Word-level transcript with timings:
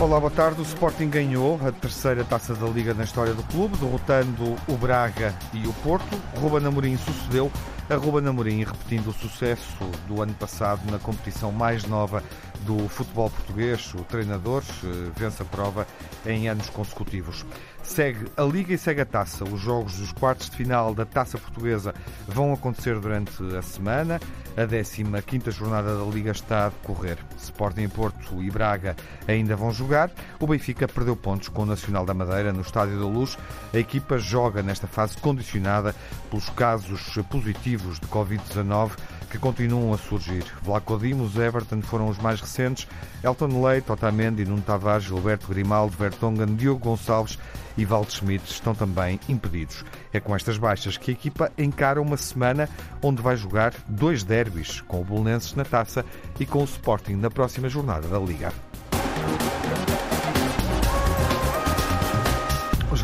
Olá, 0.00 0.20
boa 0.20 0.30
tarde. 0.30 0.60
O 0.60 0.64
Sporting 0.64 1.08
ganhou 1.08 1.60
a 1.66 1.70
terceira 1.72 2.24
taça 2.24 2.54
da 2.54 2.66
Liga 2.66 2.94
na 2.94 3.04
história 3.04 3.34
do 3.34 3.42
clube, 3.42 3.76
derrotando 3.76 4.56
o 4.66 4.76
Braga 4.76 5.34
e 5.52 5.66
o 5.66 5.72
Porto. 5.74 6.18
Ruben 6.36 6.66
Amorim 6.66 6.96
sucedeu 6.96 7.52
a 7.90 7.94
Ruben 7.96 8.28
Amorim, 8.28 8.64
repetindo 8.64 9.08
o 9.08 9.12
sucesso 9.14 9.82
do 10.06 10.20
ano 10.20 10.34
passado 10.34 10.90
na 10.90 10.98
competição 10.98 11.50
mais 11.50 11.84
nova 11.84 12.22
do 12.66 12.86
futebol 12.88 13.30
português. 13.30 13.94
O 13.94 14.04
treinador 14.04 14.62
eh, 14.84 15.10
vence 15.16 15.40
a 15.40 15.44
prova 15.46 15.86
em 16.26 16.48
anos 16.48 16.68
consecutivos. 16.68 17.46
Segue 17.82 18.26
a 18.36 18.42
Liga 18.42 18.74
e 18.74 18.78
segue 18.78 19.00
a 19.00 19.06
Taça. 19.06 19.44
Os 19.44 19.60
jogos 19.60 19.96
dos 19.96 20.12
quartos 20.12 20.50
de 20.50 20.56
final 20.56 20.94
da 20.94 21.06
Taça 21.06 21.38
Portuguesa 21.38 21.94
vão 22.26 22.52
acontecer 22.52 23.00
durante 23.00 23.42
a 23.56 23.62
semana. 23.62 24.20
A 24.54 24.66
15ª 24.66 25.50
jornada 25.50 25.96
da 25.96 26.04
Liga 26.04 26.32
está 26.32 26.66
a 26.66 26.68
decorrer. 26.68 27.16
Sporting 27.38 27.88
Porto 27.88 28.42
e 28.42 28.50
Braga 28.50 28.96
ainda 29.26 29.56
vão 29.56 29.72
jogar. 29.72 30.10
O 30.38 30.46
Benfica 30.46 30.86
perdeu 30.86 31.16
pontos 31.16 31.48
com 31.48 31.62
o 31.62 31.66
Nacional 31.66 32.04
da 32.04 32.12
Madeira 32.12 32.52
no 32.52 32.60
Estádio 32.60 32.98
da 32.98 33.06
Luz. 33.06 33.38
A 33.72 33.78
equipa 33.78 34.18
joga 34.18 34.62
nesta 34.62 34.86
fase 34.86 35.16
condicionada 35.16 35.94
pelos 36.28 36.50
casos 36.50 37.18
positivos 37.30 37.77
de 37.78 38.06
Covid-19 38.08 38.92
que 39.30 39.38
continuam 39.38 39.92
a 39.92 39.98
surgir. 39.98 40.44
Vlaco 40.62 40.98
Dimos, 40.98 41.36
Everton 41.36 41.82
foram 41.82 42.08
os 42.08 42.18
mais 42.18 42.40
recentes. 42.40 42.86
Elton 43.22 43.62
Leite, 43.62 43.92
Otamendi, 43.92 44.44
Nuno 44.44 44.62
Tavares, 44.62 45.04
Gilberto 45.04 45.48
Grimaldo, 45.48 45.96
Vertonghen, 45.96 46.54
Diogo 46.56 46.80
Gonçalves 46.80 47.38
e 47.76 47.84
Valde 47.84 48.12
Schmidt 48.12 48.50
estão 48.50 48.74
também 48.74 49.20
impedidos. 49.28 49.84
É 50.12 50.18
com 50.18 50.34
estas 50.34 50.58
baixas 50.58 50.96
que 50.96 51.10
a 51.10 51.14
equipa 51.14 51.52
encara 51.56 52.00
uma 52.00 52.16
semana 52.16 52.68
onde 53.02 53.22
vai 53.22 53.36
jogar 53.36 53.72
dois 53.88 54.24
derbys, 54.24 54.80
com 54.80 55.00
o 55.00 55.04
Bolonenses 55.04 55.54
na 55.54 55.64
taça 55.64 56.04
e 56.40 56.46
com 56.46 56.60
o 56.60 56.64
Sporting 56.64 57.14
na 57.14 57.30
próxima 57.30 57.68
jornada 57.68 58.08
da 58.08 58.18
Liga. 58.18 58.52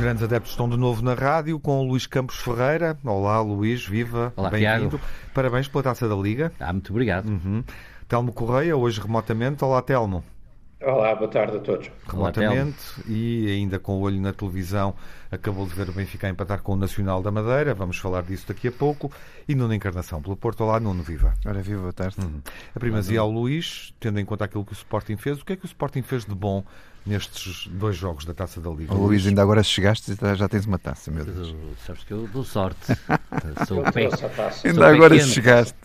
Grandes 0.05 0.23
adeptos 0.23 0.51
estão 0.51 0.69
de 0.69 0.77
novo 0.77 1.03
na 1.03 1.15
rádio 1.15 1.59
com 1.59 1.81
o 1.81 1.89
Luís 1.89 2.07
Campos 2.07 2.37
Ferreira. 2.37 2.95
Olá, 3.03 3.41
Luís, 3.41 3.87
viva, 3.87 4.35
bem-vindo. 4.51 5.01
Parabéns 5.33 5.67
pela 5.67 5.83
taça 5.83 6.07
da 6.07 6.15
Liga. 6.15 6.53
Ah, 6.61 6.75
muito 6.75 6.91
obrigado. 6.91 7.27
Uhum. 7.27 7.65
Telmo 8.07 8.31
Correia, 8.31 8.77
hoje 8.77 9.01
remotamente. 9.01 9.65
Olá, 9.65 9.81
Telmo. 9.81 10.23
Olá, 10.83 11.15
boa 11.15 11.31
tarde 11.31 11.57
a 11.57 11.61
todos. 11.61 11.91
Remotamente 12.07 12.77
Olá, 12.99 13.07
e 13.09 13.51
ainda 13.51 13.79
com 13.79 13.95
o 13.95 14.01
olho 14.01 14.21
na 14.21 14.35
televisão, 14.35 14.95
acabou 15.33 15.67
de 15.67 15.75
ver 15.75 15.89
o 15.89 15.93
Benfica 15.93 16.29
empatar 16.29 16.61
com 16.61 16.75
o 16.75 16.77
Nacional 16.77 17.23
da 17.23 17.31
Madeira. 17.31 17.73
Vamos 17.73 17.97
falar 17.97 18.25
disso 18.25 18.49
daqui 18.49 18.69
a 18.69 18.73
pouco. 18.73 19.11
E 19.49 19.55
Nuno 19.55 19.73
Encarnação, 19.73 20.21
pelo 20.21 20.37
Porto. 20.37 20.65
Olá, 20.65 20.79
Nuno, 20.79 21.03
viva. 21.03 21.33
Ora, 21.47 21.63
viva, 21.63 21.81
boa 21.81 21.95
tarde. 21.95 22.17
Uhum. 22.21 22.43
A 22.75 22.79
primazia 22.79 23.21
ao 23.21 23.31
Luís, 23.31 23.95
tendo 23.99 24.21
em 24.21 24.25
conta 24.27 24.45
aquilo 24.45 24.67
que 24.67 24.73
o 24.73 24.75
Sporting 24.75 25.17
fez, 25.17 25.41
o 25.41 25.47
que 25.47 25.55
é 25.55 25.57
que 25.57 25.65
o 25.65 25.67
Sporting 25.67 26.03
fez 26.03 26.27
de 26.27 26.35
bom 26.35 26.63
nestes 27.07 27.67
dois 27.67 27.97
jogos 27.97 28.25
da 28.25 28.33
Taça 28.33 28.61
da 28.61 28.71
Liga. 28.71 28.95
Oh, 28.95 29.07
Luís, 29.07 29.27
ainda 29.27 29.43
agora 29.43 29.63
chegaste 29.63 30.13
e 30.13 30.37
já 30.37 30.49
tens 30.49 30.65
uma 30.65 30.79
taça, 30.79 31.11
meu 31.11 31.25
Deus. 31.25 31.55
Sabes 31.87 32.03
que 32.05 32.13
eu 32.13 32.27
dou 32.29 32.45
sorte. 32.45 32.81
Sou 33.69 33.83
pé, 33.93 34.09
ainda 34.65 34.89
agora 34.89 35.19
chegaste. 35.19 35.77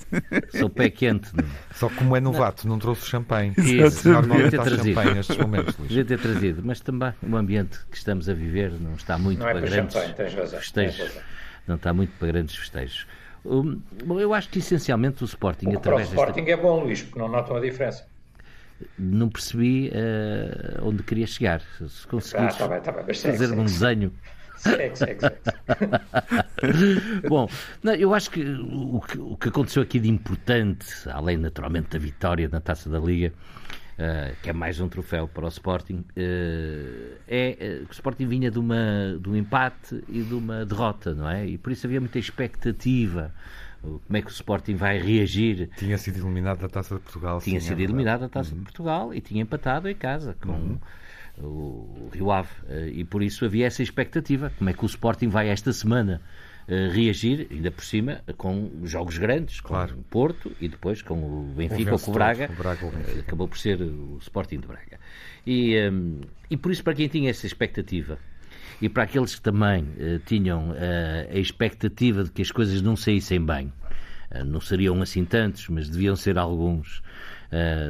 Sou 0.58 0.70
pé 0.70 0.90
quente. 0.90 1.30
Só 1.76 1.90
como 1.90 2.16
é 2.16 2.20
novato, 2.20 2.66
não, 2.68 2.76
não 2.76 2.80
trouxe 2.80 3.06
champanhe. 3.06 3.54
Normalmente 4.06 4.52
ter 4.52 4.62
trazido. 4.62 4.88
champanhe 4.88 5.14
nestes 5.16 5.38
momentos, 5.38 5.76
Luís. 5.80 5.90
Devia 5.90 6.06
ter 6.06 6.20
trazido, 6.20 6.62
mas 6.64 6.80
também 6.80 7.14
o 7.22 7.36
ambiente 7.36 7.80
que 7.92 7.98
estamos 7.98 8.30
a 8.30 8.34
viver 8.34 8.72
não 8.80 8.94
está 8.94 9.18
muito 9.18 9.40
não 9.40 9.46
para, 9.46 9.58
é 9.58 9.62
para 9.62 9.70
grandes 9.70 9.94
champanhe, 9.94 10.14
tens 10.14 10.34
razão, 10.34 10.60
festejos. 10.60 10.98
Tens 10.98 11.08
razão. 11.10 11.24
Não 11.68 11.76
está 11.76 11.94
muito 11.94 12.12
para 12.18 12.28
grandes 12.28 12.56
festejos. 12.56 13.06
Um, 13.46 13.82
bom, 14.06 14.20
eu 14.20 14.34
acho 14.34 14.50
que 14.50 14.60
essencialmente 14.60 15.24
o 15.24 15.26
Sporting, 15.26 15.68
o 15.68 15.78
através 15.78 16.08
o 16.08 16.12
Sporting 16.12 16.44
desta... 16.44 16.60
é 16.60 16.64
bom, 16.64 16.84
Luís, 16.84 17.02
porque 17.02 17.20
não 17.20 17.28
notam 17.28 17.56
a 17.56 17.60
diferença 17.60 18.06
não 18.98 19.30
percebi 19.30 19.90
uh, 19.90 20.88
onde 20.88 21.04
queria 21.04 21.28
chegar. 21.28 21.62
Se 21.88 22.08
conseguires 22.08 22.56
ah, 22.56 22.58
tá 22.58 22.68
bem, 22.68 22.82
tá 22.82 22.92
bem, 22.92 23.04
fazer 23.06 23.38
segue, 23.38 23.54
um 23.54 23.66
desenho. 23.66 24.14
Segue, 24.58 24.96
segue, 24.96 25.20
segue. 25.22 25.38
Bom, 27.28 27.50
não, 27.82 27.94
eu 27.94 28.14
acho 28.14 28.30
que 28.32 28.44
o, 28.44 29.02
que 29.02 29.18
o, 29.18 29.38
que 29.38 29.50
aconteceu 29.50 29.82
aqui 29.82 30.00
de 30.00 30.10
importante, 30.10 30.88
além 31.10 31.38
naturalmente 31.38 31.90
da 31.90 32.00
vitória 32.00 32.50
na 32.50 32.60
taça 32.60 32.90
da 32.90 33.00
Liga, 33.00 33.34
uh, 33.98 34.36
que 34.42 34.50
é 34.50 34.54
mais 34.54 34.80
um 34.80 34.90
troféu 34.90 35.28
para 35.28 35.46
o 35.46 35.48
Sporting, 35.48 36.06
uh, 36.18 37.18
é 37.28 37.84
que 37.86 37.92
o 37.92 37.94
Sporting 37.94 38.28
vinha 38.28 38.52
de, 38.52 38.60
uma, 38.60 39.18
de 39.20 39.30
um 39.30 39.36
empate 39.36 40.04
e 40.10 40.22
de 40.22 40.34
uma 40.34 40.66
derrota, 40.66 41.14
não 41.14 41.30
é? 41.30 41.46
E 41.46 41.58
por 41.58 41.72
isso 41.72 41.88
havia 41.88 42.00
muita 42.00 42.20
expectativa 42.20 43.34
como 43.82 44.18
é 44.18 44.22
que 44.22 44.28
o 44.28 44.32
Sporting 44.32 44.76
vai 44.76 45.00
reagir. 45.00 45.70
Tinha 45.78 45.98
sido 45.98 46.20
eliminado 46.20 46.60
da 46.60 46.70
Taça 46.70 46.96
de 46.96 47.02
Portugal. 47.02 47.40
Tinha 47.42 47.62
sido 47.62 47.80
eliminado 47.80 48.22
da 48.22 48.30
Taça 48.30 48.52
uhum. 48.52 48.58
de 48.58 48.64
Portugal 48.64 49.14
e 49.14 49.22
tinha 49.22 49.42
empatado 49.42 49.88
em 49.90 49.96
casa 49.96 50.36
com 50.42 50.52
uhum. 50.52 50.80
o 51.38 52.10
Rio 52.14 52.32
Ave. 52.32 52.50
Eh, 52.68 52.92
e 52.96 53.04
por 53.04 53.24
isso 53.24 53.46
havia 53.46 53.68
essa 53.68 53.82
expectativa. 53.82 54.52
Como 54.58 54.70
é 54.70 54.74
que 54.74 54.84
o 54.84 54.86
Sporting 54.86 55.30
vai 55.30 55.50
esta 55.50 55.72
semana 55.72 56.22
uh, 56.68 56.92
reagir, 56.92 57.48
ainda 57.50 57.72
por 57.72 57.84
cima, 57.84 58.22
com 58.38 58.70
jogos 58.84 59.18
grandes, 59.18 59.62
claro. 59.62 59.94
com 59.94 60.02
o 60.02 60.04
Porto 60.04 60.52
e 60.60 60.68
depois 60.68 61.02
com 61.02 61.18
o 61.18 61.54
Benfica 61.56 61.94
ou 61.94 62.00
com 62.00 62.12
o 62.12 62.14
Braga. 62.14 62.50
O 62.52 62.56
Braga 62.56 62.86
uh, 62.86 63.20
acabou 63.20 63.48
por 63.48 63.58
ser 63.58 63.82
o 63.82 64.18
Sporting 64.20 64.60
de 64.60 64.68
Braga. 64.68 65.00
E, 65.48 65.90
um, 65.90 66.22
e 66.50 66.58
por 66.58 66.72
isso, 66.72 66.84
para 66.84 66.94
quem 66.94 67.08
tinha 67.08 67.30
essa 67.30 67.48
expectativa, 67.48 68.20
e 68.82 68.88
para 68.88 69.04
aqueles 69.04 69.36
que 69.36 69.42
também 69.42 69.84
uh, 69.84 70.20
tinham 70.26 70.72
uh, 70.72 70.76
a 71.32 71.38
expectativa 71.38 72.24
de 72.24 72.32
que 72.32 72.42
as 72.42 72.52
coisas 72.52 72.82
não 72.82 72.96
saíssem 72.96 73.44
bem, 73.44 73.74
uh, 74.32 74.44
não 74.46 74.62
seriam 74.62 75.02
assim 75.02 75.26
tantos, 75.26 75.68
mas 75.70 75.90
deviam 75.90 76.16
ser 76.16 76.38
alguns, 76.38 77.02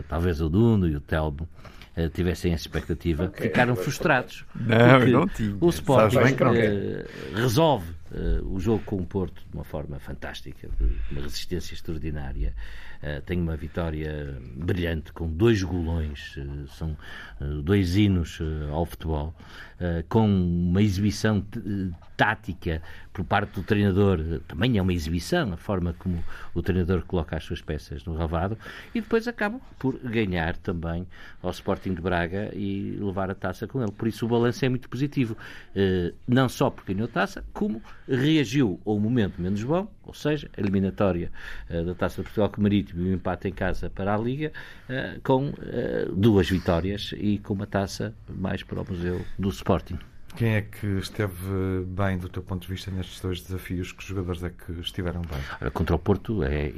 talvez 0.07 0.39
o 0.41 0.49
Duno 0.49 0.87
e 0.87 0.95
o 0.95 1.01
Telmo, 1.01 1.47
tivessem 2.13 2.53
essa 2.53 2.63
expectativa, 2.63 3.25
okay, 3.25 3.47
ficaram 3.47 3.75
frustrados. 3.75 4.45
Não, 4.55 5.05
não 5.05 5.27
tinha. 5.27 5.57
O 5.59 5.67
Sporting 5.67 6.17
resolve 7.35 7.91
o 8.45 8.57
jogo 8.57 8.81
com 8.85 8.95
o 8.95 9.05
Porto 9.05 9.43
de 9.49 9.53
uma 9.53 9.65
forma 9.65 9.99
fantástica, 9.99 10.69
de 10.79 10.97
uma 11.11 11.21
resistência 11.21 11.73
extraordinária. 11.73 12.53
Uh, 13.01 13.21
tem 13.21 13.39
uma 13.39 13.55
vitória 13.55 14.37
brilhante 14.57 15.13
com 15.13 15.25
dois 15.25 15.63
golões, 15.63 16.35
uh, 16.35 16.67
são 16.67 16.97
uh, 17.39 17.61
dois 17.61 17.95
hinos 17.95 18.39
ao 18.71 18.85
futebol, 18.85 19.33
com 20.07 20.25
uma 20.27 20.81
exibição 20.81 21.43
tática 22.17 22.81
por 23.13 23.23
parte 23.23 23.53
do 23.53 23.63
treinador, 23.63 24.41
também 24.47 24.77
é 24.77 24.81
uma 24.81 24.93
exibição, 24.93 25.53
a 25.53 25.57
forma 25.57 25.95
como 25.97 26.23
o 26.53 26.61
treinador 26.61 27.03
coloca 27.05 27.35
as 27.37 27.43
suas 27.43 27.61
peças 27.61 28.03
no 28.03 28.13
ravado, 28.13 28.57
e 28.93 28.99
depois 28.99 29.27
acaba 29.27 29.59
por 29.77 29.97
ganhar 29.99 30.57
também 30.57 31.07
ao 31.41 31.51
Sporting 31.51 31.93
de 31.93 32.01
Braga 32.01 32.51
e 32.53 32.97
levar 32.99 33.31
a 33.31 33.35
taça 33.35 33.67
com 33.67 33.81
ele. 33.81 33.91
Por 33.91 34.07
isso 34.07 34.25
o 34.25 34.29
balanço 34.29 34.63
é 34.65 34.69
muito 34.69 34.89
positivo, 34.89 35.37
não 36.27 36.49
só 36.49 36.69
porque 36.69 36.93
ganhou 36.93 37.07
a 37.07 37.11
taça, 37.11 37.43
como 37.53 37.81
reagiu 38.07 38.79
ao 38.85 38.99
momento 38.99 39.41
menos 39.41 39.63
bom, 39.63 39.89
ou 40.03 40.13
seja, 40.13 40.49
a 40.57 40.59
eliminatória 40.59 41.31
da 41.69 41.93
Taça 41.93 42.17
de 42.17 42.23
Portugal 42.23 42.49
com 42.49 42.59
o 42.59 42.63
Marítimo 42.63 43.05
e 43.05 43.11
o 43.11 43.13
empate 43.13 43.47
em 43.47 43.53
casa 43.53 43.89
para 43.89 44.15
a 44.15 44.17
Liga, 44.17 44.51
com 45.23 45.53
duas 46.15 46.49
vitórias 46.49 47.13
e 47.15 47.37
com 47.37 47.53
uma 47.53 47.67
taça 47.67 48.13
mais 48.27 48.63
para 48.63 48.81
o 48.81 48.85
Museu 48.89 49.23
do 49.37 49.49
Sporting. 49.49 49.68
Quem 50.35 50.55
é 50.55 50.61
que 50.61 50.87
esteve 50.97 51.85
bem 51.87 52.17
do 52.17 52.27
teu 52.27 52.41
ponto 52.41 52.61
de 52.61 52.67
vista 52.67 52.89
nestes 52.89 53.19
dois 53.19 53.41
desafios? 53.41 53.91
Que 53.91 54.03
jogadores 54.03 54.43
é 54.43 54.49
que 54.49 54.71
estiveram 54.79 55.21
bem? 55.21 55.71
Contra 55.71 55.95
o 55.95 55.99
Porto 55.99 56.43
é, 56.43 56.71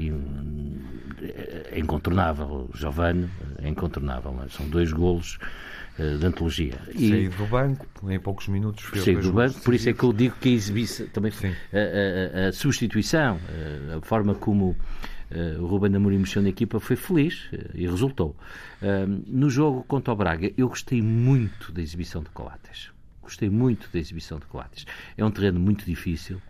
é 1.72 1.79
incontornável. 1.79 2.69
Giovanni 2.74 3.29
é 3.62 3.69
incontornável. 3.69 4.34
São 4.50 4.68
dois 4.68 4.91
golos 4.91 5.38
uh, 5.99 6.17
de 6.17 6.26
antologia. 6.26 6.79
E 6.93 7.29
do 7.29 7.46
banco, 7.46 7.85
em 8.09 8.20
poucos 8.20 8.47
minutos. 8.47 8.90
Saí 9.02 9.16
do 9.16 9.32
banco, 9.32 9.59
por 9.61 9.73
isso 9.73 9.90
é 9.90 9.94
que 9.94 10.03
eu 10.03 10.11
digo 10.11 10.35
que 10.41 10.49
a 10.49 10.52
exibição, 10.53 11.08
também 11.08 11.32
a, 11.32 12.46
a, 12.46 12.47
a, 12.49 12.52
substituição, 12.52 13.40
a, 13.94 13.97
a 13.97 14.02
forma 14.02 14.35
como 14.35 14.76
o 15.59 15.66
Ruben 15.66 15.95
Amorim 15.95 16.19
mexeu 16.19 16.41
na 16.41 16.49
equipa 16.49 16.79
foi 16.79 16.95
feliz 16.95 17.49
uh, 17.53 17.72
e 17.73 17.87
resultou. 17.87 18.35
Uh, 18.81 19.23
no 19.28 19.49
jogo 19.49 19.83
contra 19.83 20.13
o 20.13 20.16
Braga, 20.16 20.51
eu 20.57 20.67
gostei 20.67 21.01
muito 21.01 21.72
da 21.72 21.81
exibição 21.81 22.22
de 22.22 22.29
Coates 22.29 22.91
gostei 23.22 23.49
muito 23.49 23.87
da 23.93 23.97
exibição 23.97 24.39
de 24.39 24.45
Coates. 24.45 24.85
É 25.16 25.23
um 25.23 25.31
terreno 25.31 25.57
muito 25.57 25.85
difícil. 25.85 26.41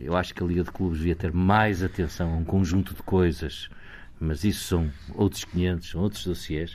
eu 0.00 0.16
acho 0.16 0.34
que 0.34 0.42
a 0.42 0.46
Liga 0.46 0.64
de 0.64 0.72
Clubes 0.72 0.98
devia 0.98 1.14
ter 1.14 1.32
mais 1.32 1.80
atenção 1.80 2.32
a 2.32 2.36
um 2.36 2.44
conjunto 2.44 2.92
de 2.92 3.02
coisas 3.04 3.70
mas 4.20 4.44
isso 4.44 4.64
são 4.64 4.90
outros 5.14 5.44
500, 5.44 5.90
são 5.90 6.00
outros 6.00 6.24
dossiers. 6.24 6.74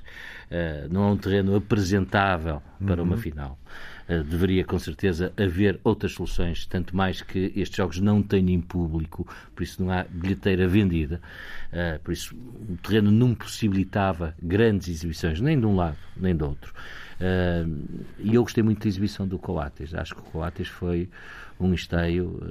Uh, 0.50 0.92
não 0.92 1.09
é 1.09 1.12
um 1.12 1.18
terreno 1.18 1.56
apresentável 1.56 2.62
para 2.86 3.01
uhum. 3.01 3.07
uma 3.07 3.18
final. 3.18 3.59
Uh, 4.08 4.22
deveria 4.24 4.66
com 4.66 4.78
certeza 4.78 5.32
haver 5.38 5.80
outras 5.82 6.12
soluções, 6.12 6.66
tanto 6.66 6.96
mais 6.96 7.22
que 7.22 7.54
estes 7.56 7.78
jogos 7.78 8.00
não 8.00 8.22
têm 8.22 8.60
público, 8.60 9.26
por 9.56 9.64
isso 9.64 9.82
não 9.82 9.92
há 9.92 10.04
bilheteira 10.04 10.68
vendida. 10.68 11.22
Uh, 11.72 12.00
por 12.04 12.12
isso 12.12 12.36
o 12.36 12.78
terreno 12.84 13.12
não 13.12 13.34
possibilitava 13.34 14.36
grandes 14.42 14.90
exibições, 14.90 15.40
nem 15.40 15.58
de 15.58 15.66
um 15.66 15.76
lado 15.76 15.98
nem 16.18 16.36
do 16.36 16.46
outro. 16.46 16.74
e 18.20 18.36
eu 18.36 18.44
gostei 18.44 18.62
muito 18.62 18.82
da 18.82 18.88
exibição 18.90 19.26
do 19.26 19.40
Coates. 19.40 19.94
Acho 19.96 20.16
que 20.16 20.22
o 20.22 20.24
Coates 20.24 20.68
foi 20.68 21.10
um 21.60 21.74
esteio, 21.74 22.42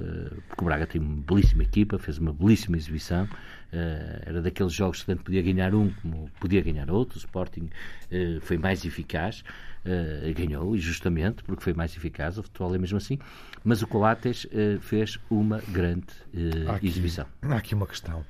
porque 0.47 0.63
o 0.63 0.65
Braga 0.65 0.87
tem 0.87 0.99
uma 0.99 1.21
belíssima 1.21 1.63
equipa, 1.63 1.99
fez 1.99 2.17
uma 2.17 2.33
belíssima 2.33 2.75
exibição. 2.75 3.27
Era 4.25 4.41
daqueles 4.41 4.73
jogos 4.73 5.01
que 5.01 5.05
tanto 5.05 5.23
podia 5.23 5.41
ganhar 5.41 5.75
um 5.75 5.91
como 6.01 6.29
podia 6.39 6.61
ganhar 6.61 6.89
outro. 6.89 7.15
O 7.15 7.19
Sporting 7.19 7.69
foi 8.41 8.57
mais 8.57 8.83
eficaz, 8.83 9.43
ganhou, 10.35 10.75
e 10.75 10.79
justamente 10.79 11.43
porque 11.43 11.63
foi 11.63 11.73
mais 11.73 11.95
eficaz. 11.95 12.37
O 12.37 12.43
futebol 12.43 12.73
é 12.73 12.77
mesmo 12.77 12.97
assim. 12.97 13.19
Mas 13.63 13.81
o 13.81 13.87
Coates 13.87 14.47
fez 14.81 15.19
uma 15.29 15.61
grande 15.69 16.07
há 16.67 16.75
aqui, 16.75 16.87
exibição. 16.87 17.25
Há 17.41 17.55
aqui 17.55 17.75
uma 17.75 17.87
questão. 17.87 18.25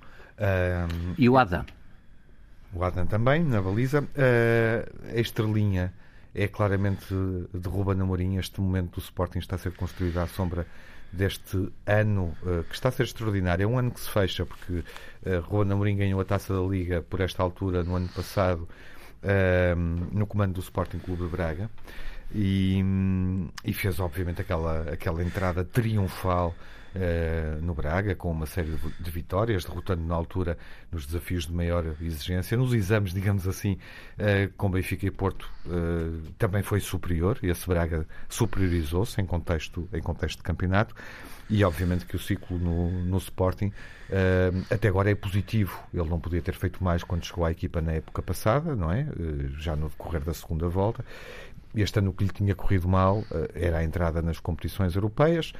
E 1.18 1.30
o 1.30 1.38
Adam? 1.38 1.66
O 2.74 2.84
Adam 2.84 3.06
também, 3.06 3.44
na 3.44 3.62
baliza. 3.62 4.08
a 5.16 5.20
estrelinha 5.20 5.94
é 6.34 6.48
claramente 6.48 7.14
de 7.54 7.70
Ruben 7.70 8.02
Amorim. 8.02 8.38
Este 8.38 8.60
momento 8.60 8.96
do 8.96 9.00
Sporting 9.00 9.40
está 9.40 9.56
a 9.56 9.60
ser 9.60 9.74
construído 9.74 10.18
à 10.18 10.28
sombra 10.28 10.66
deste 11.14 11.72
ano 11.86 12.36
uh, 12.42 12.64
que 12.64 12.74
está 12.74 12.90
a 12.90 12.92
ser 12.92 13.04
extraordinário. 13.04 13.64
É 13.64 13.68
um 13.68 13.78
ano 13.78 13.92
que 13.92 14.00
se 14.00 14.10
fecha, 14.10 14.46
porque 14.46 14.74
uh, 14.74 15.40
Ruben 15.44 15.72
Amorim 15.72 15.96
ganhou 15.96 16.20
a 16.20 16.26
Taça 16.26 16.54
da 16.54 16.62
Liga 16.62 17.04
por 17.04 17.22
esta 17.22 17.44
altura, 17.44 17.84
no 17.84 17.96
ano 17.96 18.10
passado, 18.10 18.64
uh, 18.64 18.68
no 20.12 20.28
comando 20.28 20.54
do 20.54 20.60
Sporting 20.60 21.00
Clube 21.00 21.24
de 21.24 21.30
Braga. 21.30 21.70
E, 22.34 22.84
e, 23.64 23.74
fez, 23.74 24.00
obviamente, 24.00 24.42
aquela, 24.42 24.92
aquela 24.92 25.24
entrada 25.24 25.64
triunfal 25.64 26.56
uh, 26.96 27.62
no 27.62 27.74
Braga, 27.74 28.16
com 28.16 28.32
uma 28.32 28.48
série 28.48 28.76
de 29.00 29.12
vitórias, 29.12 29.66
derrotando 29.66 30.04
na 30.04 30.16
altura 30.16 30.58
nos 30.92 31.06
desafios 31.06 31.46
de 31.46 31.54
maior 31.54 31.86
exigência. 32.02 32.58
Nos 32.58 32.74
exames, 32.74 33.14
digamos 33.14 33.48
assim, 33.48 33.78
uh, 34.18 34.52
com 34.58 34.70
Benfica 34.70 35.06
e 35.06 35.12
Porto, 35.12 35.48
uh, 35.66 36.32
também 36.38 36.64
foi 36.64 36.80
superior. 36.80 37.38
Esse 37.44 37.68
Braga 37.68 38.08
superiorizou-se 38.28 39.20
em 39.22 39.26
contexto, 39.26 39.88
em 39.94 40.02
contexto 40.02 40.38
de 40.38 40.44
campeonato. 40.44 40.96
E 41.50 41.64
obviamente 41.64 42.06
que 42.06 42.16
o 42.16 42.20
ciclo 42.20 42.58
no, 42.58 42.90
no 43.04 43.18
Sporting 43.18 43.68
uh, 43.68 44.74
até 44.74 44.88
agora 44.88 45.12
é 45.12 45.16
positivo. 45.16 45.78
Ele 45.94 46.10
não 46.10 46.20
podia 46.20 46.42
ter 46.42 46.56
feito 46.56 46.84
mais 46.84 47.04
quando 47.04 47.26
chegou 47.26 47.46
à 47.46 47.52
equipa 47.52 47.82
na 47.82 47.94
época 47.94 48.22
passada, 48.22 48.76
não 48.76 48.92
é? 48.92 49.04
Uh, 49.04 49.50
já 49.60 49.76
no 49.76 49.90
decorrer 49.90 50.22
da 50.22 50.34
segunda 50.34 50.68
volta. 50.68 51.04
Este 51.76 52.00
ano 52.00 52.12
o 52.12 52.14
que 52.14 52.24
lhe 52.24 52.32
tinha 52.32 52.56
corrido 52.56 52.88
mal 52.88 53.20
uh, 53.20 53.26
era 53.54 53.80
a 53.80 53.84
entrada 53.84 54.22
nas 54.22 54.40
competições 54.40 54.96
europeias 54.96 55.54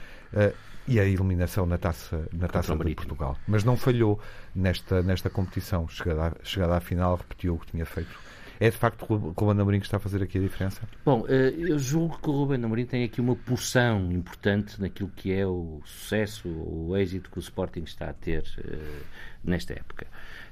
e 0.88 1.00
a 1.00 1.06
eliminação 1.06 1.66
na 1.66 1.78
taça, 1.78 2.28
na 2.34 2.48
taça 2.48 2.76
de 2.76 2.96
Portugal. 2.96 3.38
Mas 3.48 3.64
não 3.64 3.78
falhou 3.78 4.20
nesta, 4.54 5.02
nesta 5.02 5.30
competição. 5.30 5.88
Chegada 5.88 6.28
à, 6.28 6.46
chegada 6.46 6.76
à 6.76 6.80
final, 6.80 7.16
repetiu 7.16 7.56
o 7.56 7.60
que 7.60 7.68
tinha 7.68 7.86
feito. 7.86 8.20
É 8.64 8.70
de 8.70 8.78
facto 8.78 9.06
o 9.10 9.18
Ruben 9.18 9.60
Amorim 9.60 9.80
que 9.82 9.86
está 9.88 9.98
a 9.98 10.00
fazer 10.00 10.24
aqui 10.24 10.38
a 10.38 10.42
diferença? 10.42 10.88
Bom, 11.04 11.26
eh, 11.28 11.54
eu 11.58 11.78
julgo 11.78 12.18
que 12.18 12.30
o 12.30 12.32
Ruben 12.32 12.64
Amorim 12.64 12.86
tem 12.86 13.04
aqui 13.04 13.20
uma 13.20 13.36
porção 13.36 14.10
importante 14.10 14.80
naquilo 14.80 15.12
que 15.14 15.34
é 15.34 15.46
o 15.46 15.82
sucesso, 15.84 16.48
o 16.48 16.96
êxito 16.96 17.30
que 17.30 17.38
o 17.38 17.42
Sporting 17.42 17.82
está 17.82 18.10
a 18.10 18.14
ter 18.14 18.42
uh, 18.60 19.06
nesta 19.44 19.74
época. 19.74 20.08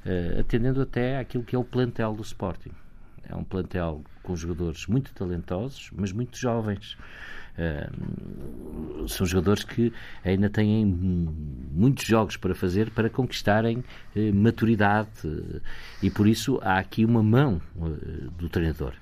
Uh, 0.06 0.42
atendendo 0.42 0.82
até 0.82 1.20
àquilo 1.20 1.46
que 1.46 1.56
é 1.56 1.60
o 1.60 1.64
plantel 1.64 2.14
do 2.14 2.22
Sporting. 2.22 2.74
É 3.32 3.36
um 3.36 3.44
plantel 3.44 4.04
com 4.22 4.36
jogadores 4.36 4.86
muito 4.88 5.14
talentosos, 5.14 5.90
mas 5.96 6.12
muito 6.12 6.38
jovens. 6.38 6.98
Uh, 7.52 9.08
são 9.10 9.26
jogadores 9.26 9.64
que 9.64 9.92
ainda 10.24 10.50
têm 10.50 10.86
muitos 10.86 12.06
jogos 12.06 12.38
para 12.38 12.56
fazer 12.56 12.90
para 12.92 13.10
conquistarem 13.10 13.84
uh, 14.16 14.34
maturidade 14.34 15.10
uh, 15.26 15.62
e 16.02 16.10
por 16.10 16.28
isso 16.28 16.60
há 16.64 16.78
aqui 16.78 17.04
uma 17.04 17.22
mão 17.22 17.62
do 18.38 18.48
treinador. 18.48 18.94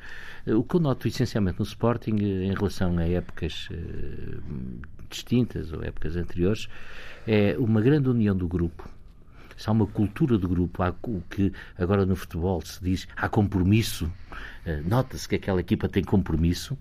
o 0.48 0.64
que 0.64 0.75
eu 0.75 0.80
noto 0.80 1.08
essencialmente 1.08 1.60
no 1.60 1.66
Sporting 1.66 2.16
em 2.16 2.52
relação 2.52 2.98
a 2.98 3.08
épocas 3.08 3.70
distintas 5.08 5.72
ou 5.72 5.84
épocas 5.84 6.16
anteriores 6.16 6.68
é 7.28 7.56
uma 7.60 7.82
grande 7.82 8.10
união 8.10 8.36
do 8.36 8.48
grupo 8.48 8.90
há 9.68 9.72
uma 9.72 9.88
cultura 9.88 10.38
de 10.38 10.46
grupo, 10.46 10.84
há 10.84 10.94
o 11.04 11.24
que 11.30 11.52
agora 11.78 12.06
no 12.06 12.16
futebol 12.16 12.62
se 12.62 12.84
diz, 12.84 13.08
há 13.16 13.28
compromisso, 13.28 14.12
nota-se 14.86 15.28
que 15.28 15.36
aquela 15.36 15.60
equipa 15.60 15.90
tem 15.90 16.04
compromisso, 16.04 16.78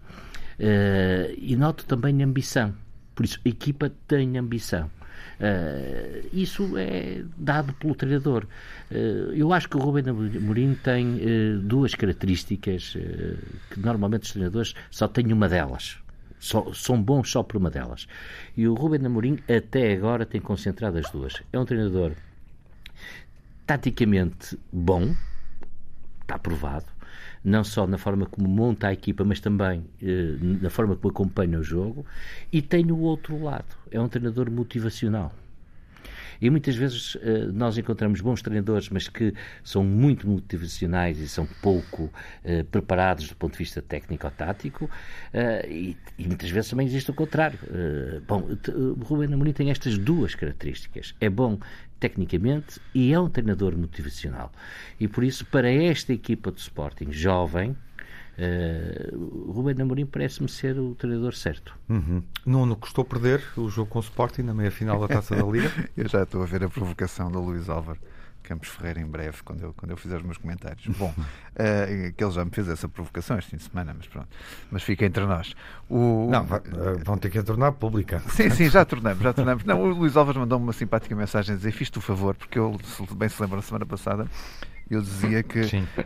Uh, 0.59 1.33
e 1.39 1.55
noto 1.55 1.87
também 1.87 2.21
ambição. 2.23 2.75
Por 3.15 3.25
isso, 3.25 3.39
a 3.45 3.49
equipa 3.49 3.93
tem 4.09 4.37
ambição. 4.37 4.91
Uh, 5.41 6.29
isso 6.33 6.77
é 6.77 7.23
dado 7.37 7.73
pelo 7.75 7.95
treinador. 7.95 8.45
Uh, 8.91 9.33
eu 9.35 9.53
acho 9.53 9.69
que 9.69 9.77
o 9.77 9.81
Rubem 9.81 10.05
Amorim 10.09 10.75
tem 10.75 11.15
uh, 11.15 11.59
duas 11.61 11.95
características 11.95 12.97
que 13.71 13.81
normalmente 13.81 14.25
os 14.25 14.33
treinadores 14.33 14.75
só 14.91 15.07
têm 15.07 15.33
uma 15.33 15.49
delas. 15.49 15.99
Só, 16.41 16.73
são 16.73 17.01
bons 17.01 17.31
só 17.31 17.43
por 17.43 17.57
uma 17.57 17.71
delas. 17.71 18.07
E 18.57 18.67
o 18.67 18.75
Rubem 18.75 19.05
Amorim 19.05 19.39
até 19.49 19.93
agora 19.93 20.27
tem 20.27 20.41
concentrado 20.41 20.99
as 20.99 21.09
duas. 21.11 21.35
É 21.53 21.59
um 21.59 21.65
treinador 21.65 22.13
taticamente 23.69 24.59
bom, 24.73 25.15
está 26.23 26.39
provado, 26.39 26.87
não 27.45 27.63
só 27.63 27.87
na 27.87 27.99
forma 27.99 28.25
como 28.25 28.49
monta 28.49 28.89
a 28.89 28.95
equipa, 28.95 29.25
mas 29.25 29.41
também 29.41 29.85
eh, 30.03 30.39
na 30.41 30.71
forma 30.71 30.97
como 30.97 31.11
acompanha 31.11 31.59
o 31.59 31.63
jogo. 31.63 32.07
E 32.51 32.63
tem 32.63 32.91
o 32.91 32.99
outro 33.01 33.39
lado, 33.43 33.77
é 33.91 34.01
um 34.01 34.09
treinador 34.09 34.51
motivacional. 34.51 35.35
E 36.41 36.51
muitas 36.51 36.77
vezes 36.77 37.15
uh, 37.17 37.53
nós 37.53 37.77
encontramos 37.79 38.21
bons 38.21 38.43
treinadores, 38.43 38.89
mas 38.89 39.09
que 39.09 39.35
são 39.63 39.85
muito 39.85 40.29
motivacionais 40.29 41.19
e 41.19 41.29
são 41.29 41.47
pouco 41.61 42.05
uh, 42.05 42.65
preparados 42.71 43.29
do 43.29 43.37
ponto 43.37 43.53
de 43.53 43.59
vista 43.59 43.83
técnico-tático, 43.83 44.85
uh, 44.85 45.69
e, 45.69 45.97
e, 46.19 46.27
muitas 46.27 46.51
vezes 46.51 46.71
também 46.71 46.87
existe 46.87 47.11
o 47.11 47.15
contrário. 47.15 47.59
bom, 48.27 48.49
o 48.69 49.05
Ruben 49.05 49.33
Amorim 49.33 49.53
tem 49.53 49.71
estas 49.71 49.99
duas 49.99 50.35
características. 50.35 51.15
É 51.21 51.29
bom 51.29 51.59
tecnicamente 51.99 52.81
e 52.95 53.13
é 53.13 53.19
um 53.19 53.29
treinador 53.29 53.77
motivacional. 53.77 54.53
E 54.99 55.09
por 55.09 55.25
isso, 55.25 55.45
para 55.47 55.71
esta 55.71 56.13
equipa 56.13 56.53
de 56.53 56.61
Sporting 56.61 57.11
jovem, 57.11 57.77
Uh, 58.39 59.53
Ruben 59.53 59.83
Amorim 59.83 60.07
parece-me 60.07 60.49
ser 60.49 60.79
o 60.79 60.95
treinador 60.95 61.35
certo. 61.35 61.75
Uhum. 61.89 62.23
Nuno 62.47 62.77
custou 62.77 63.05
perder 63.05 63.43
o 63.57 63.69
jogo 63.69 63.91
com 63.91 63.99
o 63.99 64.03
Sporting 64.03 64.43
na 64.43 64.55
meia-final 64.55 65.01
da 65.01 65.09
Taça 65.09 65.35
da 65.35 65.43
Liga? 65.43 65.73
eu 65.97 66.09
já 66.09 66.23
estou 66.23 66.43
a 66.43 66.47
ver 66.47 66.63
a 66.63 66.69
provocação 66.69 67.33
do 67.33 67.41
Luís 67.41 67.69
Álvaro. 67.69 67.99
Campos 68.41 68.69
Ferreira 68.69 69.01
em 69.01 69.07
breve, 69.07 69.43
quando 69.45 69.63
eu, 69.63 69.75
quando 69.77 69.91
eu 69.91 69.97
fizer 69.97 70.17
os 70.17 70.23
meus 70.23 70.39
comentários. 70.39 70.87
Bom, 70.97 71.13
uh, 71.19 72.13
que 72.17 72.25
ele 72.25 72.31
já 72.31 72.45
me 72.45 72.51
fez 72.51 72.67
essa 72.69 72.89
provocação 72.89 73.37
este 73.39 73.51
fim 73.51 73.57
de 73.59 73.65
semana, 73.65 73.93
mas 73.95 74.07
pronto. 74.07 74.29
Mas 74.71 74.83
fica 74.83 75.05
entre 75.05 75.27
nós. 75.27 75.55
O... 75.91 76.31
Não, 76.31 76.45
uh, 76.45 77.05
vão 77.05 77.19
ter 77.19 77.31
que 77.31 77.39
a 77.39 77.43
tornar 77.43 77.73
pública. 77.73 78.21
Sim, 78.31 78.49
sim, 78.51 78.71
já 78.71 78.85
tornamos, 78.85 79.23
já 79.23 79.35
tornamos. 79.35 79.65
Não, 79.65 79.83
o 79.83 79.91
Luís 79.91 80.17
Alves 80.17 80.37
mandou-me 80.37 80.65
uma 80.65 80.73
simpática 80.73 81.15
mensagem 81.15 81.55
a 81.55 81.59
dizer: 81.59 81.73
Fiz-te 81.73 81.99
o 81.99 82.01
favor, 82.01 82.35
porque 82.37 82.59
eu, 82.59 82.79
bem 83.17 83.29
se 83.29 83.43
lembra, 83.43 83.57
na 83.57 83.63
semana 83.63 83.85
passada 83.85 84.27
eu 84.95 85.03
dizia 85.03 85.43
que, 85.43 85.61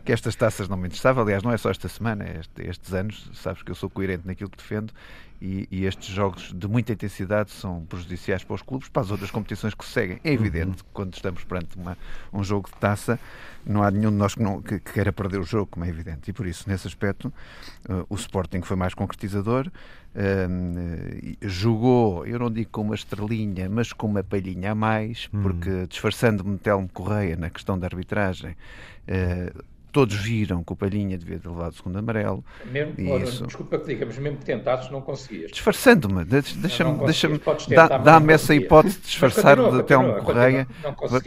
que 0.04 0.12
estas 0.12 0.34
taças 0.34 0.68
não 0.68 0.76
me 0.76 0.86
interessavam. 0.86 1.22
Aliás, 1.22 1.42
não 1.42 1.52
é 1.52 1.56
só 1.56 1.70
esta 1.70 1.88
semana, 1.88 2.24
é 2.24 2.40
este, 2.40 2.68
estes 2.68 2.92
anos. 2.92 3.30
Sabes 3.34 3.62
que 3.62 3.70
eu 3.70 3.74
sou 3.74 3.88
coerente 3.88 4.26
naquilo 4.26 4.50
que 4.50 4.56
defendo 4.56 4.92
e, 5.42 5.66
e, 5.72 5.86
estes 5.86 6.06
jogos 6.06 6.52
de 6.54 6.68
muita 6.68 6.92
intensidade 6.92 7.50
são 7.50 7.84
prejudiciais 7.86 8.44
para 8.44 8.54
os 8.54 8.62
clubes, 8.62 8.88
para 8.88 9.02
as 9.02 9.10
outras 9.10 9.28
competições 9.28 9.74
que 9.74 9.84
se 9.84 9.90
seguem. 9.90 10.20
É 10.22 10.32
evidente 10.32 10.68
uhum. 10.68 10.74
que 10.74 10.84
quando 10.92 11.14
estamos 11.14 11.42
perante 11.42 11.76
uma, 11.76 11.98
um 12.32 12.44
jogo 12.44 12.68
de 12.72 12.76
taça, 12.78 13.18
não 13.66 13.82
há 13.82 13.90
nenhum 13.90 14.10
de 14.10 14.16
nós 14.16 14.36
que, 14.36 14.42
não, 14.42 14.62
que, 14.62 14.78
que 14.78 14.92
queira 14.92 15.12
perder 15.12 15.40
o 15.40 15.42
jogo, 15.42 15.66
como 15.66 15.84
é 15.84 15.88
evidente. 15.88 16.30
E 16.30 16.32
por 16.32 16.46
isso, 16.46 16.68
nesse 16.68 16.86
aspecto, 16.86 17.26
uh, 17.88 18.06
o 18.08 18.14
Sporting 18.14 18.62
foi 18.62 18.76
mais 18.76 18.94
concretizador. 18.94 19.68
Uh, 20.14 21.36
jogou, 21.40 22.26
eu 22.26 22.38
não 22.38 22.50
digo 22.50 22.70
com 22.70 22.82
uma 22.82 22.94
estrelinha, 22.94 23.68
mas 23.70 23.94
com 23.94 24.06
uma 24.06 24.22
palhinha 24.22 24.72
a 24.72 24.74
mais, 24.74 25.28
uhum. 25.32 25.42
porque 25.42 25.86
disfarçando-me 25.88 26.58
Telmo 26.58 26.88
Correia 26.92 27.34
na 27.34 27.48
questão 27.48 27.78
da 27.78 27.86
arbitragem, 27.86 28.50
uh, 28.50 29.64
todos 29.92 30.16
viram 30.16 30.64
que 30.64 30.72
o 30.72 30.76
Palhinha 30.76 31.18
devia 31.18 31.38
ter 31.38 31.48
levado 31.48 31.72
o 31.72 31.76
segundo 31.76 31.98
amarelo. 31.98 32.44
Mesmo, 32.64 33.12
ora, 33.12 33.24
isso... 33.24 33.46
Desculpa 33.46 33.78
que 33.78 33.86
diga, 33.86 34.06
mas 34.06 34.18
mesmo 34.18 34.38
que 34.38 34.44
tentasses, 34.44 34.90
não 34.90 35.02
conseguias. 35.02 35.50
Disfarçando-me, 35.50 36.24
deixa-me 36.24 36.98
deixa 37.04 37.28
dá-me 38.02 38.32
essa 38.32 38.54
hipótese 38.54 38.98
de 38.98 39.06
disfarçar 39.06 39.56
de 39.56 39.82
Telmo 39.82 40.22
Correia 40.22 40.66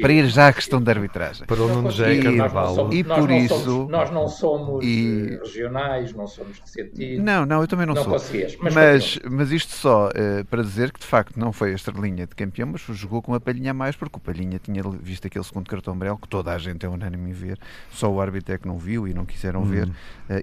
para 0.02 0.12
ir 0.12 0.28
já 0.28 0.48
à 0.48 0.54
questão 0.54 0.82
da 0.82 0.92
arbitragem. 0.92 1.46
Para 1.46 1.62
o 1.62 1.68
Nuno 1.68 1.92
José 1.92 2.22
Carnaval. 2.22 2.92
E 2.92 3.04
por 3.04 3.30
isso. 3.32 3.88
Nós 3.90 4.10
não 4.12 4.28
somos 4.28 4.84
e... 4.84 5.38
regionais, 5.44 6.14
não 6.14 6.28
somos 6.28 6.60
ressentidos. 6.60 7.24
Não, 7.24 7.46
não, 7.46 7.62
eu 7.62 7.68
também 7.68 7.86
não, 7.86 7.94
não 7.94 8.04
sou. 8.04 8.14
Conseguias, 8.14 8.58
mas, 8.60 8.74
mas, 8.74 9.20
mas, 9.30 9.52
isto 9.52 9.74
só 9.74 10.10
uh, 10.10 10.46
para 10.46 10.64
dizer 10.64 10.92
que 10.92 11.00
de 11.00 11.06
facto 11.06 11.38
não 11.38 11.54
foi 11.54 11.72
a 11.72 11.76
estrelinha 11.76 12.26
de 12.26 12.36
campeão, 12.36 12.70
mas 12.72 12.82
jogou 12.98 13.22
com 13.22 13.34
a 13.34 13.40
palhinha 13.40 13.72
a 13.72 13.74
mais, 13.74 13.96
porque 13.96 14.18
o 14.18 14.20
palhinha 14.20 14.60
tinha 14.60 14.82
visto 15.02 15.28
aquele 15.28 15.44
segundo 15.44 15.70
cartão 15.70 15.94
amarelo 15.94 16.18
que 16.18 16.28
toda 16.28 16.52
a 16.52 16.58
gente 16.58 16.86
é 16.86 16.90
unânime 16.90 17.30
em 17.30 17.34
ver, 17.34 17.60
só 17.92 18.12
o 18.12 18.20
árbitro 18.20 18.55
é 18.56 18.58
que 18.58 18.68
não 18.68 18.78
viu 18.78 19.08
e 19.08 19.14
não 19.14 19.26
quiseram 19.26 19.62
uhum. 19.62 19.66
ver, 19.66 19.88
uh, 19.88 19.94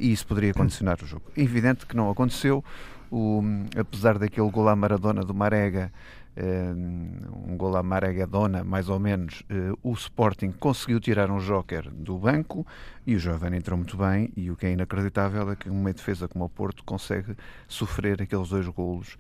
e 0.01 0.13
isso 0.13 0.27
poderia 0.27 0.55
condicionar 0.55 0.99
o 1.03 1.07
jogo. 1.07 1.25
Evidente 1.37 1.87
que 1.87 1.97
não 1.97 2.11
aconteceu, 2.11 2.65
o, 3.11 3.43
apesar 3.77 4.19
daquele 4.19 4.51
gol 4.51 4.69
à 4.69 4.77
Maradona 4.77 5.23
do 5.23 5.35
Marega 5.35 5.93
eh, 6.35 6.73
um 7.47 7.57
gol 7.59 7.77
à 7.77 7.83
Maragadona, 7.83 8.65
mais 8.65 8.89
ou 8.89 8.99
menos, 8.99 9.43
eh, 9.51 9.73
o 9.83 9.93
Sporting 9.93 10.51
conseguiu 10.53 10.99
tirar 10.99 11.31
um 11.31 11.39
joker 11.39 11.91
do 11.91 12.17
banco 12.19 12.67
e 13.07 13.15
o 13.15 13.19
Giovanni 13.19 13.59
entrou 13.59 13.77
muito 13.77 13.97
bem. 13.97 14.33
E 14.35 14.51
o 14.51 14.57
que 14.57 14.67
é 14.67 14.73
inacreditável 14.73 15.51
é 15.51 15.57
que 15.57 15.69
uma 15.69 15.93
defesa 15.93 16.27
como 16.27 16.47
o 16.47 16.49
Porto 16.49 16.83
consegue 16.85 17.37
sofrer 17.69 18.23
aqueles 18.23 18.49
dois 18.49 18.67
golos 18.69 19.19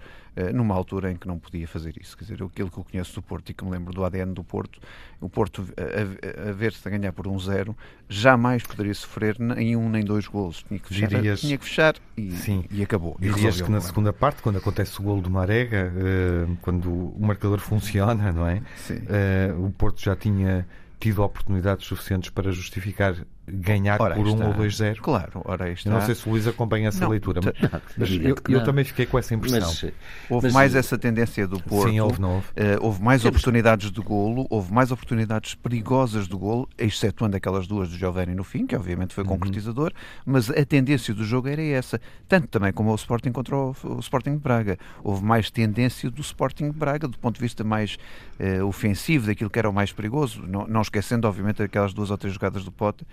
numa 0.55 0.75
altura 0.75 1.11
em 1.12 1.17
que 1.17 1.29
não 1.29 1.39
podia 1.39 1.69
fazer 1.69 1.95
isso. 2.01 2.17
Quer 2.17 2.25
dizer, 2.25 2.43
aquilo 2.43 2.71
que 2.71 2.79
eu 2.79 2.85
conheço 2.85 3.15
do 3.15 3.23
Porto 3.23 3.51
e 3.51 3.55
que 3.55 3.65
me 3.65 3.71
lembro 3.71 3.93
do 3.93 4.05
ADN 4.05 4.33
do 4.33 4.43
Porto, 4.43 4.81
o 5.21 5.29
Porto 5.29 5.67
a, 5.77 6.49
a, 6.49 6.53
ver-se 6.53 6.87
a 6.89 6.91
ganhar 6.91 7.12
por 7.12 7.29
um 7.29 7.39
zero, 7.39 7.77
jamais 8.09 8.62
poderia 8.62 8.95
sofrer 8.95 9.39
nem 9.39 9.77
um 9.77 9.89
nem 9.89 10.05
dois 10.05 10.27
golos. 10.27 10.65
Tinha 10.67 10.81
que 10.81 10.89
fechar, 10.89 11.09
Dirias, 11.09 11.41
tinha 11.41 11.59
que 11.59 11.65
fechar 11.65 11.95
e, 12.17 12.31
Sim. 12.33 12.65
e 12.71 12.83
acabou. 12.83 13.17
Dirias 13.21 13.61
que 13.61 13.71
na 13.71 13.81
segunda 13.81 14.12
parte, 14.12 14.43
quando 14.43 14.57
acontece 14.57 14.99
o 15.01 15.03
golo 15.03 15.21
do 15.21 15.31
Marega, 15.31 15.93
uh, 15.93 16.57
quando 16.62 16.91
o 16.91 17.21
marcador 17.21 17.59
funciona, 17.59 18.33
não 18.33 18.47
é? 18.47 18.62
Uh, 18.91 19.67
o 19.67 19.71
Porto 19.71 20.03
já 20.03 20.17
tinha 20.17 20.67
tido 20.99 21.23
oportunidades 21.23 21.87
suficientes 21.87 22.31
para 22.31 22.53
justificar 22.53 23.17
ganhar 23.47 24.01
ora, 24.01 24.15
por 24.15 24.27
1 24.27 24.31
um 24.31 24.47
ou 24.47 24.55
2-0. 24.55 24.99
Claro, 25.01 25.43
ora 25.45 25.71
está. 25.71 25.91
Eu 25.91 25.95
não 25.95 26.01
sei 26.03 26.15
se 26.15 26.27
o 26.29 26.31
Luís 26.31 26.47
acompanha 26.47 26.89
essa 26.89 27.01
não, 27.01 27.09
leitura, 27.09 27.41
mas, 27.43 27.83
mas 27.97 28.11
eu, 28.11 28.37
eu, 28.49 28.65
também 28.65 28.85
fiquei 28.85 29.05
com 29.05 29.19
essa 29.19 29.35
impressão. 29.35 29.61
Mas, 29.61 29.93
houve 30.31 30.47
mas, 30.47 30.53
mais 30.53 30.75
essa 30.75 30.97
tendência 30.97 31.47
do 31.47 31.61
Porto. 31.61 31.91
Sim, 31.91 32.01
houve, 32.01 32.21
não 32.21 32.37
houve. 32.37 32.47
Uh, 32.49 32.79
houve 32.81 33.03
mais 33.03 33.23
Temos... 33.23 33.37
oportunidades 33.37 33.91
de 33.91 34.01
golo, 34.01 34.47
houve 34.49 34.73
mais 34.73 34.93
oportunidades 34.93 35.55
perigosas 35.55 36.29
de 36.29 36.37
golo, 36.37 36.69
excetuando 36.79 37.37
aquelas 37.37 37.67
duas 37.67 37.89
do 37.89 37.99
Giovanni 37.99 38.35
no 38.35 38.45
fim, 38.45 38.67
que 38.67 38.77
obviamente 38.77 39.13
foi 39.13 39.25
uhum. 39.25 39.31
concretizador, 39.31 39.93
mas 40.25 40.49
a 40.49 40.65
tendência 40.65 41.13
do 41.13 41.25
jogo 41.25 41.49
era 41.49 41.63
essa, 41.63 42.01
tanto 42.29 42.47
também 42.47 42.73
como 42.73 42.93
o 42.93 42.95
Sporting 42.95 43.33
contra 43.33 43.57
o, 43.57 43.75
o 43.85 43.99
Sporting 43.99 44.33
de 44.33 44.43
Braga. 44.43 44.79
Houve 45.03 45.25
mais 45.25 45.51
tendência 45.51 46.11
do 46.11 46.21
Sporting 46.21 46.71
de 46.71 46.79
Braga, 46.79 47.09
do 47.09 47.19
ponto 47.19 47.35
de 47.35 47.41
vista 47.41 47.65
mais 47.65 47.99
uh, 48.39 48.65
ofensivo, 48.67 49.27
daquilo 49.27 49.51
que 49.51 49.59
era 49.59 49.69
o 49.69 49.73
mais 49.73 49.93
perigoso, 49.93 50.43
não, 50.47 50.67
não 50.69 50.81
esquecendo, 50.81 51.27
obviamente, 51.27 51.63
aquelas 51.63 51.93
duas 51.93 52.11
ou 52.11 52.17
três 52.17 52.35
jogadas 52.35 52.65
do 52.65 52.71
Pote 52.71 53.05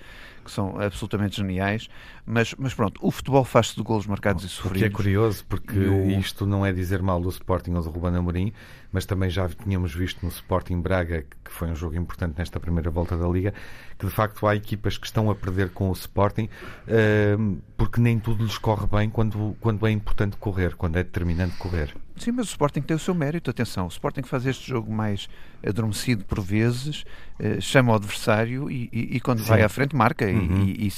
que 0.43 0.51
são 0.51 0.79
absolutamente 0.79 1.37
geniais, 1.37 1.87
mas, 2.25 2.53
mas 2.57 2.73
pronto, 2.73 2.99
o 3.01 3.11
futebol 3.11 3.43
faz-se 3.43 3.75
de 3.75 3.83
golos 3.83 4.07
marcados 4.07 4.43
e 4.43 4.49
sofridos. 4.49 4.77
O 4.77 4.79
que 4.79 4.85
é 4.85 4.89
curioso, 4.89 5.45
porque 5.47 5.79
o... 5.79 6.09
isto 6.19 6.45
não 6.45 6.65
é 6.65 6.71
dizer 6.71 7.01
mal 7.01 7.21
do 7.21 7.29
Sporting 7.29 7.71
ou 7.71 7.83
do 7.83 7.89
Ruben 7.89 8.15
Amorim, 8.15 8.53
mas 8.91 9.05
também 9.05 9.29
já 9.29 9.47
tínhamos 9.47 9.93
visto 9.93 10.23
no 10.23 10.29
Sporting 10.29 10.81
Braga, 10.81 11.25
que 11.43 11.51
foi 11.51 11.69
um 11.69 11.75
jogo 11.75 11.95
importante 11.95 12.37
nesta 12.37 12.59
primeira 12.59 12.89
volta 12.89 13.17
da 13.17 13.27
Liga, 13.27 13.53
que 13.97 14.05
de 14.05 14.11
facto 14.11 14.47
há 14.47 14.55
equipas 14.55 14.97
que 14.97 15.05
estão 15.05 15.29
a 15.29 15.35
perder 15.35 15.69
com 15.69 15.89
o 15.89 15.93
Sporting 15.93 16.49
uh, 16.87 17.57
porque 17.77 18.01
nem 18.01 18.19
tudo 18.19 18.43
lhes 18.43 18.57
corre 18.57 18.87
bem 18.87 19.09
quando, 19.09 19.55
quando 19.59 19.85
é 19.85 19.91
importante 19.91 20.37
correr, 20.37 20.75
quando 20.75 20.97
é 20.97 21.03
determinante 21.03 21.55
correr. 21.57 21.95
Sim, 22.17 22.33
mas 22.33 22.47
o 22.47 22.49
Sporting 22.49 22.81
tem 22.81 22.97
o 22.97 22.99
seu 22.99 23.15
mérito, 23.15 23.49
atenção. 23.49 23.85
O 23.85 23.87
Sporting 23.87 24.23
faz 24.23 24.45
este 24.45 24.67
jogo 24.67 24.91
mais 24.91 25.29
adormecido 25.65 26.25
por 26.25 26.41
vezes, 26.41 27.05
uh, 27.39 27.61
chama 27.61 27.93
o 27.93 27.95
adversário 27.95 28.69
e, 28.69 28.89
e, 28.91 29.15
e 29.15 29.19
quando 29.21 29.39
Sim. 29.39 29.47
vai 29.47 29.61
à 29.61 29.69
frente 29.69 29.95
marca 29.95 30.25
uhum. 30.25 30.65
e, 30.65 30.91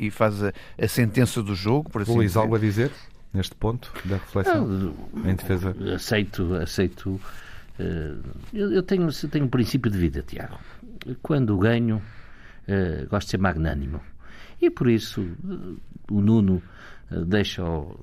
e, 0.00 0.10
faz 0.10 0.42
a, 0.42 0.52
a, 0.80 0.88
sentença 0.88 1.42
do 1.42 1.54
jogo. 1.54 1.88
Por 1.90 2.02
assim 2.02 2.14
Luís, 2.14 2.36
algo 2.36 2.56
a 2.56 2.58
dizer? 2.58 2.90
Neste 3.32 3.54
ponto 3.54 3.92
da 4.04 4.16
reflexão 4.16 4.94
em 5.24 5.34
defesa? 5.34 5.74
Aceito, 5.94 6.54
aceito. 6.54 7.20
Uh, 7.78 8.22
eu, 8.52 8.72
eu, 8.72 8.82
tenho, 8.82 9.08
eu 9.08 9.28
tenho 9.28 9.44
um 9.44 9.48
princípio 9.48 9.90
de 9.90 9.98
vida, 9.98 10.22
Tiago. 10.22 10.58
Quando 11.22 11.56
ganho, 11.58 12.02
uh, 12.68 13.08
gosto 13.08 13.26
de 13.26 13.30
ser 13.32 13.38
magnânimo. 13.38 14.00
E 14.60 14.70
por 14.70 14.88
isso 14.88 15.20
uh, 15.20 15.76
o 16.10 16.20
Nuno 16.20 16.62
deixa-o 17.10 17.96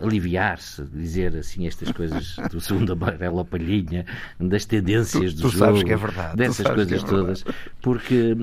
aliviar-se, 0.00 0.84
dizer 0.84 1.36
assim 1.36 1.66
estas 1.66 1.90
coisas 1.92 2.36
do 2.50 2.60
segundo 2.60 2.92
amarelo 2.92 3.44
palhinha, 3.44 4.04
das 4.38 4.64
tendências 4.64 5.34
do 5.34 5.42
tu, 5.42 5.50
tu 5.50 5.58
jogo, 5.58 5.90
é 5.90 5.96
verdade, 5.96 6.36
dessas 6.36 6.66
coisas 6.66 7.02
é 7.02 7.06
todas, 7.06 7.44
porque 7.82 8.36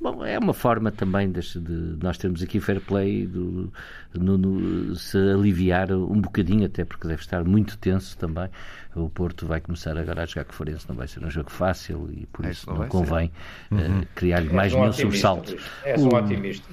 bom, 0.00 0.24
é 0.24 0.38
uma 0.38 0.54
forma 0.54 0.90
também 0.90 1.30
de, 1.30 1.40
de, 1.40 1.96
nós 2.02 2.18
termos 2.18 2.42
aqui 2.42 2.60
fair 2.60 2.80
play 2.80 3.26
do, 3.26 3.72
no, 4.14 4.36
no, 4.36 4.96
se 4.96 5.16
aliviar 5.16 5.92
um 5.92 6.20
bocadinho, 6.20 6.66
até 6.66 6.84
porque 6.84 7.06
deve 7.06 7.20
estar 7.20 7.44
muito 7.44 7.78
tenso 7.78 8.16
também. 8.16 8.48
O 8.94 9.08
Porto 9.08 9.46
vai 9.46 9.60
começar 9.60 9.96
agora 9.96 10.24
a 10.24 10.26
jogar 10.26 10.44
com 10.46 10.52
o 10.52 10.54
Forense, 10.54 10.88
não 10.88 10.96
vai 10.96 11.06
ser 11.06 11.24
um 11.24 11.30
jogo 11.30 11.50
fácil 11.50 12.08
e 12.12 12.26
por 12.26 12.44
é 12.44 12.50
isso 12.50 12.68
não 12.68 12.88
convém 12.88 13.30
uh, 13.70 14.06
criar-lhe 14.16 14.52
mais 14.52 14.74
nenhum 14.74 14.92
sobressalto. 14.92 15.56
És 15.84 16.02
um 16.02 16.08
otimista. 16.08 16.68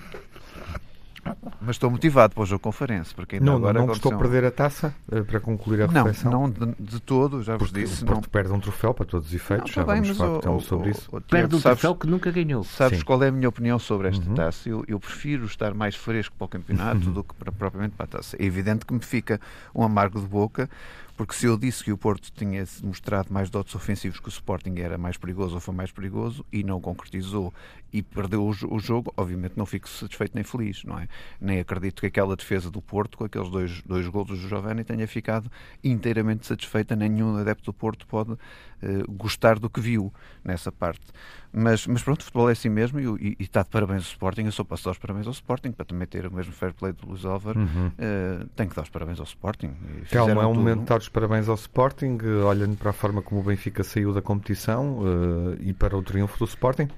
Mas 1.61 1.75
estou 1.75 1.89
motivado 1.89 2.33
para 2.33 2.43
o 2.43 2.45
jogo 2.45 2.61
conferência. 2.61 3.15
Porque 3.15 3.39
não, 3.39 3.55
agora 3.55 3.79
não 3.79 3.87
gostou 3.87 4.17
perder 4.17 4.45
a 4.45 4.51
taça 4.51 4.93
uh, 5.11 5.23
para 5.23 5.39
concluir 5.39 5.81
a 5.83 5.87
reflexão? 5.87 6.31
Não, 6.31 6.47
não 6.47 6.49
de, 6.49 6.75
de 6.79 6.99
todo, 6.99 7.41
já 7.43 7.57
vos 7.57 7.71
disse. 7.71 8.05
Porto 8.05 8.23
não... 8.23 8.29
perde 8.29 8.51
um 8.51 8.59
troféu 8.59 8.93
para 8.93 9.05
todos 9.05 9.27
os 9.27 9.33
efeitos, 9.33 9.75
não, 9.75 9.85
já 9.85 9.91
bem, 9.91 10.01
vamos 10.01 10.17
falar 10.17 10.55
o, 10.55 10.61
sobre 10.61 10.89
o, 10.89 10.91
isso. 10.91 11.09
O, 11.11 11.21
perde 11.21 11.55
um 11.55 11.59
sabes, 11.59 11.79
troféu 11.79 11.95
que 11.95 12.07
nunca 12.07 12.31
ganhou. 12.31 12.63
Sabes 12.63 12.99
Sim. 12.99 13.05
qual 13.05 13.21
é 13.23 13.27
a 13.27 13.31
minha 13.31 13.49
opinião 13.49 13.79
sobre 13.79 14.09
esta 14.09 14.27
uhum. 14.27 14.35
taça? 14.35 14.69
Eu, 14.69 14.83
eu, 14.87 14.99
prefiro 14.99 15.45
estar 15.45 15.73
mais 15.73 15.95
fresco 15.95 16.35
para 16.37 16.45
o 16.45 16.47
campeonato 16.47 17.07
uhum. 17.07 17.13
do 17.13 17.23
que 17.23 17.33
para, 17.33 17.51
propriamente 17.51 17.95
para 17.95 18.05
a 18.05 18.07
taça. 18.07 18.35
É 18.39 18.45
evidente 18.45 18.85
que 18.85 18.93
me 18.93 19.01
fica 19.01 19.39
um 19.73 19.83
amargo 19.83 20.19
de 20.19 20.27
boca, 20.27 20.69
porque 21.17 21.33
se 21.33 21.47
eu 21.47 21.57
disse 21.57 21.83
que 21.83 21.91
o 21.91 21.97
Porto 21.97 22.31
tinha 22.31 22.63
mostrado 22.83 23.33
mais 23.33 23.49
dotes 23.49 23.73
ofensivos 23.73 24.19
que 24.19 24.27
o 24.27 24.29
Sporting 24.29 24.75
era 24.77 24.99
mais 24.99 25.17
perigoso 25.17 25.55
ou 25.55 25.59
foi 25.59 25.73
mais 25.73 25.91
perigoso 25.91 26.45
e 26.53 26.63
não 26.63 26.79
concretizou 26.79 27.51
e 27.91 28.03
perdeu 28.03 28.45
o, 28.45 28.79
jogo, 28.79 29.11
obviamente 29.17 29.57
não 29.57 29.65
fico 29.65 29.89
satisfeito 29.89 30.35
nem 30.35 30.43
feliz, 30.43 30.83
não 30.83 30.99
é? 30.99 31.07
Nem 31.41 31.59
acredito 31.59 32.01
que 32.01 32.05
aquela 32.05 32.35
defesa 32.35 32.69
do 32.69 32.81
Porto, 32.81 33.17
com 33.17 33.23
aqueles 33.23 33.49
dois, 33.49 33.81
dois 33.81 34.07
golos 34.07 34.39
do 34.39 34.47
Giovanni, 34.47 34.83
tenha 34.83 35.07
ficado 35.07 35.51
inteiramente 35.83 36.45
satisfeita. 36.45 36.95
Nenhum 36.95 37.35
adepto 37.35 37.71
do 37.71 37.73
Porto 37.73 38.05
pode 38.05 38.37
uh, 38.83 39.11
gostar 39.11 39.59
do 39.59 39.69
que 39.69 39.79
viu 39.79 40.13
nessa 40.43 40.71
parte. 40.71 41.05
Mas, 41.51 41.87
mas 41.87 42.03
pronto, 42.03 42.21
o 42.21 42.23
futebol 42.23 42.49
é 42.49 42.51
assim 42.51 42.69
mesmo 42.69 42.99
e, 42.99 43.29
e, 43.29 43.35
e 43.39 43.43
está 43.43 43.63
de 43.63 43.69
parabéns 43.69 44.03
ao 44.03 44.11
Sporting. 44.11 44.45
Eu 44.45 44.51
sou 44.51 44.65
para 44.65 44.77
dar 44.83 44.91
os 44.91 44.97
parabéns 44.97 45.27
ao 45.27 45.33
Sporting, 45.33 45.71
para 45.71 45.85
também 45.85 46.07
ter 46.07 46.25
o 46.25 46.31
mesmo 46.31 46.53
fair 46.53 46.73
play 46.73 46.91
do 46.93 47.07
Luís 47.07 47.25
Álvaro. 47.25 47.59
Uhum. 47.59 47.87
Uh, 47.87 48.47
tenho 48.55 48.69
que 48.69 48.75
dar 48.75 48.83
os 48.83 48.89
parabéns 48.89 49.19
ao 49.19 49.25
Sporting. 49.25 49.73
Calma, 50.11 50.43
é 50.43 50.45
um 50.45 50.53
momento 50.53 50.79
de 50.79 50.85
dar 50.85 50.99
os 50.99 51.09
parabéns 51.09 51.49
ao 51.49 51.55
Sporting, 51.55 52.17
olhando 52.47 52.77
para 52.77 52.91
a 52.91 52.93
forma 52.93 53.21
como 53.21 53.41
o 53.41 53.43
Benfica 53.43 53.83
saiu 53.83 54.13
da 54.13 54.21
competição 54.21 54.99
uh, 54.99 55.57
e 55.59 55.73
para 55.73 55.97
o 55.97 56.03
triunfo 56.03 56.37
do 56.37 56.45
Sporting. 56.45 56.89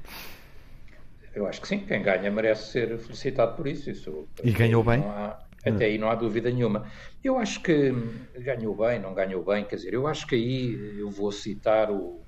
Eu 1.34 1.48
acho 1.48 1.62
que 1.62 1.68
sim, 1.68 1.80
quem 1.80 2.02
ganha 2.02 2.30
merece 2.32 2.72
ser 2.72 2.98
felicitado 2.98 3.56
por 3.56 3.68
isso. 3.68 3.90
isso 3.90 4.28
e 4.44 4.52
ganhou 4.52 4.84
bem? 4.84 5.02
Há, 5.06 5.40
até 5.66 5.86
aí 5.86 5.98
não 5.98 6.10
há 6.10 6.16
dúvida 6.16 6.50
nenhuma. 6.52 6.90
Eu 7.24 7.38
acho 7.38 7.62
que 7.62 7.92
ganhou 8.38 8.76
bem, 8.76 9.00
não 9.00 9.14
ganhou 9.14 9.44
bem, 9.44 9.66
quer 9.66 9.76
dizer, 9.76 9.94
eu 9.94 10.08
acho 10.08 10.26
que 10.28 10.36
aí 10.36 11.00
eu 11.00 11.10
vou 11.10 11.32
citar 11.32 11.92
o, 11.92 12.26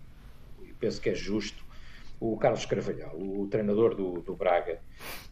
penso 0.79 0.99
que 0.99 1.09
é 1.09 1.15
justo, 1.15 1.63
o 2.19 2.37
Carlos 2.37 2.65
Carvalhal, 2.65 3.17
o 3.19 3.47
treinador 3.47 3.95
do, 3.95 4.21
do 4.21 4.35
Braga, 4.35 4.79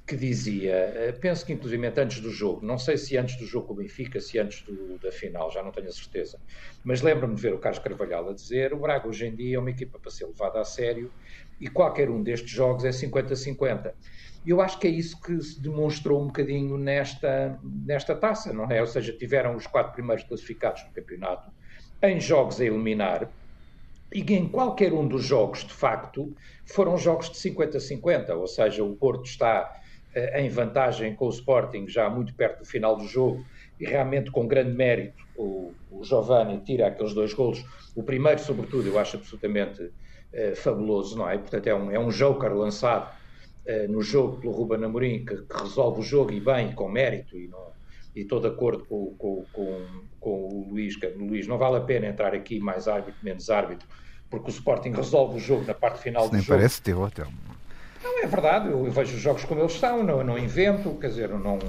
que 0.08 0.15
dizia, 0.15 0.74
eh, 0.74 1.12
penso 1.12 1.46
que 1.46 1.53
inclusive 1.53 1.86
antes 1.86 2.20
do 2.20 2.32
jogo, 2.32 2.65
não 2.65 2.79
sei 2.79 2.98
se 2.98 3.15
antes 3.15 3.38
do 3.38 3.46
jogo 3.46 3.68
com 3.68 3.74
o 3.74 3.77
Benfica, 3.77 4.20
se 4.20 4.39
antes 4.39 4.63
do, 4.63 4.98
da 4.98 5.12
final, 5.12 5.51
já 5.51 5.62
não 5.62 5.72
tenho 5.72 5.88
a 5.88 5.91
certeza, 5.91 6.39
mas 6.84 7.03
lembro-me 7.03 7.36
de 7.36 7.41
ver 7.44 7.53
o 7.53 7.60
Carlos 7.60 7.79
Carvalhal 7.84 8.27
a 8.29 8.34
dizer, 8.34 8.74
o 8.74 8.79
Braga 8.79 9.08
hoje 9.08 9.27
em 9.27 9.36
dia 9.36 9.58
é 9.58 9.60
uma 9.60 9.70
equipa 9.70 10.00
para 10.00 10.10
ser 10.10 10.25
levada 10.25 10.60
a 10.60 10.65
sério 10.65 11.13
e 11.60 11.68
qualquer 11.68 12.10
um 12.10 12.24
destes 12.24 12.50
jogos 12.50 12.84
é 12.84 12.91
50-50. 12.91 13.94
E 14.46 14.51
eu 14.51 14.62
acho 14.62 14.79
que 14.79 14.88
é 14.88 14.89
isso 14.89 15.19
que 15.22 15.41
se 15.41 15.62
demonstrou 15.62 16.22
um 16.22 16.27
bocadinho 16.27 16.77
nesta, 16.77 17.60
nesta 17.63 18.15
taça, 18.15 18.53
não 18.53 18.65
é? 18.72 18.79
Ou 18.81 18.88
seja, 18.88 19.12
tiveram 19.13 19.55
os 19.55 19.67
quatro 19.67 19.93
primeiros 19.93 20.24
classificados 20.24 20.84
do 20.84 20.91
campeonato 20.91 21.51
em 22.01 22.19
jogos 22.19 22.62
a 22.62 22.65
eliminar, 22.65 23.29
e 24.13 24.22
em 24.34 24.50
qualquer 24.50 24.91
um 24.91 25.08
dos 25.08 25.24
jogos, 25.24 25.63
de 25.63 25.74
facto, 25.74 26.34
foram 26.65 26.98
jogos 26.98 27.29
de 27.29 27.38
50-50, 27.38 28.36
ou 28.36 28.48
seja, 28.48 28.84
o 28.84 28.96
Porto 28.96 29.25
está 29.25 29.69
uh, 30.15 30.38
em 30.38 30.50
vantagem 30.50 31.15
com 31.15 31.27
o 31.27 31.29
Sporting 31.29 31.88
já 31.88 32.10
muito 32.10 32.36
perto 32.36 32.60
do 32.60 32.65
final 32.65 32.96
do 32.96 33.05
jogo 33.05 33.46
e 33.79 33.86
realmente 33.86 34.31
com 34.31 34.48
grande 34.48 34.75
mérito 34.75 35.24
o, 35.36 35.75
o 35.89 36.03
Giovanni 36.03 36.60
tira 36.63 36.88
aqueles 36.88 37.13
dois 37.13 37.34
golos. 37.34 37.63
O 37.96 38.03
primeiro, 38.03 38.39
sobretudo, 38.39 38.88
eu 38.88 38.98
acho 38.98 39.17
absolutamente 39.17 39.84
uh, 39.84 40.55
fabuloso, 40.55 41.15
não 41.15 41.29
é? 41.29 41.38
Portanto, 41.38 41.67
é 41.67 41.75
um, 41.75 41.91
é 41.91 42.00
um 42.00 42.10
joker 42.10 42.51
lançado 42.51 43.12
no 43.88 44.01
jogo 44.01 44.38
pelo 44.38 44.53
Ruben 44.53 44.83
Amorim, 44.83 45.25
que, 45.25 45.35
que, 45.35 45.57
resolve 45.57 46.01
o 46.01 46.03
jogo 46.03 46.31
e 46.31 46.39
bem, 46.39 46.71
com 46.73 46.89
mérito, 46.89 47.38
e, 47.38 47.47
não, 47.47 47.71
e 48.15 48.21
estou 48.21 48.39
de 48.39 48.47
acordo 48.47 48.85
com, 48.85 49.13
com, 49.17 49.45
com, 49.53 49.85
com 50.19 50.47
o 50.47 50.67
Luís, 50.69 50.95
que, 50.95 51.07
Luís, 51.07 51.47
não 51.47 51.57
vale 51.57 51.77
a 51.77 51.81
pena 51.81 52.07
entrar 52.07 52.33
aqui 52.33 52.59
mais 52.59 52.88
árbitro, 52.88 53.19
menos 53.23 53.49
árbitro, 53.49 53.88
porque 54.29 54.49
o 54.49 54.53
Sporting 54.53 54.91
resolve 54.91 55.38
o 55.38 55.39
jogo 55.39 55.65
na 55.65 55.73
parte 55.73 55.99
final 55.99 56.23
Isso 56.23 56.31
do 56.31 56.35
nem 56.35 56.43
jogo. 56.43 56.57
parece 56.57 56.81
teu, 56.81 57.03
até. 57.03 57.23
Não, 58.03 58.23
é 58.23 58.27
verdade, 58.27 58.69
eu 58.69 58.83
vejo 58.85 59.15
os 59.15 59.21
jogos 59.21 59.45
como 59.45 59.61
eles 59.61 59.73
estão, 59.73 60.03
não, 60.03 60.23
não 60.23 60.38
invento, 60.38 60.91
quer 60.95 61.09
dizer, 61.09 61.29
eu 61.29 61.39
não, 61.39 61.59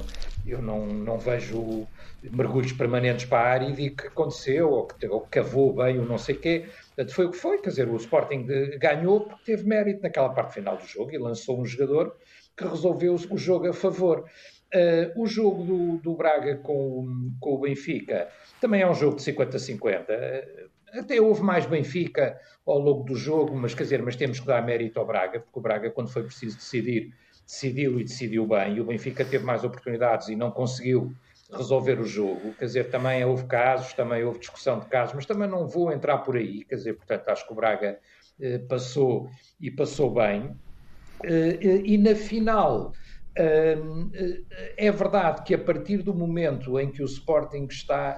eu 0.45 0.61
não, 0.61 0.85
não 0.85 1.17
vejo 1.17 1.87
mergulhos 2.23 2.71
permanentes 2.73 3.25
para 3.25 3.39
a 3.39 3.51
área 3.51 3.69
e 3.69 3.89
que 3.89 4.07
aconteceu, 4.07 4.69
ou 4.69 4.87
que, 4.87 5.07
ou 5.07 5.21
que 5.21 5.29
cavou 5.29 5.73
bem, 5.73 5.99
ou 5.99 6.05
não 6.05 6.17
sei 6.17 6.35
o 6.35 6.39
quê. 6.39 6.65
Portanto, 6.87 7.15
foi 7.15 7.25
o 7.25 7.31
que 7.31 7.37
foi, 7.37 7.57
quer 7.59 7.69
dizer, 7.69 7.89
o 7.89 7.95
Sporting 7.95 8.45
ganhou 8.77 9.21
porque 9.21 9.43
teve 9.45 9.67
mérito 9.67 10.03
naquela 10.03 10.29
parte 10.29 10.53
final 10.53 10.77
do 10.77 10.85
jogo 10.85 11.11
e 11.11 11.17
lançou 11.17 11.59
um 11.59 11.65
jogador 11.65 12.15
que 12.55 12.65
resolveu 12.65 13.15
o 13.15 13.37
jogo 13.37 13.69
a 13.69 13.73
favor. 13.73 14.25
Uh, 14.73 15.21
o 15.21 15.27
jogo 15.27 15.63
do, 15.65 15.97
do 15.97 16.15
Braga 16.15 16.55
com, 16.57 17.33
com 17.41 17.55
o 17.55 17.59
Benfica 17.59 18.29
também 18.61 18.81
é 18.81 18.89
um 18.89 18.93
jogo 18.93 19.17
de 19.17 19.23
50-50. 19.23 20.05
Uh, 20.07 20.69
até 20.93 21.19
houve 21.19 21.41
mais 21.41 21.65
Benfica 21.65 22.39
ao 22.65 22.79
longo 22.79 23.03
do 23.03 23.15
jogo, 23.15 23.55
mas 23.55 23.73
quer 23.73 23.83
dizer, 23.83 24.01
mas 24.01 24.15
temos 24.15 24.39
que 24.39 24.45
dar 24.45 24.61
mérito 24.63 24.99
ao 24.99 25.05
Braga, 25.05 25.39
porque 25.39 25.59
o 25.59 25.61
Braga, 25.61 25.89
quando 25.89 26.09
foi 26.09 26.23
preciso 26.23 26.57
decidir, 26.57 27.13
decidiu 27.45 27.99
e 27.99 28.03
decidiu 28.03 28.45
bem, 28.45 28.75
e 28.75 28.81
o 28.81 28.85
Benfica 28.85 29.25
teve 29.25 29.43
mais 29.43 29.63
oportunidades 29.63 30.29
e 30.29 30.35
não 30.35 30.51
conseguiu 30.51 31.13
resolver 31.51 31.99
o 31.99 32.05
jogo. 32.05 32.55
Quer 32.55 32.65
dizer, 32.65 32.89
também 32.89 33.23
houve 33.25 33.45
casos, 33.45 33.93
também 33.93 34.23
houve 34.23 34.39
discussão 34.39 34.79
de 34.79 34.87
casos, 34.87 35.13
mas 35.15 35.25
também 35.25 35.49
não 35.49 35.67
vou 35.67 35.91
entrar 35.91 36.19
por 36.19 36.35
aí. 36.35 36.63
Quer 36.65 36.75
dizer, 36.75 36.93
portanto, 36.93 37.29
acho 37.29 37.45
que 37.45 37.53
o 37.53 37.55
Braga 37.55 37.99
eh, 38.39 38.59
passou 38.59 39.29
e 39.59 39.69
passou 39.69 40.13
bem. 40.13 40.55
Eh, 41.25 41.59
eh 41.61 41.81
e 41.85 41.97
na 41.97 42.15
final, 42.15 42.91
eh, 43.37 43.77
é 44.77 44.91
verdade 44.91 45.43
que 45.43 45.53
a 45.53 45.59
partir 45.59 46.01
do 46.01 46.13
momento 46.13 46.79
em 46.79 46.91
que 46.91 47.01
o 47.01 47.05
Sporting 47.05 47.67
está 47.69 48.17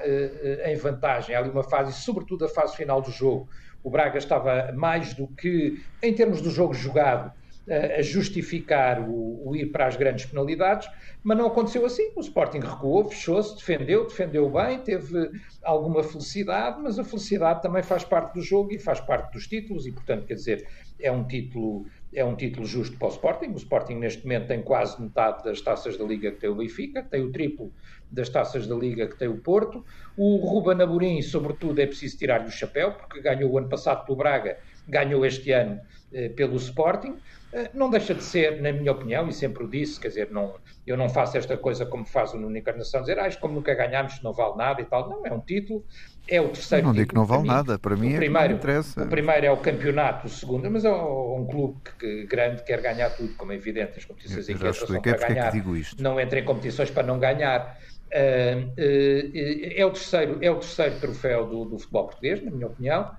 em 0.66 0.76
vantagem, 0.76 1.36
há 1.36 1.40
ali 1.40 1.50
uma 1.50 1.64
fase, 1.64 1.94
sobretudo 1.94 2.46
a 2.46 2.50
fase 2.50 2.76
final 2.76 3.02
do 3.02 3.12
jogo, 3.12 3.48
o 3.84 3.90
Braga 3.90 4.18
estava 4.18 4.72
mais 4.74 5.14
do 5.14 5.28
que, 5.36 5.76
em 6.02 6.14
termos 6.16 6.42
do 6.42 6.50
jogo 6.50 6.74
jogado, 6.74 7.32
a 7.70 8.02
justificar 8.02 9.02
o, 9.02 9.48
o, 9.48 9.56
ir 9.56 9.68
para 9.68 9.88
as 9.88 9.96
grandes 9.96 10.26
penalidades, 10.26 10.90
mas 11.24 11.38
não 11.38 11.48
aconteceu 11.48 11.86
assim. 11.86 12.12
O 12.16 12.20
Sporting 12.20 12.60
recuou, 12.60 13.08
fechou-se, 13.08 13.56
defendeu, 13.56 14.06
defendeu 14.06 14.50
bem, 14.50 14.80
teve 14.80 15.32
alguma 15.64 16.04
felicidade, 16.04 16.82
mas 16.82 17.00
a 17.00 17.04
felicidade 17.04 17.62
também 17.62 17.82
faz 17.82 18.04
parte 18.04 18.34
do 18.34 18.42
jogo 18.42 18.74
e 18.74 18.80
faz 18.80 19.00
parte 19.00 19.32
dos 19.32 19.48
títulos, 19.48 19.88
e 19.88 19.94
portanto, 19.94 20.26
quer 20.26 20.34
dizer, 20.34 20.68
é 21.00 21.12
um 21.12 21.24
título, 21.24 21.86
é 22.14 22.24
um 22.24 22.36
título 22.36 22.66
justo 22.66 22.98
para 22.98 23.08
o 23.08 23.12
Sporting. 23.12 23.52
O 23.52 23.58
Sporting, 23.58 23.96
neste 23.96 24.24
momento, 24.24 24.48
tem 24.48 24.62
quase 24.62 25.02
metade 25.02 25.44
das 25.44 25.62
taças 25.62 25.98
da 25.98 26.04
Liga 26.04 26.32
que 26.32 26.40
tem 26.40 26.50
o 26.50 26.56
Benfica, 26.56 27.04
tem 27.04 27.22
o 27.22 27.32
triplo 27.32 27.72
das 28.12 28.30
taças 28.30 28.68
da 28.68 28.76
Liga 28.76 29.08
que 29.08 29.18
tem 29.18 29.28
o 29.28 29.38
Porto. 29.38 29.86
O 30.18 30.38
Ruben 30.38 30.82
Amorim, 30.82 31.22
sobretudo, 31.22 31.80
é 31.80 31.86
preciso 31.86 32.18
tirar-lhe 32.18 32.48
o 32.48 32.52
chapéu, 32.52 32.92
porque 32.94 33.22
ganhou 33.22 33.52
o 33.52 33.58
ano 33.58 33.70
passado 33.70 34.06
pelo 34.06 34.18
Braga, 34.18 34.58
ganhou 34.88 35.26
este 35.26 35.52
ano 35.52 35.80
eh, 36.14 36.30
pelo 36.30 36.58
Sporting. 36.58 37.16
Eh, 37.52 37.70
não 37.74 37.90
deixa 37.90 38.14
de 38.14 38.24
ser, 38.24 38.62
na 38.62 38.72
minha 38.72 38.92
opinião, 38.92 39.28
e 39.28 39.34
sempre 39.34 39.64
o 39.64 39.68
disse, 39.68 40.00
quer 40.00 40.10
dizer, 40.10 40.32
não, 40.32 40.56
eu 40.86 40.98
não 40.98 41.10
faço 41.10 41.38
esta 41.38 41.58
coisa 41.58 41.86
como 41.86 42.06
faz 42.06 42.34
o 42.34 42.38
Nuno 42.38 42.58
Encarnação, 42.58 43.02
dizer, 43.02 43.20
ah, 43.20 43.28
isto 43.28 43.40
como 43.40 43.54
nunca 43.54 43.74
ganhámos, 43.74 44.22
não 44.22 44.34
vale 44.34 44.56
nada 44.56 44.82
e 44.82 44.86
tal. 44.86 45.10
Não, 45.10 45.26
é 45.26 45.32
um 45.32 45.40
título, 45.40 45.84
é 46.28 46.40
o 46.40 46.50
terceiro 46.50 46.86
Não 46.86 46.94
digo 46.94 47.10
que 47.10 47.16
não 47.16 47.26
vale 47.26 47.48
nada, 47.48 47.78
para 47.78 47.96
mim 47.96 48.12
o 48.12 48.16
é 48.16 48.18
primeiro, 48.18 48.50
que 48.50 48.54
interessa. 48.56 49.04
O 49.04 49.08
primeiro 49.08 49.46
é 49.46 49.52
o 49.52 49.58
campeonato, 49.58 50.28
o 50.28 50.30
segundo, 50.30 50.70
mas 50.70 50.86
é 50.86 50.92
um 50.92 51.48
clube 51.50 51.80
que, 52.00 52.26
grande 52.26 52.64
quer 52.64 52.82
ganhar 52.82 53.10
tudo, 53.12 53.34
como 53.36 53.52
é 53.52 53.56
evidente, 53.56 53.98
as 53.98 54.06
competições 54.06 54.50
em 54.50 54.58
que 54.58 54.68
entram 54.68 55.02
para 55.02 55.28
ganhar, 55.28 55.54
não 56.00 56.20
entra 56.20 56.40
em 56.40 56.46
competições 56.46 56.92
para 56.92 57.04
não 57.04 57.20
ganhar. 57.20 57.78
Uh, 58.14 58.70
uh, 58.70 59.74
é, 59.76 59.84
o 59.84 59.90
terceiro, 59.90 60.38
é 60.40 60.52
o 60.52 60.56
terceiro 60.58 61.00
troféu 61.00 61.48
do, 61.48 61.66
do 61.66 61.80
futebol 61.80 62.06
português, 62.06 62.44
na 62.44 62.52
minha 62.52 62.68
opinião. 62.68 63.10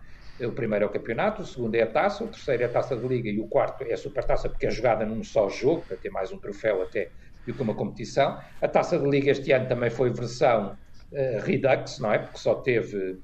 O 0.41 0.53
primeiro 0.53 0.85
é 0.85 0.89
o 0.89 0.91
campeonato, 0.91 1.43
o 1.43 1.47
segundo 1.47 1.75
é 1.77 1.83
a 1.83 1.87
taça, 1.87 2.25
o 2.25 2.29
terceiro 2.29 2.63
é 2.65 2.67
a 2.67 2.69
taça 2.69 2.97
da 2.97 3.07
Liga 3.07 3.31
e 3.31 3.39
o 3.39 3.47
quarto 3.47 3.85
é 3.85 3.93
a 3.93 3.97
supertaça, 3.97 4.49
porque 4.49 4.67
é 4.67 4.71
jogada 4.71 5.07
num 5.07 5.23
só 5.23 5.49
jogo, 5.49 5.87
para 5.87 5.97
ter 5.97 6.11
mais 6.11 6.33
um 6.33 6.39
troféu 6.39 6.83
até 6.83 7.13
do 7.47 7.55
que 7.55 7.63
uma 7.63 7.77
competição. 7.77 8.37
A 8.61 8.67
taça 8.67 8.99
da 8.99 9.07
Liga 9.07 9.31
este 9.31 9.53
ano 9.53 9.69
também 9.69 9.91
foi 9.91 10.11
versão 10.13 10.77
uh, 11.13 11.41
Redux, 11.45 11.99
não 12.01 12.13
é? 12.13 12.19
Porque 12.19 12.39
só 12.39 12.57
teve. 12.57 13.21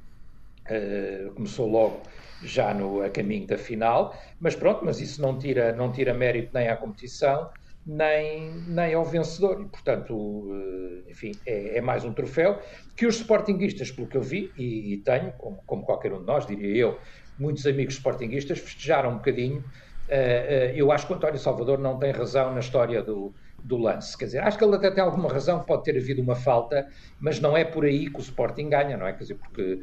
Uh, 0.71 1.35
começou 1.35 1.67
logo 1.67 2.03
já 2.41 2.73
no, 2.73 3.03
a 3.03 3.11
caminho 3.11 3.47
da 3.47 3.59
final, 3.59 4.17
mas 4.39 4.55
pronto, 4.55 4.85
mas 4.85 5.01
isso 5.01 5.21
não 5.21 5.37
tira, 5.37 5.73
não 5.73 5.91
tira 5.91 6.15
mérito 6.15 6.53
nem 6.55 6.69
à 6.69 6.77
competição, 6.77 7.51
nem, 7.91 8.63
nem 8.69 8.95
ao 8.95 9.05
vencedor. 9.05 9.61
E, 9.61 9.69
portanto, 9.69 10.49
eh, 10.53 11.11
enfim, 11.11 11.33
é, 11.45 11.79
é, 11.79 11.81
mais 11.81 12.05
um 12.05 12.13
troféu 12.13 12.61
que 12.97 13.07
os 13.07 13.17
sportinguistas, 13.17 13.91
pelo 13.91 14.09
que 14.09 14.17
eu 14.17 14.23
vi, 14.23 14.53
e, 14.57 14.95
e 14.95 14.99
tenho, 14.99 15.33
como, 15.33 15.63
como, 15.67 15.85
qualquer 15.85 16.13
um 16.13 16.21
de 16.21 16.27
nós, 16.27 16.47
diria 16.47 16.77
eu, 16.77 16.99
muitos 17.37 17.67
amigos 17.67 17.95
sportinguistas 17.95 18.59
festejaram 18.61 19.11
um 19.11 19.17
bocadinho. 19.17 19.61
Uh, 20.09 20.13
uh, 20.13 20.77
eu 20.77 20.91
acho 20.93 21.07
que 21.07 21.13
o 21.13 21.17
António 21.17 21.39
Salvador 21.39 21.79
não 21.79 21.99
tem 21.99 22.13
razão 22.13 22.53
na 22.53 22.61
história 22.61 23.03
do, 23.03 23.35
do 23.65 23.77
lance. 23.77 24.17
Quer 24.17 24.27
dizer, 24.27 24.39
acho 24.41 24.59
que 24.59 24.65
ele 24.65 24.77
até 24.77 24.91
tem 24.91 25.03
alguma 25.03 25.29
razão, 25.29 25.61
pode 25.61 25.85
ter 25.85 25.97
havido 25.97 26.21
uma 26.23 26.35
falta, 26.35 26.89
mas 27.19 27.41
não 27.41 27.57
é 27.57 27.65
por 27.65 27.85
aí 27.85 28.11
que 28.11 28.19
o 28.19 28.21
Sporting 28.21 28.69
ganha, 28.69 28.97
não 28.97 29.07
é? 29.07 29.13
Quer 29.13 29.21
dizer, 29.21 29.35
porque 29.35 29.81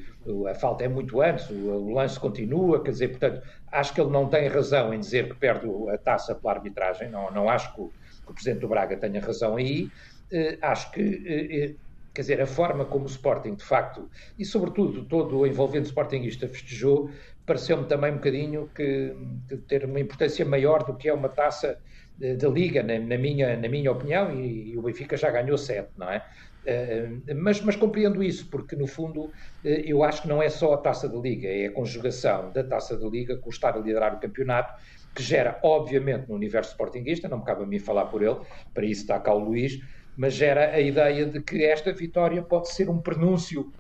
a 0.50 0.54
falta 0.56 0.84
é 0.84 0.88
muito 0.88 1.22
antes, 1.22 1.50
o, 1.50 1.90
lance 1.92 2.20
continua, 2.20 2.84
quer 2.84 2.92
dizer, 2.92 3.10
portanto, 3.10 3.42
acho 3.72 3.94
que 3.94 4.02
ele 4.02 4.12
não 4.12 4.28
tem 4.28 4.48
razão 4.48 4.94
em 4.94 5.00
dizer 5.00 5.30
que 5.30 5.36
perde 5.36 5.68
a 5.90 5.98
taça 5.98 6.36
pela 6.36 6.54
arbitragem, 6.54 7.10
não, 7.10 7.32
não 7.32 7.50
acho 7.50 7.74
que 7.74 7.82
o, 7.82 7.88
que 8.26 8.32
o 8.32 8.34
Presidente 8.34 8.62
do 8.62 8.68
Braga 8.68 8.98
tenha 8.98 9.22
razão 9.22 9.56
aí, 9.56 9.86
uh, 10.32 10.58
acho 10.62 10.92
que. 10.92 11.76
Uh, 11.76 11.88
quer 12.14 12.22
dizer, 12.22 12.42
a 12.42 12.48
forma 12.48 12.84
como 12.84 13.06
o 13.06 13.08
Sporting, 13.08 13.54
de 13.54 13.64
facto, 13.64 14.10
e 14.40 14.44
sobretudo 14.44 15.06
todo 15.06 15.38
o 15.38 15.46
envolvente 15.46 15.86
Sportingista 15.86 16.48
festejou, 16.48 17.12
pareceu-me 17.46 17.86
também 17.86 18.12
um 18.12 18.16
bocadinho 18.16 18.70
que, 18.76 19.16
que 19.48 19.58
ter 19.58 19.86
uma 19.86 20.00
importância 20.00 20.44
maior 20.44 20.84
do 20.84 20.96
que 20.96 21.08
é 21.08 21.14
uma 21.14 21.30
taça 21.30 21.80
da 22.18 22.50
Liga, 22.50 22.82
na, 22.82 22.98
na, 23.00 23.18
minha, 23.18 23.56
na 23.56 23.70
minha 23.70 23.92
opinião, 23.92 24.32
e, 24.34 24.72
e, 24.72 24.78
o 24.78 24.82
Benfica 24.82 25.16
já 25.16 25.30
ganhou 25.30 25.58
sete, 25.58 25.92
não 25.98 26.10
é? 26.10 26.26
Uh, 26.68 27.36
mas, 27.36 27.62
mas, 27.62 27.76
compreendo 27.78 28.22
isso, 28.22 28.50
porque 28.50 28.76
no 28.76 28.88
fundo 28.88 29.28
uh, 29.28 29.32
eu 29.64 30.04
acho 30.04 30.24
que 30.24 30.28
não 30.28 30.44
é 30.44 30.50
só 30.50 30.74
a 30.74 30.78
taça 30.78 31.08
da 31.08 31.18
Liga, 31.18 31.48
é 31.48 31.68
a 31.68 31.72
conjugação 31.72 32.52
da 32.52 32.64
taça 32.64 32.98
da 32.98 33.08
Liga 33.08 33.38
com 33.38 33.48
o 33.48 33.54
estar 33.54 33.76
a 33.76 33.80
liderar 33.80 34.16
o 34.16 34.20
campeonato, 34.20 34.74
que 35.16 35.24
gera, 35.24 35.60
obviamente, 35.64 36.28
no 36.28 36.36
universo 36.36 36.72
sportinguista, 36.72 37.30
não 37.30 37.40
me 37.40 37.46
cabe 37.46 37.64
a 37.64 37.66
mim 37.66 37.80
falar 37.80 38.08
por 38.08 38.22
ele, 38.22 38.38
para 38.74 38.86
isso 38.86 39.02
está 39.02 39.20
cá 39.20 39.34
o 39.34 39.40
Luís, 39.40 39.80
mas 40.16 40.34
gera 40.34 40.72
a 40.72 40.82
ideia 40.82 41.26
de 41.26 41.42
que 41.42 41.64
esta 41.64 41.94
vitória 41.94 42.42
pode 42.42 42.70
ser 42.74 42.90
um 42.90 43.00
prenúncio 43.00 43.72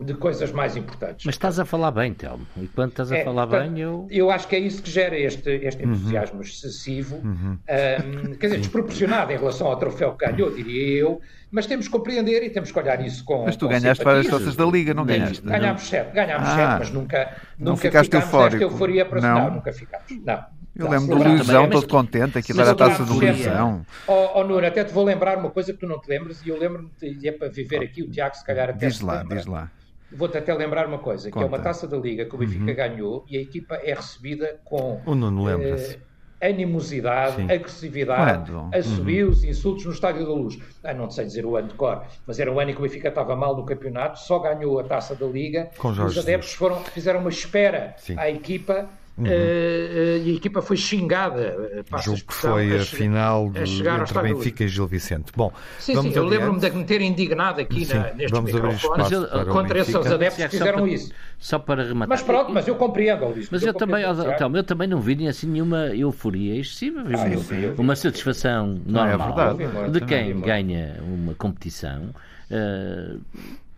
de 0.00 0.14
coisas 0.14 0.50
mais 0.50 0.76
importantes. 0.76 1.24
Mas 1.24 1.34
estás 1.34 1.58
a 1.58 1.64
falar 1.64 1.90
bem, 1.90 2.12
Telmo. 2.12 2.46
E 2.56 2.66
quando 2.66 2.90
estás 2.90 3.12
a 3.12 3.18
é, 3.18 3.24
falar 3.24 3.46
portanto, 3.46 3.72
bem, 3.72 3.82
eu. 3.82 4.06
Eu 4.10 4.30
acho 4.30 4.48
que 4.48 4.56
é 4.56 4.58
isso 4.58 4.82
que 4.82 4.90
gera 4.90 5.18
este, 5.18 5.50
este 5.50 5.84
uhum. 5.84 5.92
entusiasmo 5.92 6.36
uhum. 6.36 6.42
excessivo, 6.42 7.16
uhum. 7.16 7.58
Um, 7.62 8.34
quer 8.34 8.46
dizer, 8.46 8.58
desproporcionado 8.58 9.32
em 9.32 9.36
relação 9.36 9.66
ao 9.66 9.76
troféu 9.76 10.12
que 10.14 10.26
ganhou, 10.26 10.50
diria 10.50 10.98
eu, 10.98 11.20
mas 11.50 11.66
temos 11.66 11.86
que 11.86 11.92
compreender 11.92 12.42
e 12.42 12.50
temos 12.50 12.72
que 12.72 12.78
olhar 12.78 13.04
isso 13.04 13.24
com. 13.24 13.44
Mas 13.44 13.56
tu 13.56 13.66
com 13.66 13.72
ganhaste 13.72 14.02
várias 14.02 14.26
taças 14.26 14.56
da 14.56 14.64
Liga, 14.64 14.94
não 14.94 15.04
ganhaste? 15.04 15.42
Ganhámos 15.42 15.82
sete, 15.82 16.12
ganhámos 16.12 16.48
ah, 16.48 16.54
sete, 16.54 16.78
mas 16.78 16.90
nunca, 16.90 17.36
não 17.58 17.72
nunca 17.72 17.82
ficaste 17.82 18.06
ficámos 18.06 18.26
eufórico. 18.26 18.62
euforia 18.62 19.04
para 19.04 19.20
não. 19.20 19.34
não, 19.34 19.54
nunca 19.56 19.72
ficámos. 19.72 20.06
Não. 20.24 20.44
Eu 20.74 20.88
lembro 20.88 21.18
do 21.18 21.22
Luizão 21.22 21.68
todo 21.68 21.86
contente, 21.86 22.38
aquilo 22.38 22.62
era 22.62 22.70
a 22.70 22.74
taça 22.74 23.04
do 23.04 23.12
Luizão. 23.12 23.84
Ó 24.08 24.40
oh, 24.40 24.44
Nuno, 24.44 24.66
até 24.66 24.82
te 24.82 24.92
vou 24.92 25.04
lembrar 25.04 25.36
uma 25.36 25.50
coisa 25.50 25.72
que 25.72 25.78
tu 25.78 25.86
não 25.86 26.00
te 26.00 26.08
lembras 26.08 26.40
e 26.44 26.48
eu 26.48 26.58
lembro-me, 26.58 26.90
e 27.02 27.28
é 27.28 27.32
para 27.32 27.48
viver 27.48 27.82
aqui, 27.82 28.02
o 28.02 28.10
Tiago 28.10 28.34
se 28.34 28.44
calhar 28.44 28.70
até 28.70 28.86
Diz 28.86 29.00
lá, 29.00 29.22
diz 29.22 29.44
lá. 29.44 29.70
Vou-te 30.14 30.38
até 30.38 30.54
lembrar 30.54 30.86
uma 30.86 30.98
coisa, 30.98 31.30
Conta. 31.30 31.38
que 31.38 31.44
é 31.44 31.56
uma 31.56 31.62
taça 31.62 31.86
da 31.86 31.96
Liga 31.96 32.24
que 32.24 32.34
o 32.34 32.38
Benfica 32.38 32.70
uhum. 32.70 32.74
ganhou 32.74 33.24
e 33.28 33.36
a 33.36 33.40
equipa 33.40 33.76
é 33.76 33.94
recebida 33.94 34.60
com 34.64 35.00
o 35.04 35.14
Nuno 35.14 35.44
lembra-se. 35.44 35.96
Uh, 35.96 36.12
animosidade, 36.42 37.36
Sim. 37.36 37.44
agressividade, 37.44 38.50
Quando? 38.50 38.74
assobios, 38.74 39.42
uhum. 39.42 39.50
insultos 39.50 39.84
no 39.84 39.92
Estádio 39.92 40.26
da 40.26 40.32
Luz. 40.32 40.58
Ah, 40.82 40.92
não 40.92 41.08
sei 41.08 41.24
dizer 41.24 41.46
o 41.46 41.56
ano 41.56 41.68
de 41.68 41.74
cor, 41.74 42.04
mas 42.26 42.40
era 42.40 42.52
o 42.52 42.58
ano 42.58 42.70
em 42.70 42.74
que 42.74 42.80
o 42.80 42.82
Benfica 42.82 43.08
estava 43.08 43.36
mal 43.36 43.56
no 43.56 43.64
campeonato, 43.64 44.18
só 44.18 44.40
ganhou 44.40 44.80
a 44.80 44.84
taça 44.84 45.14
da 45.14 45.26
Liga. 45.26 45.70
Os 45.82 46.18
adeptos 46.18 46.52
foram, 46.52 46.82
fizeram 46.84 47.20
uma 47.20 47.30
espera 47.30 47.94
Sim. 47.96 48.18
à 48.18 48.28
equipa 48.28 48.88
Uhum. 49.18 49.26
Uh, 49.26 50.24
e 50.24 50.30
a 50.30 50.34
equipa 50.36 50.62
foi 50.62 50.76
xingada. 50.76 51.54
Uh, 51.92 51.98
Julgo 52.02 52.22
que 52.22 52.34
foi 52.34 52.78
a, 52.78 52.80
a 52.80 52.84
final 52.84 53.50
de, 53.50 53.86
entre 53.86 54.22
Benfica 54.22 54.64
e 54.64 54.68
Gil 54.68 54.86
Vicente. 54.86 55.32
Bom, 55.36 55.52
sim, 55.78 56.00
sim, 56.00 56.12
eu 56.14 56.24
lembro-me 56.24 56.58
de 56.58 56.70
me 56.70 56.84
ter 56.84 57.02
indignado 57.02 57.60
aqui 57.60 57.84
sim, 57.84 57.94
na, 57.94 58.14
neste 58.14 58.32
vamos 58.32 58.52
microfone 58.52 59.04
contra 59.50 59.80
esses 59.80 59.94
adeptos 59.94 60.42
que 60.44 60.48
fizeram 60.48 60.78
só 60.78 60.82
para, 60.82 60.92
isso. 60.92 61.12
Só 61.38 61.58
para 61.58 61.84
rematar. 61.84 62.08
Mas 62.08 62.22
pronto, 62.22 62.52
mas 62.52 62.66
eu 62.66 62.74
compreendo, 62.74 63.26
Luís. 63.26 63.48
Mas 63.50 63.62
eu, 63.62 63.68
eu 63.68 63.74
também, 63.74 64.02
então, 64.02 64.56
eu 64.56 64.64
também 64.64 64.88
não 64.88 65.00
vi 65.00 65.28
assim 65.28 65.46
nenhuma 65.46 65.88
euforia 65.88 66.58
excessiva. 66.58 67.04
Ah, 67.06 67.28
eu 67.28 67.40
vi, 67.40 67.62
eu 67.64 67.74
vi, 67.74 67.80
uma 67.80 67.94
satisfação 67.94 68.80
normal 68.86 69.34
ah, 69.36 69.50
é 69.50 69.54
verdade, 69.54 70.00
de 70.00 70.06
quem 70.06 70.40
ganha 70.40 70.96
uma 71.02 71.34
competição. 71.34 72.14
Uh, 72.50 73.20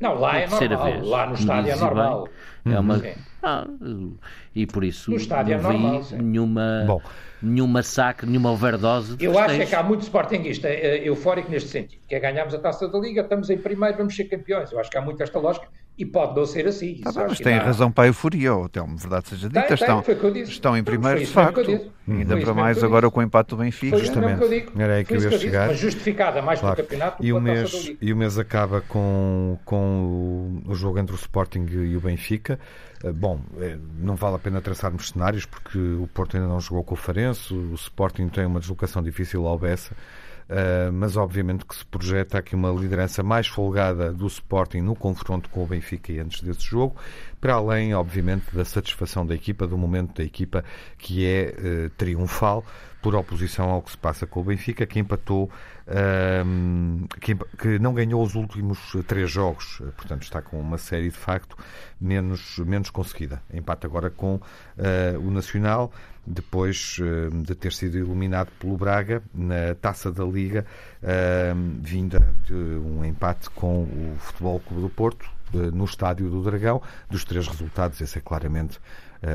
Não, 0.01 0.15
lá 0.19 0.39
é 0.39 0.47
normal. 0.47 0.85
Vez. 0.85 1.07
Lá 1.07 1.27
no 1.27 1.35
estádio 1.35 1.73
é 1.73 1.77
normal. 1.77 2.29
É 2.67 2.79
uma... 2.79 3.03
Ah, 3.43 3.67
e 4.55 4.67
por 4.67 4.85
isso 4.85 5.11
no 5.11 5.19
estádio 5.19 5.61
não 5.61 5.71
é 5.71 5.73
normal, 5.75 6.03
vi 6.03 6.17
nenhuma, 6.17 6.85
Bom. 6.87 7.03
nenhum 7.43 7.67
massacre, 7.67 8.27
nenhuma 8.27 8.51
overdose. 8.51 9.17
Eu 9.21 9.39
acho 9.39 9.61
é 9.61 9.67
que 9.67 9.75
há 9.75 9.83
muito 9.83 10.01
sportinguista 10.01 10.67
eh, 10.69 11.07
eufórico 11.07 11.51
neste 11.51 11.69
sentido, 11.69 12.01
que 12.09 12.15
é 12.15 12.21
ganharmos 12.21 12.55
a 12.55 12.59
taça 12.59 12.89
da 12.89 12.99
Liga, 12.99 13.21
estamos 13.21 13.51
em 13.51 13.59
primeiro, 13.59 13.99
vamos 13.99 14.17
ser 14.17 14.25
campeões. 14.25 14.73
Eu 14.73 14.81
acho 14.81 14.91
que 14.91 14.97
há 14.97 15.03
muito 15.03 15.23
esta 15.23 15.39
lógica 15.39 15.69
e 15.97 16.05
pode 16.05 16.35
não 16.35 16.45
ser 16.45 16.67
assim. 16.67 17.01
Tá 17.03 17.13
bem, 17.13 17.25
mas 17.29 17.39
tem 17.39 17.57
razão 17.57 17.91
para 17.91 18.05
a 18.05 18.07
euforia, 18.09 18.55
oh, 18.55 18.69
Telmo, 18.69 18.97
verdade 18.97 19.29
seja 19.29 19.49
dita. 19.49 19.63
Tem, 19.63 19.75
estão, 19.75 20.03
tem, 20.03 20.43
estão 20.43 20.77
em 20.77 20.83
primeiro, 20.83 21.21
de 21.21 21.27
facto. 21.27 21.93
Ainda 22.09 22.37
para 22.37 22.53
mais 22.53 22.83
agora 22.83 23.11
com 23.11 23.21
o 23.21 23.23
empate 23.23 23.51
do 23.51 23.57
Benfica. 23.57 23.97
Foi 23.97 24.05
justamente. 24.05 24.67
Era 24.77 24.95
aí 24.95 25.05
que 25.05 25.15
eu 25.15 25.23
ia 25.23 25.39
chegar. 25.39 25.69
Mas 25.69 25.79
justificada 25.79 26.43
mais 26.43 26.61
claro. 26.61 26.77
pelo 26.77 26.89
campeonato 26.89 27.25
e 27.25 27.33
o 27.33 27.41
mês 27.41 27.93
E 28.01 28.13
o 28.13 28.17
mês 28.17 28.39
acaba 28.39 28.81
com, 28.81 29.57
com 29.65 30.63
o, 30.67 30.73
o 30.73 30.75
jogo 30.75 30.99
entre 30.99 31.15
o 31.15 31.19
Sporting 31.19 31.67
e 31.71 31.97
o 31.97 32.01
Benfica. 32.01 32.59
Eh, 33.05 33.13
bom, 33.13 33.41
eh, 33.61 33.79
não 33.99 34.17
vale 34.17 34.37
a 34.37 34.39
pena 34.39 34.61
traçarmos 34.61 35.11
cenários 35.11 35.47
porque 35.47 35.79
o 35.79 36.09
Porto 36.13 36.37
ainda 36.37 36.49
não 36.49 36.61
jogou 36.61 36.83
com 36.83 36.95
o 36.95 36.97
Farense, 36.97 37.55
o 37.55 37.75
Sporting 37.75 38.29
tem 38.29 38.47
uma 38.47 38.59
deslocação 38.59 39.03
difícil 39.03 39.47
ao 39.47 39.59
Bessa. 39.59 39.95
Uh, 40.45 40.93
mas 40.93 41.17
obviamente 41.17 41.65
que 41.65 41.75
se 41.75 41.87
projeta 41.87 42.39
aqui 42.39 42.55
uma 42.55 42.71
liderança 42.71 43.23
mais 43.23 43.47
folgada 43.47 44.13
do 44.13 44.27
Sporting 44.27 44.83
no 44.83 44.95
confronto 44.95 45.49
com 45.49 45.65
o 45.65 45.67
Benfica 45.67 46.13
e 46.13 46.19
antes 46.19 46.43
desse 46.43 46.63
jogo, 46.63 46.97
para 47.41 47.55
além, 47.55 47.95
obviamente, 47.95 48.55
da 48.55 48.65
satisfação 48.65 49.25
da 49.25 49.35
equipa, 49.35 49.67
do 49.67 49.79
momento 49.79 50.19
da 50.19 50.25
equipa 50.25 50.63
que 50.99 51.27
é 51.27 51.55
uh, 51.87 51.91
triunfal, 51.91 52.63
por 53.01 53.15
oposição 53.15 53.71
ao 53.71 53.83
que 53.83 53.91
se 53.91 53.99
passa 53.99 54.27
com 54.27 54.41
o 54.41 54.45
Benfica, 54.45 54.85
que 54.85 54.99
empatou, 54.99 55.51
uh, 55.89 57.09
que, 57.21 57.35
que, 57.35 57.79
não 57.79 57.95
ganhou 57.95 58.23
os 58.23 58.35
últimos 58.35 58.79
três 59.07 59.31
jogos, 59.31 59.81
portanto 59.97 60.23
está 60.25 60.43
com 60.43 60.61
uma 60.61 60.77
série 60.79 61.09
de 61.09 61.17
facto 61.17 61.57
menos, 61.99 62.59
menos 62.59 62.91
conseguida. 62.91 63.43
Empate 63.53 63.87
agora 63.87 64.11
com 64.11 64.41
o 65.23 65.31
Nacional 65.31 65.93
depois 66.27 66.99
eh, 67.01 67.31
de 67.43 67.55
ter 67.55 67.73
sido 67.73 67.99
eliminado 67.99 68.51
pelo 68.59 68.77
Braga 68.77 69.23
na 69.33 69.75
taça 69.75 70.11
da 70.11 70.25
Liga, 70.25 70.65
eh, 71.03 71.53
vinda 71.81 72.35
de 72.47 72.55
um 72.55 73.05
empate 73.05 73.51
com 73.51 73.83
o 73.83 74.17
Futebol 74.19 74.61
Clube 74.61 74.83
do 74.83 74.89
Porto, 74.89 75.29
eh, 75.55 75.71
no 75.73 75.85
Estádio 75.85 76.31
do 76.31 76.43
Dragão. 76.43 76.81
Dos 77.11 77.25
três 77.25 77.47
resultados, 77.47 78.01
esse 78.01 78.19
é 78.19 78.21
claramente 78.21 78.81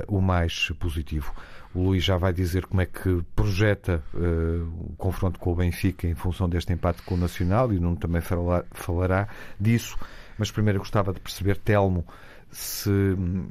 o 0.08 0.22
mais 0.22 0.70
positivo. 0.80 1.34
O 1.74 1.82
Luís 1.82 2.04
já 2.04 2.16
vai 2.16 2.32
dizer 2.32 2.68
como 2.68 2.80
é 2.80 2.86
que 2.86 3.24
projeta 3.36 4.04
o 4.14 4.94
confronto 4.96 5.40
com 5.40 5.52
o 5.52 5.56
Benfica 5.56 6.08
em 6.08 6.14
função 6.14 6.48
deste 6.48 6.72
empate 6.72 7.02
com 7.02 7.16
o 7.16 7.18
Nacional 7.18 7.74
e 7.74 7.78
o 7.78 7.82
Nuno 7.82 7.98
também 7.98 8.22
falará 8.22 9.28
disso. 9.60 9.98
Mas 10.38 10.52
primeiro 10.52 10.78
gostava 10.78 11.12
de 11.12 11.20
perceber, 11.20 11.58
Telmo, 11.58 12.06
se, 12.52 12.90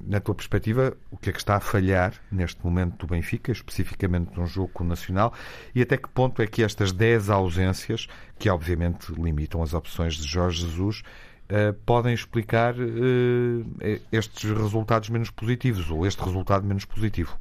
na 0.06 0.20
tua 0.20 0.34
perspectiva, 0.34 0.96
o 1.10 1.16
que 1.16 1.30
é 1.30 1.32
que 1.32 1.38
está 1.38 1.56
a 1.56 1.60
falhar 1.60 2.14
neste 2.30 2.64
momento 2.64 2.98
do 2.98 3.06
Benfica, 3.06 3.52
especificamente 3.52 4.36
num 4.36 4.46
jogo 4.46 4.84
Nacional, 4.84 5.32
e 5.74 5.82
até 5.82 5.96
que 5.96 6.08
ponto 6.08 6.40
é 6.42 6.46
que 6.46 6.62
estas 6.62 6.92
10 6.92 7.30
ausências, 7.30 8.06
que 8.38 8.48
obviamente 8.48 9.12
limitam 9.12 9.62
as 9.62 9.74
opções 9.74 10.14
de 10.14 10.26
Jorge 10.26 10.66
Jesus, 10.66 11.02
uh, 11.50 11.72
podem 11.84 12.12
explicar 12.12 12.74
uh, 12.74 14.00
estes 14.10 14.50
resultados 14.50 15.08
menos 15.10 15.30
positivos, 15.30 15.90
ou 15.90 16.06
este 16.06 16.22
resultado 16.22 16.66
menos 16.66 16.84
positivo? 16.84 17.38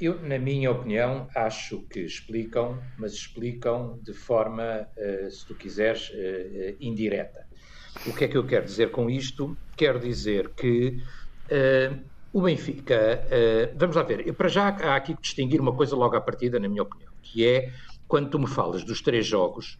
Eu, 0.00 0.20
na 0.20 0.38
minha 0.38 0.70
opinião, 0.70 1.28
acho 1.34 1.80
que 1.82 2.00
explicam, 2.00 2.82
mas 2.98 3.12
explicam 3.12 3.98
de 4.02 4.12
forma, 4.12 4.88
uh, 4.96 5.30
se 5.30 5.46
tu 5.46 5.54
quiseres, 5.54 6.10
indireta. 6.80 7.46
O 8.06 8.12
que 8.14 8.24
é 8.24 8.28
que 8.28 8.36
eu 8.36 8.46
quero 8.46 8.64
dizer 8.64 8.90
com 8.90 9.08
isto? 9.10 9.56
Quero 9.82 9.98
dizer 9.98 10.54
que 10.54 10.94
uh, 11.50 12.08
o 12.32 12.42
Benfica, 12.42 13.26
uh, 13.26 13.76
vamos 13.76 13.96
lá 13.96 14.04
ver, 14.04 14.32
para 14.34 14.46
já 14.46 14.68
há 14.68 14.94
aqui 14.94 15.12
que 15.16 15.22
distinguir 15.22 15.60
uma 15.60 15.74
coisa 15.74 15.96
logo 15.96 16.14
à 16.14 16.20
partida, 16.20 16.60
na 16.60 16.68
minha 16.68 16.84
opinião, 16.84 17.10
que 17.20 17.44
é 17.44 17.68
quando 18.06 18.30
tu 18.30 18.38
me 18.38 18.46
falas 18.46 18.84
dos 18.84 19.02
três 19.02 19.26
jogos, 19.26 19.76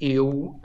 eu 0.00 0.60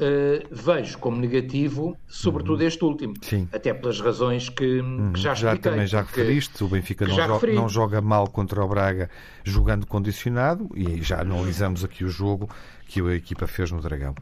vejo 0.50 0.98
como 0.98 1.18
negativo, 1.18 1.96
sobretudo 2.08 2.62
uhum. 2.62 2.68
este 2.68 2.84
último, 2.84 3.14
Sim. 3.22 3.48
até 3.52 3.74
pelas 3.74 4.00
razões 4.00 4.50
que, 4.50 4.80
uhum. 4.80 5.14
que 5.14 5.20
já 5.20 5.34
expliquei. 5.34 5.56
Já 5.56 5.62
também 5.62 5.88
já 5.88 6.02
referiste, 6.02 6.64
o 6.64 6.68
Benfica 6.68 7.06
não 7.06 7.16
joga, 7.16 7.48
não 7.54 7.70
joga 7.70 8.02
mal 8.02 8.28
contra 8.28 8.64
o 8.64 8.68
Braga 8.68 9.10
jogando 9.44 9.86
condicionado 9.86 10.70
e 10.76 11.02
já 11.02 11.22
analisamos 11.22 11.84
aqui 11.84 12.04
o 12.04 12.10
jogo 12.10 12.50
que 12.88 13.02
a 13.02 13.14
equipa 13.14 13.46
fez 13.46 13.72
no 13.72 13.82
Dragão. 13.82 14.16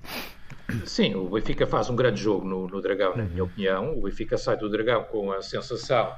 Sim, 0.85 1.15
o 1.15 1.29
Benfica 1.29 1.67
faz 1.67 1.89
um 1.89 1.95
grande 1.95 2.21
jogo 2.21 2.45
no, 2.47 2.67
no 2.67 2.81
Dragão, 2.81 3.15
na 3.15 3.23
minha 3.23 3.43
opinião. 3.43 3.97
O 3.97 4.01
Benfica 4.01 4.37
sai 4.37 4.57
do 4.57 4.69
Dragão 4.69 5.03
com 5.03 5.31
a 5.31 5.41
sensação 5.41 6.11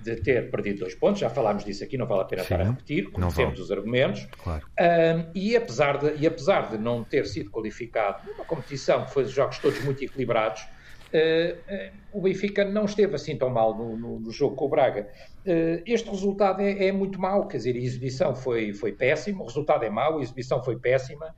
de 0.00 0.16
ter 0.16 0.50
perdido 0.50 0.80
dois 0.80 0.94
pontos, 0.94 1.20
já 1.20 1.28
falámos 1.28 1.64
disso 1.64 1.82
aqui, 1.82 1.98
não 1.98 2.06
vale 2.06 2.22
a 2.22 2.24
pena 2.24 2.42
Sim, 2.42 2.54
estar 2.54 2.60
a 2.60 2.70
repetir, 2.70 3.10
conhecemos 3.10 3.52
vale. 3.52 3.62
os 3.62 3.70
argumentos. 3.70 4.28
Claro. 4.42 4.66
Um, 4.80 5.30
e, 5.34 5.56
apesar 5.56 5.98
de, 5.98 6.22
e 6.22 6.26
apesar 6.26 6.70
de 6.70 6.78
não 6.78 7.02
ter 7.02 7.26
sido 7.26 7.50
qualificado 7.50 8.28
numa 8.30 8.44
competição 8.44 9.04
que 9.04 9.12
foi 9.12 9.24
os 9.24 9.30
jogos 9.30 9.58
todos 9.58 9.82
muito 9.84 10.02
equilibrados, 10.04 10.62
uh, 10.62 11.56
uh, 11.74 11.92
o 12.12 12.22
Benfica 12.22 12.64
não 12.64 12.84
esteve 12.84 13.14
assim 13.14 13.36
tão 13.36 13.50
mal 13.50 13.76
no, 13.76 13.96
no, 13.96 14.20
no 14.20 14.30
jogo 14.30 14.54
com 14.54 14.66
o 14.66 14.68
Braga. 14.68 15.08
Uh, 15.46 15.82
este 15.84 16.08
resultado 16.10 16.60
é, 16.60 16.86
é, 16.86 16.92
muito 16.92 17.20
mau, 17.20 17.46
quer 17.48 17.58
dizer, 17.58 17.74
a 17.74 17.78
exibição 17.78 18.34
foi, 18.34 18.72
foi 18.72 18.92
péssima, 18.92 19.42
o 19.42 19.46
resultado 19.46 19.84
é 19.84 19.90
mau, 19.90 20.18
a 20.18 20.22
exibição 20.22 20.62
foi 20.62 20.78
péssima. 20.78 21.34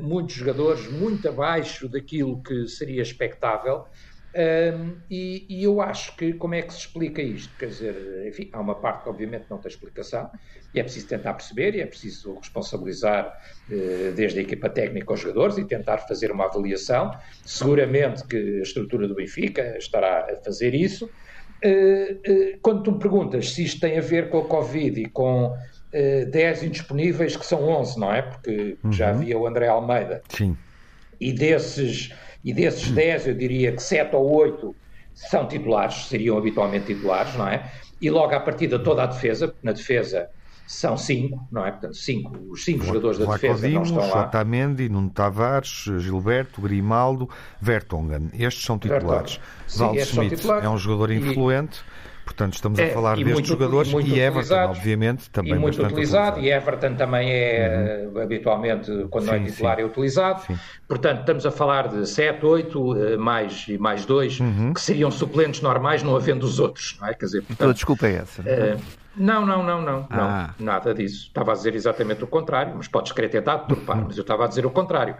Muitos 0.00 0.34
jogadores 0.34 0.90
muito 0.90 1.28
abaixo 1.28 1.88
daquilo 1.88 2.42
que 2.42 2.66
seria 2.66 3.00
expectável. 3.00 3.84
Uh, 4.34 4.96
e, 5.10 5.46
e, 5.48 5.64
eu 5.64 5.80
acho 5.80 6.14
que 6.14 6.34
como 6.34 6.54
é 6.54 6.62
que 6.62 6.72
se 6.72 6.80
explica 6.80 7.22
isto? 7.22 7.56
Quer 7.58 7.66
dizer, 7.66 8.26
enfim, 8.26 8.50
há 8.52 8.60
uma 8.60 8.74
parte 8.74 9.02
que 9.02 9.08
obviamente 9.08 9.46
não 9.48 9.58
tem 9.58 9.70
explicação 9.70 10.30
e 10.74 10.78
é 10.78 10.82
preciso 10.82 11.08
tentar 11.08 11.32
perceber 11.32 11.74
e 11.74 11.80
é 11.80 11.86
preciso 11.86 12.34
responsabilizar 12.34 13.26
uh, 13.70 14.12
desde 14.14 14.38
a 14.38 14.42
equipa 14.42 14.68
técnica 14.68 15.12
aos 15.12 15.20
jogadores 15.20 15.56
e 15.56 15.64
tentar 15.64 15.98
fazer 15.98 16.30
uma 16.30 16.44
avaliação. 16.44 17.10
Seguramente 17.44 18.26
que 18.26 18.58
a 18.58 18.62
estrutura 18.62 19.08
do 19.08 19.14
Benfica 19.14 19.76
estará 19.78 20.26
a 20.30 20.36
fazer 20.44 20.74
isso. 20.74 21.10
quando 22.62 22.82
tu 22.84 22.92
me 22.92 22.98
perguntas 22.98 23.52
se 23.52 23.64
isto 23.64 23.80
tem 23.80 23.98
a 23.98 24.00
ver 24.00 24.28
com 24.28 24.38
a 24.38 24.44
Covid 24.44 25.00
e 25.00 25.08
com 25.08 25.56
10 25.92 26.62
eh, 26.62 26.66
indisponíveis, 26.66 27.36
que 27.36 27.46
são 27.46 27.62
11, 27.64 27.98
não 27.98 28.12
é? 28.12 28.22
Porque 28.22 28.76
uhum. 28.82 28.92
já 28.92 29.10
havia 29.10 29.38
o 29.38 29.46
André 29.46 29.68
Almeida. 29.68 30.22
Sim. 30.28 30.56
E 31.20 31.32
desses, 31.32 32.12
e 32.44 32.52
desses 32.52 32.90
10, 32.90 33.28
eu 33.28 33.34
diria 33.34 33.72
que 33.72 33.82
7 33.82 34.14
ou 34.14 34.30
8 34.30 34.74
são 35.14 35.48
titulares, 35.48 36.06
seriam 36.06 36.38
habitualmente 36.38 36.86
titulares, 36.86 37.34
não 37.34 37.48
é? 37.48 37.70
E 38.00 38.08
logo 38.10 38.34
à 38.34 38.40
partida 38.40 38.78
toda 38.78 39.02
a 39.02 39.06
defesa, 39.06 39.52
na 39.62 39.72
defesa 39.72 40.28
são 40.68 40.96
5, 40.96 41.48
não 41.50 41.64
é? 41.64 41.72
Portanto, 41.72 41.96
cinco, 41.96 42.38
os 42.50 42.62
5 42.64 42.84
jogadores 42.84 43.18
da 43.18 43.24
defesa 43.24 43.68
não 43.68 43.82
estão 43.82 44.10
lá. 44.10 44.26
Otamendi, 44.26 44.88
Nuno 44.88 45.10
Tavares, 45.10 45.86
Gilberto, 45.98 46.60
Grimaldo, 46.60 47.28
Vertonghen. 47.60 48.30
Estes 48.34 48.64
são 48.64 48.78
titulares. 48.78 49.40
Sim, 49.66 49.98
Schmidt 50.04 50.46
é 50.48 50.68
um 50.68 50.76
jogador 50.76 51.10
influente. 51.10 51.80
E 51.80 51.82
Portanto, 52.28 52.54
estamos 52.54 52.78
a 52.78 52.82
é, 52.82 52.90
falar 52.90 53.16
destes 53.16 53.32
muito, 53.32 53.48
jogadores 53.48 53.90
e, 53.90 54.10
e 54.10 54.20
Everton, 54.20 54.54
obviamente, 54.54 55.30
também 55.30 55.54
e 55.54 55.58
muito 55.58 55.82
utilizado, 55.82 56.36
utilizado. 56.36 56.40
E 56.40 56.50
Everton 56.50 56.94
também 56.94 57.30
é, 57.32 58.06
uhum. 58.06 58.20
habitualmente, 58.20 58.90
quando 59.10 59.24
sim, 59.24 59.30
não 59.30 59.34
é 59.34 59.44
titular, 59.44 59.76
sim. 59.76 59.82
é 59.82 59.84
utilizado. 59.86 60.42
Sim. 60.42 60.58
Portanto, 60.86 61.20
estamos 61.20 61.46
a 61.46 61.50
falar 61.50 61.88
de 61.88 62.06
7, 62.06 62.44
8, 62.44 62.96
eh, 62.96 63.16
mais, 63.16 63.64
e 63.66 63.78
mais 63.78 64.04
2, 64.04 64.40
uhum. 64.40 64.74
que 64.74 64.80
seriam 64.80 65.10
suplentes 65.10 65.62
normais, 65.62 66.02
não 66.02 66.14
havendo 66.14 66.44
os 66.44 66.60
outros. 66.60 66.98
Não 67.00 67.08
é? 67.08 67.14
Quer 67.14 67.24
dizer, 67.24 67.38
portanto, 67.38 67.56
então, 67.60 67.72
desculpa 67.72 68.06
é 68.06 68.16
essa. 68.16 68.42
Uh, 68.42 68.78
não, 69.16 69.46
não, 69.46 69.62
não, 69.64 69.80
não, 69.80 70.06
ah. 70.10 70.54
não, 70.58 70.66
nada 70.66 70.92
disso. 70.92 71.28
Estava 71.28 71.52
a 71.52 71.54
dizer 71.54 71.74
exatamente 71.74 72.22
o 72.22 72.26
contrário, 72.26 72.74
mas 72.76 72.88
podes 72.88 73.10
querer 73.12 73.30
tentar 73.30 73.56
deturpar, 73.56 73.96
uhum. 73.96 74.04
mas 74.08 74.18
eu 74.18 74.22
estava 74.22 74.44
a 74.44 74.48
dizer 74.48 74.66
o 74.66 74.70
contrário. 74.70 75.16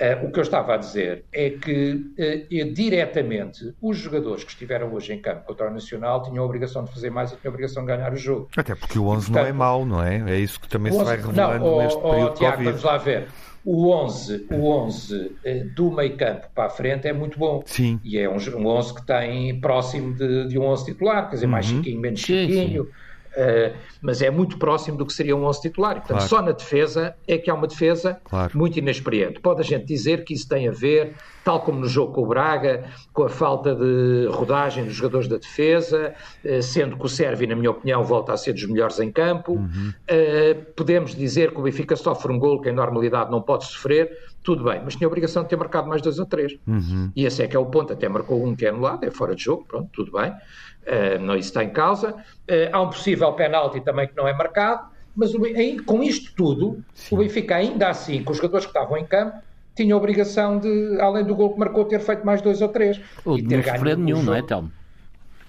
Uh, 0.00 0.26
o 0.26 0.32
que 0.32 0.38
eu 0.38 0.42
estava 0.42 0.74
a 0.74 0.76
dizer 0.78 1.24
é 1.32 1.50
que 1.50 1.92
uh, 1.92 2.72
diretamente 2.72 3.74
os 3.80 3.98
jogadores 3.98 4.42
que 4.42 4.50
estiveram 4.50 4.92
hoje 4.92 5.12
em 5.12 5.20
campo 5.20 5.44
contra 5.44 5.68
o 5.68 5.72
Nacional 5.72 6.22
tinham 6.22 6.42
a 6.42 6.46
obrigação 6.46 6.82
de 6.82 6.92
fazer 6.92 7.10
mais 7.10 7.30
e 7.30 7.36
tinham 7.36 7.50
a 7.50 7.54
obrigação 7.54 7.84
de 7.84 7.88
ganhar 7.88 8.12
o 8.12 8.16
jogo. 8.16 8.48
Até 8.56 8.74
porque 8.74 8.98
o 8.98 9.06
11 9.06 9.28
e, 9.28 9.32
portanto, 9.32 9.42
não 9.42 9.48
é 9.48 9.52
mau, 9.52 9.84
não 9.84 10.02
é? 10.02 10.32
É 10.32 10.38
isso 10.38 10.58
que 10.58 10.68
também 10.68 10.92
11, 10.92 10.98
se 10.98 11.04
vai 11.04 11.16
revelando 11.16 11.64
não, 11.64 11.78
neste 11.78 11.98
oh, 11.98 12.10
período 12.10 12.30
oh, 12.30 12.34
Tiago, 12.34 12.64
vamos 12.64 12.82
lá 12.82 12.96
ver. 12.98 13.28
O 13.64 13.90
11, 13.90 14.46
o 14.50 14.66
11 14.66 15.16
uh, 15.16 15.30
do 15.76 15.90
meio 15.92 16.16
campo 16.16 16.48
para 16.54 16.64
a 16.64 16.70
frente 16.70 17.06
é 17.06 17.12
muito 17.12 17.38
bom. 17.38 17.62
Sim. 17.66 18.00
E 18.02 18.18
é 18.18 18.28
um, 18.28 18.36
um 18.36 18.66
11 18.66 18.94
que 18.94 19.06
tem 19.06 19.60
próximo 19.60 20.14
de, 20.14 20.48
de 20.48 20.58
um 20.58 20.64
11 20.64 20.86
titular, 20.86 21.28
quer 21.28 21.34
dizer, 21.34 21.46
uhum. 21.46 21.52
mais 21.52 21.66
chiquinho, 21.66 22.00
menos 22.00 22.20
chiquinho. 22.20 22.84
Sim, 22.84 22.88
sim 22.88 23.01
Uh, 23.32 23.74
mas 24.00 24.20
é 24.20 24.30
muito 24.30 24.58
próximo 24.58 24.98
do 24.98 25.06
que 25.06 25.12
seria 25.12 25.34
um 25.34 25.44
11 25.44 25.62
titular. 25.62 25.94
Portanto, 25.94 26.16
claro. 26.18 26.28
só 26.28 26.42
na 26.42 26.52
defesa 26.52 27.14
é 27.26 27.38
que 27.38 27.50
há 27.50 27.54
uma 27.54 27.66
defesa 27.66 28.20
claro. 28.24 28.56
muito 28.56 28.78
inexperiente. 28.78 29.40
Pode 29.40 29.60
a 29.60 29.64
gente 29.64 29.86
dizer 29.86 30.24
que 30.24 30.34
isso 30.34 30.46
tem 30.48 30.68
a 30.68 30.72
ver, 30.72 31.14
tal 31.44 31.60
como 31.60 31.80
no 31.80 31.88
jogo 31.88 32.12
com 32.12 32.22
o 32.22 32.26
Braga, 32.26 32.84
com 33.12 33.24
a 33.24 33.28
falta 33.28 33.74
de 33.74 34.26
rodagem 34.30 34.84
dos 34.84 34.94
jogadores 34.94 35.28
da 35.28 35.36
defesa, 35.36 36.14
uh, 36.44 36.62
sendo 36.62 36.96
que 36.96 37.04
o 37.04 37.08
Sérvio, 37.08 37.48
na 37.48 37.56
minha 37.56 37.70
opinião, 37.70 38.02
volta 38.04 38.32
a 38.32 38.36
ser 38.36 38.52
dos 38.52 38.66
melhores 38.66 38.98
em 39.00 39.10
campo. 39.10 39.52
Uhum. 39.52 39.92
Uh, 40.10 40.64
podemos 40.76 41.14
dizer 41.14 41.52
que 41.52 41.60
o 41.60 41.62
Benfica 41.62 41.96
sofre 41.96 42.32
um 42.32 42.38
gol 42.38 42.60
que 42.60 42.68
em 42.68 42.72
normalidade 42.72 43.30
não 43.30 43.42
pode 43.42 43.64
sofrer, 43.64 44.10
tudo 44.42 44.64
bem, 44.64 44.80
mas 44.84 44.96
tinha 44.96 45.06
a 45.06 45.08
obrigação 45.08 45.42
de 45.42 45.48
ter 45.48 45.56
marcado 45.56 45.88
mais 45.88 46.02
dois 46.02 46.18
ou 46.18 46.26
três. 46.26 46.58
Uhum. 46.66 47.12
E 47.14 47.24
esse 47.24 47.42
é 47.42 47.46
que 47.46 47.56
é 47.56 47.58
o 47.58 47.66
ponto. 47.66 47.92
Até 47.92 48.08
marcou 48.08 48.44
um 48.44 48.54
que 48.56 48.66
é 48.66 48.70
anulado, 48.70 49.04
é 49.04 49.10
fora 49.10 49.34
de 49.34 49.44
jogo, 49.44 49.64
pronto, 49.66 49.88
tudo 49.92 50.12
bem. 50.12 50.30
Uh, 50.30 51.20
não 51.20 51.36
isso 51.36 51.48
está 51.48 51.62
em 51.62 51.70
causa. 51.70 52.12
Uh, 52.12 52.68
há 52.72 52.80
um 52.80 52.88
possível 52.88 53.32
penalti 53.34 53.80
também 53.80 54.08
que 54.08 54.16
não 54.16 54.26
é 54.26 54.32
marcado, 54.32 54.88
mas 55.14 55.32
o, 55.34 55.40
com 55.84 56.02
isto 56.02 56.34
tudo, 56.34 56.82
Sim. 56.94 57.14
o 57.14 57.18
Benfica 57.18 57.56
ainda 57.56 57.88
assim, 57.88 58.22
com 58.22 58.32
os 58.32 58.38
jogadores 58.38 58.66
que 58.66 58.70
estavam 58.70 58.96
em 58.96 59.04
campo, 59.04 59.36
tinha 59.74 59.94
a 59.94 59.96
obrigação 59.96 60.58
de, 60.58 60.98
além 61.00 61.24
do 61.24 61.34
gol 61.34 61.52
que 61.54 61.58
marcou, 61.58 61.84
ter 61.84 62.00
feito 62.00 62.24
mais 62.24 62.42
dois 62.42 62.60
ou 62.60 62.68
três. 62.68 63.00
Ou 63.24 63.36
de 63.36 63.44
não 63.44 63.62
sofrer 63.62 63.96
nenhum, 63.96 64.22
não 64.22 64.34
é, 64.34 64.42
Telmo? 64.42 64.70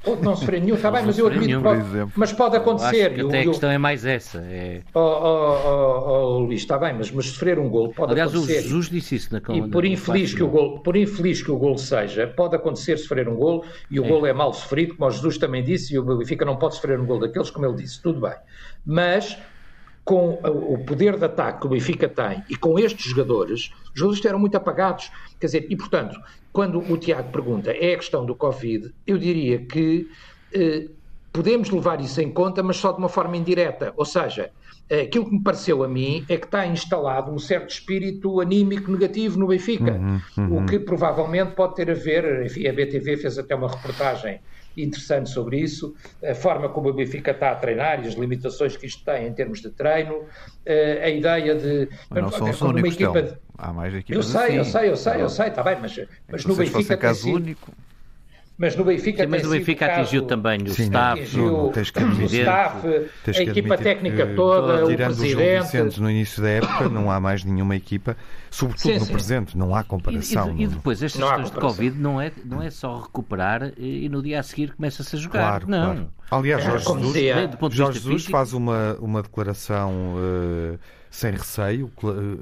Ou 0.06 0.18
de 0.18 0.22
não 0.22 0.36
sofrer 0.36 0.62
nenhum, 0.62 0.76
está 0.76 0.92
bem, 0.92 1.04
mas 1.06 1.18
eu 1.18 1.28
admito. 1.28 1.62
Pode, 1.62 2.12
mas 2.14 2.34
pode 2.34 2.58
acontecer. 2.58 3.06
Acho 3.06 3.16
que 3.16 3.22
até 3.22 3.40
a 3.40 3.44
questão 3.46 3.72
é 3.72 3.78
mais 3.78 4.06
essa. 4.06 4.40
É... 4.40 4.82
Oh, 4.94 5.00
oh, 5.00 5.58
oh, 5.66 6.10
oh, 6.10 6.40
Luís, 6.40 6.60
está 6.60 6.78
bem, 6.78 6.94
mas, 6.94 7.10
mas 7.10 7.28
sofrer 7.28 7.58
um 7.58 7.70
gol 7.70 7.94
pode 7.94 8.12
Aliás, 8.12 8.32
acontecer. 8.32 8.52
Aliás, 8.52 8.66
o 8.66 8.70
Jesus 8.70 8.90
disse 8.90 9.16
isso 9.16 9.30
na 9.32 9.56
E 9.56 9.70
por 9.70 9.86
infeliz, 9.86 10.34
que 10.34 10.44
o 10.44 10.50
gol, 10.50 10.80
por 10.80 10.98
infeliz 10.98 11.42
que 11.42 11.52
o 11.52 11.58
gol 11.58 11.78
seja, 11.78 12.28
pode 12.28 12.54
acontecer 12.54 12.98
sofrer 12.98 13.30
um 13.30 13.36
gol 13.36 13.64
e 13.90 13.98
o 13.98 14.04
é. 14.04 14.08
gol 14.10 14.28
é 14.28 14.34
mal 14.34 14.54
sofrido, 14.54 14.96
como 14.96 15.10
o 15.10 15.12
Jesus 15.12 15.38
também 15.38 15.64
disse, 15.64 15.94
e 15.94 16.00
o 16.00 16.04
Benfica 16.04 16.44
não 16.44 16.58
pode 16.58 16.76
sofrer 16.76 17.00
um 17.00 17.06
gol 17.06 17.20
daqueles, 17.20 17.50
como 17.50 17.66
ele 17.66 17.76
disse. 17.76 18.02
Tudo 18.02 18.20
bem. 18.20 18.36
Mas 18.86 19.38
com 20.04 20.34
o 20.44 20.78
poder 20.80 21.18
de 21.18 21.24
ataque 21.24 21.62
que 21.62 21.68
o 21.68 21.70
Benfica 21.70 22.10
tem 22.10 22.44
e 22.50 22.58
com 22.58 22.78
estes 22.78 23.06
jogadores, 23.06 23.72
os 23.94 24.00
jogadores 24.00 24.26
eram 24.26 24.40
muito 24.40 24.56
apagados. 24.56 25.12
Quer 25.40 25.48
dizer, 25.48 25.68
e 25.70 25.76
portanto, 25.76 26.20
quando 26.52 26.80
o 26.80 26.98
Tiago 26.98 27.32
pergunta 27.32 27.72
é 27.72 27.94
a 27.94 27.98
questão 27.98 28.26
do 28.26 28.36
Covid, 28.36 28.94
eu 29.06 29.18
diria 29.18 29.60
que 29.60 30.08
eh, 30.54 30.88
podemos 31.32 31.70
levar 31.70 32.00
isso 32.00 32.22
em 32.22 32.32
conta, 32.32 32.62
mas 32.62 32.78
só 32.78 32.92
de 32.92 33.00
uma 33.00 33.10
forma 33.10 33.36
indireta. 33.36 33.94
Ou 33.98 34.06
seja, 34.06 34.52
aquilo 35.02 35.26
que 35.26 35.32
me 35.32 35.42
pareceu 35.42 35.84
a 35.84 35.88
mim 35.88 36.24
é 36.30 36.38
que 36.38 36.46
está 36.46 36.66
instalado 36.68 37.32
um 37.32 37.40
certo 37.40 37.72
espírito 37.72 38.40
anímico 38.40 38.92
negativo 38.92 39.40
no 39.40 39.48
Benfica, 39.48 39.94
uhum, 39.94 40.22
uhum. 40.38 40.58
o 40.58 40.66
que 40.66 40.80
provavelmente 40.80 41.56
pode 41.56 41.76
ter 41.76 41.90
a 41.90 41.94
ver, 41.94 42.46
enfim, 42.46 42.68
a 42.68 42.74
BTV 42.74 43.18
fez 43.18 43.38
até 43.38 43.56
uma 43.56 43.70
reportagem 43.70 44.40
interessante 44.78 45.30
sobre 45.30 45.60
isso, 45.60 45.96
a 46.24 46.34
forma 46.34 46.70
como 46.70 46.90
o 46.90 46.94
Benfica 46.94 47.32
está 47.32 47.52
a 47.52 47.56
treinar 47.56 48.04
e 48.04 48.08
as 48.08 48.16
limitações 48.16 48.76
que 48.76 48.86
isto 48.86 49.04
tem 49.04 49.28
em 49.28 49.34
termos 49.34 49.62
de 49.62 49.70
treino, 49.70 50.24
eh, 50.66 51.02
a 51.04 51.10
ideia 51.10 51.56
de. 51.56 51.90
Mas 52.10 52.24
não 52.24 52.32
são 52.32 52.50
os 52.50 52.62
únicos, 52.62 52.94
equipa. 52.94 53.40
Há 53.58 53.72
mais 53.72 53.94
equipas 53.94 54.26
Eu 54.26 54.32
sei, 54.32 54.42
assim. 54.42 54.56
eu 54.58 54.66
sei, 54.66 54.90
eu 54.90 54.98
sei, 54.98 55.22
eu 55.22 55.30
sei, 55.30 55.48
está 55.48 55.64
bem, 55.64 55.78
mas, 55.80 56.00
mas 56.28 56.46
no 56.46 56.56
Benfica. 56.56 56.98
Caso 56.98 57.22
sido... 57.22 57.36
único. 57.36 57.72
Mas 58.56 58.76
no 58.76 58.86
Benfica, 58.86 59.24
Sim, 59.24 59.30
mas 59.30 59.44
no 59.44 59.50
Benfica 59.50 59.88
atingiu 59.88 60.22
caso, 60.22 60.28
também 60.28 60.62
o 60.62 60.74
sim, 60.74 60.84
staff, 60.84 61.22
atingiu, 61.22 61.56
o, 61.56 61.68
o 61.70 62.26
staff, 62.26 62.88
a 63.28 63.42
equipa 63.42 63.78
técnica 63.78 64.28
toda, 64.36 64.86
o 64.86 64.96
presidente. 64.96 65.78
Os 65.78 65.98
no 65.98 66.10
início 66.10 66.42
da 66.42 66.50
época 66.50 66.88
não 66.88 67.10
há 67.10 67.20
mais 67.20 67.44
nenhuma 67.44 67.76
equipa, 67.76 68.16
sobretudo 68.52 68.94
sim, 68.94 69.00
no 69.00 69.06
sim. 69.06 69.12
presente, 69.12 69.58
não 69.58 69.76
há 69.76 69.84
comparação. 69.84 70.56
E, 70.56 70.62
e, 70.62 70.64
e 70.66 70.68
depois 70.68 71.02
estas 71.02 71.22
questões 71.22 71.52
de 71.52 71.60
Covid 71.60 71.98
não 71.98 72.22
é, 72.22 72.32
não 72.46 72.62
é 72.62 72.70
só 72.70 73.00
recuperar 73.00 73.74
e, 73.76 74.06
e 74.06 74.10
no 74.10 74.22
dia 74.22 74.40
a 74.40 74.44
seguir 74.44 74.74
começa-se 74.76 75.16
a 75.16 75.20
jogar. 75.20 75.40
Claro, 75.40 75.66
não. 75.68 75.94
Claro. 75.96 76.10
Aliás, 76.30 76.64
Jorge 76.64 76.86
Jesus, 76.86 77.76
Jorge 77.76 78.00
Jesus 78.00 78.26
faz 78.26 78.54
uma, 78.54 78.98
uma 79.00 79.22
declaração. 79.24 80.16
Uh, 80.16 80.80
sem 81.14 81.32
receio, 81.32 81.92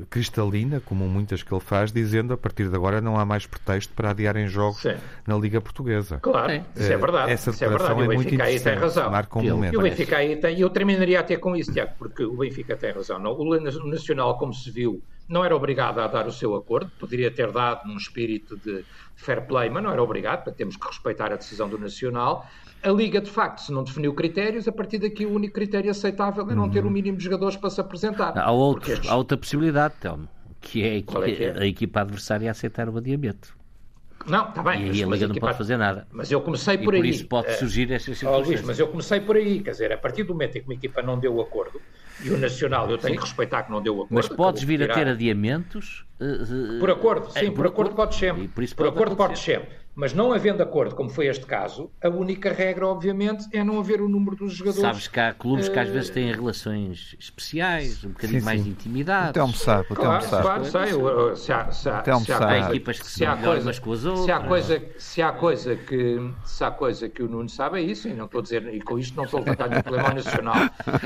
cristalina, 0.10 0.80
como 0.80 1.06
muitas 1.06 1.44
que 1.44 1.54
ele 1.54 1.60
faz, 1.60 1.92
dizendo 1.92 2.34
a 2.34 2.38
partir 2.38 2.70
de 2.70 2.76
agora 2.76 3.02
não 3.02 3.20
há 3.20 3.26
mais 3.26 3.46
pretexto 3.46 3.94
para 3.94 4.12
adiarem 4.12 4.48
jogos 4.48 4.82
Sim. 4.82 4.96
na 5.28 5.38
Liga 5.38 5.60
Portuguesa. 5.60 6.20
Claro, 6.22 6.64
isso 6.74 6.92
é 6.92 6.98
verdade. 6.98 7.32
Essa 7.34 7.50
isso 7.50 7.66
é 7.66 7.68
verdade. 7.68 7.92
é 8.00 8.06
o 8.06 8.08
Benfica 8.08 8.44
aí 8.46 8.60
tem 8.62 8.76
razão. 8.76 9.12
Marca 9.12 9.40
um 9.40 9.44
momento. 9.44 9.74
E 9.74 9.78
o 9.78 9.82
Benfica 9.82 10.18
aí 10.18 10.38
tem, 10.38 10.58
eu 10.58 10.70
terminaria 10.70 11.20
até 11.20 11.36
com 11.36 11.54
isso, 11.54 11.74
Tiago, 11.74 11.92
porque 12.00 12.24
o 12.24 12.38
Benfica 12.38 12.78
tem 12.78 12.94
razão. 12.94 13.20
Não, 13.20 13.34
o 13.34 13.60
Nacional, 13.90 14.38
como 14.38 14.54
se 14.54 14.72
viu, 14.72 15.04
não 15.32 15.46
era 15.46 15.56
obrigado 15.56 16.00
a 16.00 16.08
dar 16.08 16.28
o 16.28 16.32
seu 16.32 16.54
acordo, 16.56 16.92
poderia 17.00 17.32
ter 17.32 17.52
dado 17.52 17.88
num 17.88 17.96
espírito 17.96 18.58
de 18.58 18.84
fair 19.16 19.42
play, 19.48 19.70
mas 19.70 19.82
não 19.82 19.92
era 19.92 20.04
obrigado, 20.04 20.52
temos 20.54 20.76
que 20.76 20.86
respeitar 20.86 21.32
a 21.32 21.38
decisão 21.38 21.70
do 21.70 21.80
Nacional. 21.80 22.46
A 22.84 22.90
Liga, 22.90 23.22
de 23.22 23.30
facto, 23.30 23.60
se 23.60 23.72
não 23.72 23.84
definiu 23.84 24.14
critérios, 24.14 24.68
a 24.68 24.72
partir 24.72 24.98
daqui 25.00 25.26
o 25.26 25.34
único 25.34 25.54
critério 25.54 25.90
aceitável 25.90 26.50
é 26.50 26.54
não 26.54 26.70
ter 26.70 26.86
o 26.86 26.90
mínimo 26.90 27.18
de 27.18 27.24
jogadores 27.24 27.56
para 27.56 27.70
se 27.70 27.80
apresentar. 27.80 28.38
Há, 28.38 28.52
outro, 28.52 28.92
estes... 28.92 29.10
há 29.10 29.16
outra 29.16 29.38
possibilidade, 29.38 29.94
Telmo, 30.02 30.28
que 30.60 30.84
é, 30.84 31.02
que 31.02 31.18
é 31.18 31.36
que 31.36 31.44
é? 31.44 31.60
a 31.60 31.66
equipa 31.66 32.02
adversária 32.02 32.52
aceitar 32.52 32.90
o 32.90 32.98
adiamento. 32.98 33.56
Não, 34.28 34.50
está 34.50 34.62
bem. 34.62 34.88
E 34.88 34.90
aí 34.90 35.04
a 35.04 35.08
Liga 35.08 35.28
não 35.28 35.36
pode 35.36 35.58
fazer 35.58 35.78
nada. 35.78 36.08
Mas 36.12 36.32
eu 36.32 36.42
comecei 36.42 36.78
por, 36.78 36.84
e 36.84 36.86
por 36.86 36.94
aí. 36.96 37.02
Por 37.02 37.08
isso 37.08 37.28
pode 37.28 37.54
surgir 37.58 37.92
esta 37.92 38.14
situação. 38.14 38.40
Oh, 38.40 38.46
Luís, 38.46 38.62
mas 38.62 38.78
eu 38.78 38.88
comecei 38.88 39.20
por 39.20 39.36
aí. 39.36 39.62
Quer 39.62 39.72
dizer, 39.72 39.92
a 39.94 39.98
partir 39.98 40.24
do 40.24 40.34
momento 40.34 40.58
em 40.58 40.62
que 40.62 40.68
uma 40.68 40.76
equipa 40.76 41.02
não 41.02 41.18
deu 41.18 41.36
o 41.36 41.42
acordo, 41.42 41.82
e 42.24 42.30
o 42.30 42.38
Nacional 42.38 42.90
eu 42.90 42.98
tenho 42.98 43.14
sim. 43.14 43.20
que 43.20 43.26
respeitar 43.26 43.64
que 43.64 43.72
não 43.72 43.82
deu 43.82 43.94
acordo. 43.96 44.14
Mas 44.14 44.28
podes 44.28 44.64
vir 44.64 44.84
a 44.84 44.94
ter 44.94 45.08
adiamentos. 45.08 46.06
Uh, 46.20 46.80
por 46.80 46.92
acordo, 46.92 47.32
sim, 47.32 47.48
por, 47.48 47.56
por 47.56 47.68
acordo, 47.68 47.92
acordo 47.92 47.96
pode 47.96 48.16
sempre. 48.16 48.48
Por, 48.48 48.76
por 48.76 48.88
acordo 48.88 49.16
pode 49.16 49.40
sempre. 49.40 49.70
Mas 49.94 50.14
não 50.14 50.32
havendo 50.32 50.64
acordo, 50.64 50.96
como 50.96 51.10
foi 51.10 51.28
este 51.28 51.46
caso, 51.46 51.92
a 52.02 52.08
única 52.08 52.52
regra, 52.52 52.88
obviamente, 52.88 53.46
é 53.52 53.64
não 53.64 53.78
haver 53.80 54.02
o 54.02 54.08
número 54.08 54.38
dos 54.38 54.54
jogadores. 54.54 54.82
Sabes 54.82 55.08
que 55.08 55.20
há 55.20 55.34
clubes 55.34 55.68
que 55.68 55.78
às 55.78 55.90
vezes 55.90 56.10
eh, 56.10 56.14
têm 56.14 56.32
relações 56.32 57.16
especiais, 57.20 58.04
um 58.04 58.10
bocadinho 58.10 58.40
sim, 58.40 58.46
mais 58.46 58.60
sim. 58.60 58.64
de 58.66 58.70
intimidade. 58.70 59.30
O 59.32 59.34
Telmo 59.34 59.54
sabe, 59.54 59.88
o 59.90 59.96
Telmo 59.96 60.22
sabe. 60.22 60.44
Claro, 60.44 60.66
sei. 60.66 60.88
Se 61.36 61.52
há, 61.52 61.72
se 61.72 61.90
há, 61.90 62.04
se 62.20 62.32
há, 62.32 62.48
há 62.48 62.70
equipas 62.70 63.00
que 63.00 63.08
se 63.08 63.26
há 63.26 63.36
coisa, 63.36 63.66
umas 63.66 63.80
com 63.80 63.92
as 63.92 64.06
outras. 64.06 64.26
Se 64.26 64.32
há, 64.32 64.40
coisa, 64.40 64.84
se, 64.98 65.22
há 65.22 65.32
coisa 65.34 65.76
que, 65.76 66.32
se 66.46 66.64
há 66.64 66.72
coisa 66.72 67.10
que 67.10 67.22
o 67.22 67.28
Nuno 67.28 67.50
sabe, 67.50 67.80
é 67.80 67.82
isso. 67.82 68.08
E 68.08 68.14
não 68.14 68.26
estou 68.26 68.40
a 68.40 68.44
dizer, 68.44 68.74
e 68.74 68.82
com 68.82 68.98
isto 68.98 69.16
não 69.18 69.26
estou 69.26 69.40
a 69.40 69.44
levantar 69.44 69.70
nenhum 69.70 69.82
problema 69.82 70.14
nacional. 70.14 70.56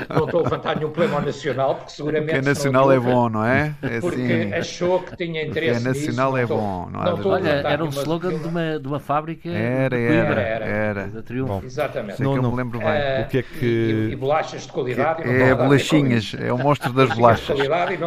Não 0.08 0.24
estou 0.24 0.40
a 0.40 0.42
levantar 0.44 0.76
nenhum 0.76 0.90
problema 0.90 1.20
nacional, 1.20 1.74
porque 1.74 1.90
seguramente. 1.90 2.32
Porque 2.32 2.48
nacional 2.48 2.92
é 2.92 3.00
bom, 3.00 3.28
não 3.28 3.44
é? 3.44 3.74
é 3.82 4.00
porque 4.00 4.22
assim, 4.22 4.52
achou 4.54 5.02
que 5.02 5.16
tinha 5.16 5.44
interesse. 5.44 5.82
Porque 5.82 5.98
nacional 5.98 6.32
nisso, 6.32 6.44
é 6.44 6.46
bom, 6.46 6.88
não, 6.90 7.16
não 7.16 7.30
Olha, 7.30 7.48
era 7.48 7.84
um 7.84 7.88
slogan 7.88 8.38
de 8.38 8.46
uma, 8.46 8.78
de 8.86 8.92
uma 8.92 9.00
fábrica 9.00 9.48
era, 9.48 9.98
era, 9.98 10.40
era. 10.40 10.64
era. 10.64 11.10
Bom, 11.44 11.60
Exatamente. 11.62 12.22
Não, 12.22 12.36
não 12.36 12.52
me 12.52 12.56
lembro 12.56 12.78
bem. 12.78 12.88
Uh, 12.88 13.22
o 13.22 13.28
que 13.28 13.38
é 13.38 13.42
que... 13.42 13.66
E, 13.66 14.12
e 14.12 14.16
bolachas 14.16 14.62
de 14.62 14.72
qualidade. 14.72 15.22
Que, 15.22 15.28
é 15.28 15.54
bolachinhas, 15.54 16.34
é 16.38 16.52
o 16.52 16.58
monstro 16.58 16.92
das 16.92 17.10
bolachas. 17.14 17.58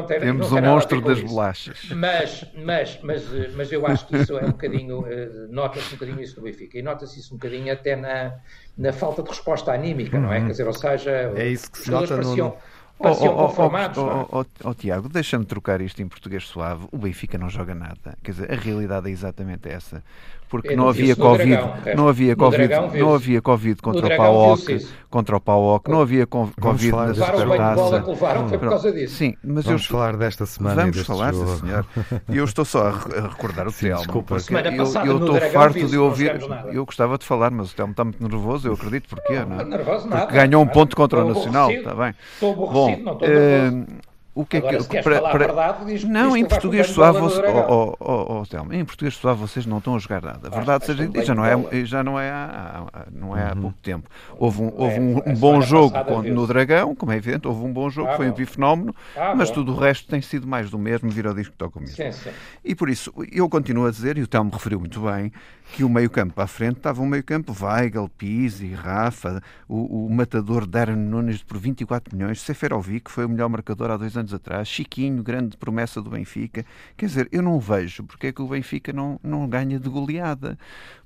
Tem, 0.07 0.19
Temos 0.19 0.51
o 0.51 0.61
monstro 0.61 1.01
das 1.01 1.21
bolachas. 1.21 1.89
Mas, 1.91 2.45
mas, 2.55 2.99
mas, 3.03 3.23
mas 3.55 3.71
eu 3.71 3.85
acho 3.85 4.07
que 4.07 4.17
isso 4.17 4.37
é 4.37 4.45
um 4.45 4.51
bocadinho, 4.55 5.01
uh, 5.01 5.51
nota-se 5.51 5.87
um 5.89 5.97
bocadinho 5.97 6.21
isso 6.21 6.35
do 6.35 6.41
Benfica. 6.41 6.77
E 6.77 6.81
nota-se 6.81 7.19
isso 7.19 7.33
um 7.33 7.37
bocadinho 7.37 7.71
até 7.73 7.95
na, 7.95 8.35
na 8.77 8.93
falta 8.93 9.21
de 9.21 9.29
resposta 9.29 9.73
anímica, 9.73 10.17
uhum. 10.17 10.23
não 10.23 10.33
é? 10.33 10.39
Uhum. 10.39 10.45
Quer 10.45 10.51
dizer, 10.51 10.67
ou 10.67 10.73
seja, 10.73 11.11
é 11.35 11.47
isso 11.47 11.69
que 11.69 11.79
se 11.79 11.91
nota 11.91 12.15
no, 12.15 12.57
pareciam 12.99 13.33
oh, 13.33 13.47
conformados. 13.47 13.97
Oh, 13.97 14.27
oh, 14.31 14.45
oh, 14.63 14.73
Tiago, 14.73 15.09
deixa-me 15.09 15.45
trocar 15.45 15.81
isto 15.81 16.01
em 16.01 16.07
português 16.07 16.45
suave. 16.45 16.87
O 16.91 16.97
Benfica 16.97 17.37
não 17.37 17.49
joga 17.49 17.73
nada. 17.73 18.17
Quer 18.21 18.31
dizer, 18.31 18.51
a 18.51 18.55
realidade 18.55 19.07
é 19.07 19.11
exatamente 19.11 19.69
essa 19.69 20.03
porque 20.49 20.75
não 20.75 20.89
havia, 20.89 21.15
COVID, 21.15 21.59
não 21.95 22.07
havia 22.07 22.35
Covid, 22.35 22.73
não 22.97 23.13
havia 23.13 23.41
Covid 23.41 23.81
contra 23.81 24.07
o 24.07 24.17
PAOC, 24.17 24.87
contra 25.09 25.37
o 25.37 25.39
PAOC, 25.39 25.87
não 25.89 26.01
havia 26.01 26.25
Covid 26.25 26.91
na 26.91 27.13
Supertaça. 27.13 28.03
foi 28.49 28.57
por 28.57 28.69
causa 28.69 28.91
disso. 28.91 29.15
Sim, 29.15 29.35
mas 29.43 29.65
vamos 29.65 29.83
eu, 29.83 29.87
falar 29.87 30.17
desta 30.17 30.45
semana. 30.47 30.81
Vamos 30.81 31.05
falar, 31.05 31.33
sim, 31.33 31.57
senhor. 31.57 31.85
E 32.27 32.37
eu 32.37 32.43
estou 32.43 32.65
só 32.65 32.87
a 32.87 33.27
recordar 33.27 33.67
o 33.67 33.71
Telmo. 33.71 33.97
Desculpa, 33.97 34.37
eu, 34.49 35.05
eu 35.05 35.17
estou 35.17 35.41
farto 35.51 35.87
de 35.87 35.97
ouvir. 35.97 36.39
Eu 36.73 36.85
gostava 36.85 37.17
de 37.17 37.25
falar, 37.25 37.51
mas 37.51 37.71
o 37.71 37.75
Telmo 37.75 37.91
está 37.91 38.03
muito 38.03 38.21
nervoso, 38.21 38.67
eu 38.67 38.73
acredito 38.73 39.07
porquê, 39.07 39.45
não 39.45 39.59
é? 39.59 39.63
Porque 39.65 40.33
ganhou 40.33 40.63
um 40.63 40.67
ponto 40.67 40.95
contra 40.95 41.23
o 41.23 41.27
Nacional, 41.27 41.69
está 41.69 41.93
bem. 41.93 42.15
Estou 42.33 42.53
aborrecido, 42.53 43.03
não 43.03 43.13
estou 43.13 43.27
nervoso. 43.27 44.08
O 44.39 44.45
que 44.45 44.55
Agora, 44.55 44.77
é 44.77 44.79
que 44.79 45.01
para, 45.01 45.21
para... 45.21 45.47
Verdade, 45.47 45.85
diz, 45.85 46.05
não, 46.05 46.29
diz 46.29 46.37
em 46.37 46.45
português 46.45 46.87
suave, 46.87 47.19
você... 47.19 47.41
oh, 47.41 47.93
oh, 47.99 48.41
oh, 48.41 48.73
em 48.73 48.85
português 48.85 49.13
suave 49.13 49.41
vocês 49.41 49.65
não 49.65 49.79
estão 49.79 49.97
a 49.97 49.99
jogar 49.99 50.21
nada. 50.21 50.47
A 50.47 50.49
verdade 50.49 50.85
seja 50.85 51.05
dita, 51.05 51.25
já 51.25 51.35
não 51.35 51.43
é, 51.43 51.85
já 51.85 52.01
não 52.01 52.17
é, 52.17 52.29
há, 52.29 52.85
não 53.11 53.35
é 53.35 53.43
há 53.43 53.53
uhum. 53.53 53.61
pouco 53.63 53.77
tempo. 53.83 54.09
Houve 54.37 54.61
um, 54.61 54.73
houve 54.77 54.97
um, 54.97 55.21
um 55.25 55.33
bom 55.33 55.59
jogo 55.59 55.93
no 56.21 56.47
Dragão, 56.47 56.95
como 56.95 57.11
é 57.11 57.17
evidente, 57.17 57.49
houve 57.49 57.65
um 57.65 57.73
bom 57.73 57.89
jogo, 57.89 58.11
ah, 58.11 58.15
foi 58.15 58.29
um 58.29 58.33
bifenómeno, 58.33 58.95
ah, 59.17 59.35
mas 59.35 59.49
bom. 59.49 59.55
tudo 59.55 59.73
o 59.73 59.75
resto 59.77 60.07
tem 60.07 60.21
sido 60.21 60.47
mais 60.47 60.69
do 60.69 60.79
mesmo, 60.79 61.09
vira 61.09 61.31
o 61.31 61.35
disco 61.35 61.51
que 61.51 61.57
toca 61.57 61.77
o 61.77 61.81
mesmo. 61.81 61.97
Sim, 61.97 62.11
sim. 62.13 62.29
E 62.63 62.73
por 62.73 62.89
isso, 62.89 63.13
eu 63.33 63.49
continuo 63.49 63.87
a 63.87 63.91
dizer, 63.91 64.17
e 64.17 64.21
o 64.21 64.27
Telmo 64.27 64.51
referiu 64.51 64.79
muito 64.79 65.01
bem, 65.01 65.33
que 65.73 65.83
o 65.83 65.89
meio-campo 65.89 66.39
à 66.41 66.47
frente 66.47 66.77
estava 66.77 67.01
um 67.01 67.05
meio-campo 67.05 67.55
Weigl, 67.59 68.09
Pizzi, 68.09 68.73
Rafa, 68.73 69.41
o, 69.67 70.05
o 70.05 70.09
matador 70.09 70.65
Darren 70.65 70.95
Nunes 70.95 71.43
por 71.43 71.57
24 71.57 72.15
milhões, 72.15 72.41
Seferovic, 72.41 73.05
que 73.05 73.11
foi 73.11 73.25
o 73.25 73.29
melhor 73.29 73.49
marcador 73.49 73.91
há 73.91 73.97
dois 73.97 74.17
anos 74.17 74.33
atrás, 74.33 74.67
Chiquinho, 74.67 75.21
grande 75.21 75.55
promessa 75.57 76.01
do 76.01 76.09
Benfica. 76.09 76.65
Quer 76.97 77.05
dizer, 77.05 77.29
eu 77.31 77.41
não 77.41 77.59
vejo 77.59 78.03
porque 78.03 78.27
é 78.27 78.31
que 78.31 78.41
o 78.41 78.47
Benfica 78.47 78.91
não, 78.91 79.19
não 79.23 79.47
ganha 79.47 79.79
de 79.79 79.89
goleada 79.89 80.57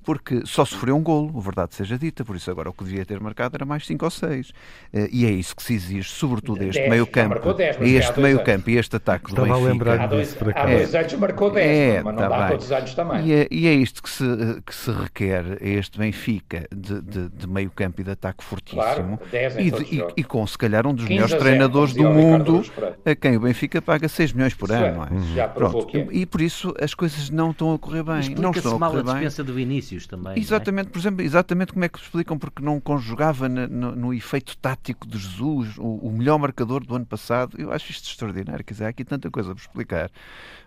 porque 0.03 0.41
só 0.45 0.65
sofreu 0.65 0.95
um 0.95 1.01
golo, 1.01 1.33
a 1.37 1.41
verdade 1.41 1.75
seja 1.75 1.97
dita, 1.97 2.23
por 2.23 2.35
isso 2.35 2.49
agora 2.51 2.69
o 2.69 2.73
que 2.73 2.83
devia 2.83 3.05
ter 3.05 3.19
marcado 3.19 3.55
era 3.55 3.65
mais 3.65 3.85
5 3.85 4.05
ou 4.05 4.11
6. 4.11 4.51
Eh, 4.93 5.09
e 5.11 5.25
é 5.25 5.31
isso 5.31 5.55
que 5.55 5.63
se 5.63 5.73
exige, 5.73 6.09
sobretudo 6.09 6.61
a 6.61 6.67
este 6.67 6.87
meio-campo, 6.87 7.55
este 7.81 8.19
meio-campo 8.19 8.69
e 8.69 8.77
este 8.77 8.95
ataque 8.95 9.29
Estava 9.29 9.47
do 9.47 9.53
Benfica. 9.53 9.65
A 9.65 9.71
lembrar 9.71 10.07
disso 10.09 10.35
por 10.37 10.57
Há 10.57 10.65
dois 10.65 10.95
anos 10.95 11.13
marcou 11.13 11.51
10, 11.51 11.67
é, 11.67 12.03
mas 12.03 12.15
não 12.15 12.21
tá 12.21 12.29
dá 12.29 12.37
bem. 12.39 12.47
todos 12.49 12.65
os 12.65 12.71
anos 12.71 12.93
também. 12.93 13.25
E 13.25 13.33
é, 13.33 13.47
e 13.49 13.67
é 13.67 13.73
isto 13.73 14.03
que 14.03 14.09
se, 14.09 14.61
que 14.65 14.75
se 14.75 14.91
requer 14.91 15.57
a 15.61 15.67
este 15.67 15.97
Benfica 15.97 16.67
de, 16.75 17.01
de, 17.01 17.29
de 17.29 17.47
meio-campo 17.47 18.01
e 18.01 18.03
de 18.03 18.11
ataque 18.11 18.43
fortíssimo. 18.43 19.17
Claro, 19.17 19.19
10 19.31 19.57
e, 19.57 19.71
de, 19.71 19.95
e, 19.95 20.07
e, 20.17 20.23
com 20.23 20.45
se 20.45 20.57
calhar 20.57 20.85
um 20.85 20.93
dos 20.93 21.07
melhores 21.07 21.33
treinadores 21.33 21.93
do 21.93 22.03
mundo, 22.03 22.63
a 23.05 23.15
quem 23.15 23.37
o 23.37 23.39
Benfica 23.39 23.81
paga 23.81 24.07
6 24.07 24.33
milhões 24.33 24.53
por 24.53 24.71
ano, 24.71 24.97
não 24.97 25.03
é? 25.03 25.35
Já 25.35 25.45
é. 25.45 26.07
E 26.11 26.25
por 26.25 26.41
isso 26.41 26.73
as 26.79 26.93
coisas 26.93 27.29
não 27.29 27.51
estão 27.51 27.73
a 27.73 27.79
correr 27.79 28.03
bem. 28.03 28.35
Não 28.35 28.51
estão 28.51 28.75
a 28.75 28.79
mal 28.79 28.97
a 28.97 29.01
dispensa 29.01 29.43
do 29.43 29.53
Vinícius 29.93 30.07
também. 30.07 30.37
Exatamente, 30.37 30.87
é? 30.87 30.89
por 30.89 30.99
exemplo, 30.99 31.21
exatamente 31.21 31.73
como 31.73 31.85
é 31.85 31.89
que 31.89 31.99
explicam 31.99 32.37
porque 32.37 32.63
não 32.63 32.79
conjugava 32.79 33.47
no, 33.47 33.67
no, 33.67 33.95
no 33.95 34.13
efeito 34.13 34.57
tático 34.57 35.07
de 35.07 35.17
Jesus, 35.17 35.77
o, 35.77 35.83
o, 35.83 36.11
melhor 36.11 36.37
marcador 36.37 36.83
do 36.83 36.95
ano 36.95 37.05
passado. 37.05 37.59
Eu 37.59 37.71
acho 37.71 37.91
isto 37.91 38.09
extraordinário, 38.09 38.63
quer 38.63 38.73
dizer, 38.73 38.85
há 38.85 38.89
aqui 38.89 39.03
tanta 39.03 39.29
coisa 39.29 39.53
para 39.53 39.61
explicar. 39.61 40.11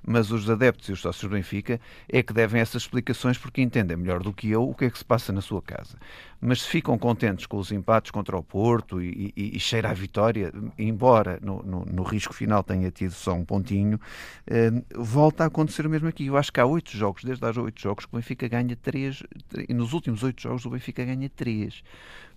Mas 0.07 0.31
os 0.31 0.49
adeptos 0.49 0.89
e 0.89 0.93
os 0.93 1.01
sócios 1.01 1.29
do 1.29 1.35
Benfica 1.35 1.81
é 2.09 2.23
que 2.23 2.33
devem 2.33 2.61
essas 2.61 2.83
explicações 2.83 3.37
porque 3.37 3.61
entendem 3.61 3.97
melhor 3.97 4.23
do 4.23 4.33
que 4.33 4.49
eu 4.51 4.69
o 4.69 4.75
que 4.75 4.85
é 4.85 4.91
que 4.91 4.99
se 4.99 5.05
passa 5.05 5.33
na 5.33 5.41
sua 5.41 5.61
casa. 5.61 5.97
Mas 6.40 6.62
se 6.62 6.68
ficam 6.68 6.99
contentes 6.99 7.46
com 7.46 7.59
os 7.59 7.72
empates 7.72 8.11
contra 8.11 8.37
o 8.37 8.42
Porto 8.42 9.01
e, 9.01 9.33
e, 9.37 9.57
e 9.57 9.61
cheira 9.61 9.90
a 9.90 9.94
vitória, 9.94 10.53
embora 10.79 11.38
no, 11.42 11.62
no, 11.62 11.85
no, 11.85 12.03
risco 12.03 12.35
final 12.35 12.62
tenha 12.62 12.90
tido 12.90 13.12
só 13.12 13.33
um 13.33 13.44
pontinho, 13.44 14.01
eh, 14.46 14.70
volta 14.94 15.44
a 15.44 15.46
acontecer 15.46 15.87
o 15.87 15.90
mesmo 15.90 16.09
aqui. 16.09 16.27
Eu 16.27 16.37
acho 16.37 16.53
que 16.53 16.61
há 16.61 16.66
oito 16.66 16.96
jogos, 16.96 17.25
desde 17.25 17.44
há 17.44 17.61
oito 17.61 17.81
jogos, 17.81 18.05
que 18.05 18.14
o 18.14 18.16
Benfica 18.16 18.46
ganha 18.49 18.77
três, 18.77 19.22
e 19.68 19.72
nos 19.72 19.92
últimos 19.92 20.22
oito 20.22 20.42
jogos 20.42 20.64
o 20.66 20.70
Benfica 20.70 21.05
ganha 21.05 21.29
três. 21.29 21.83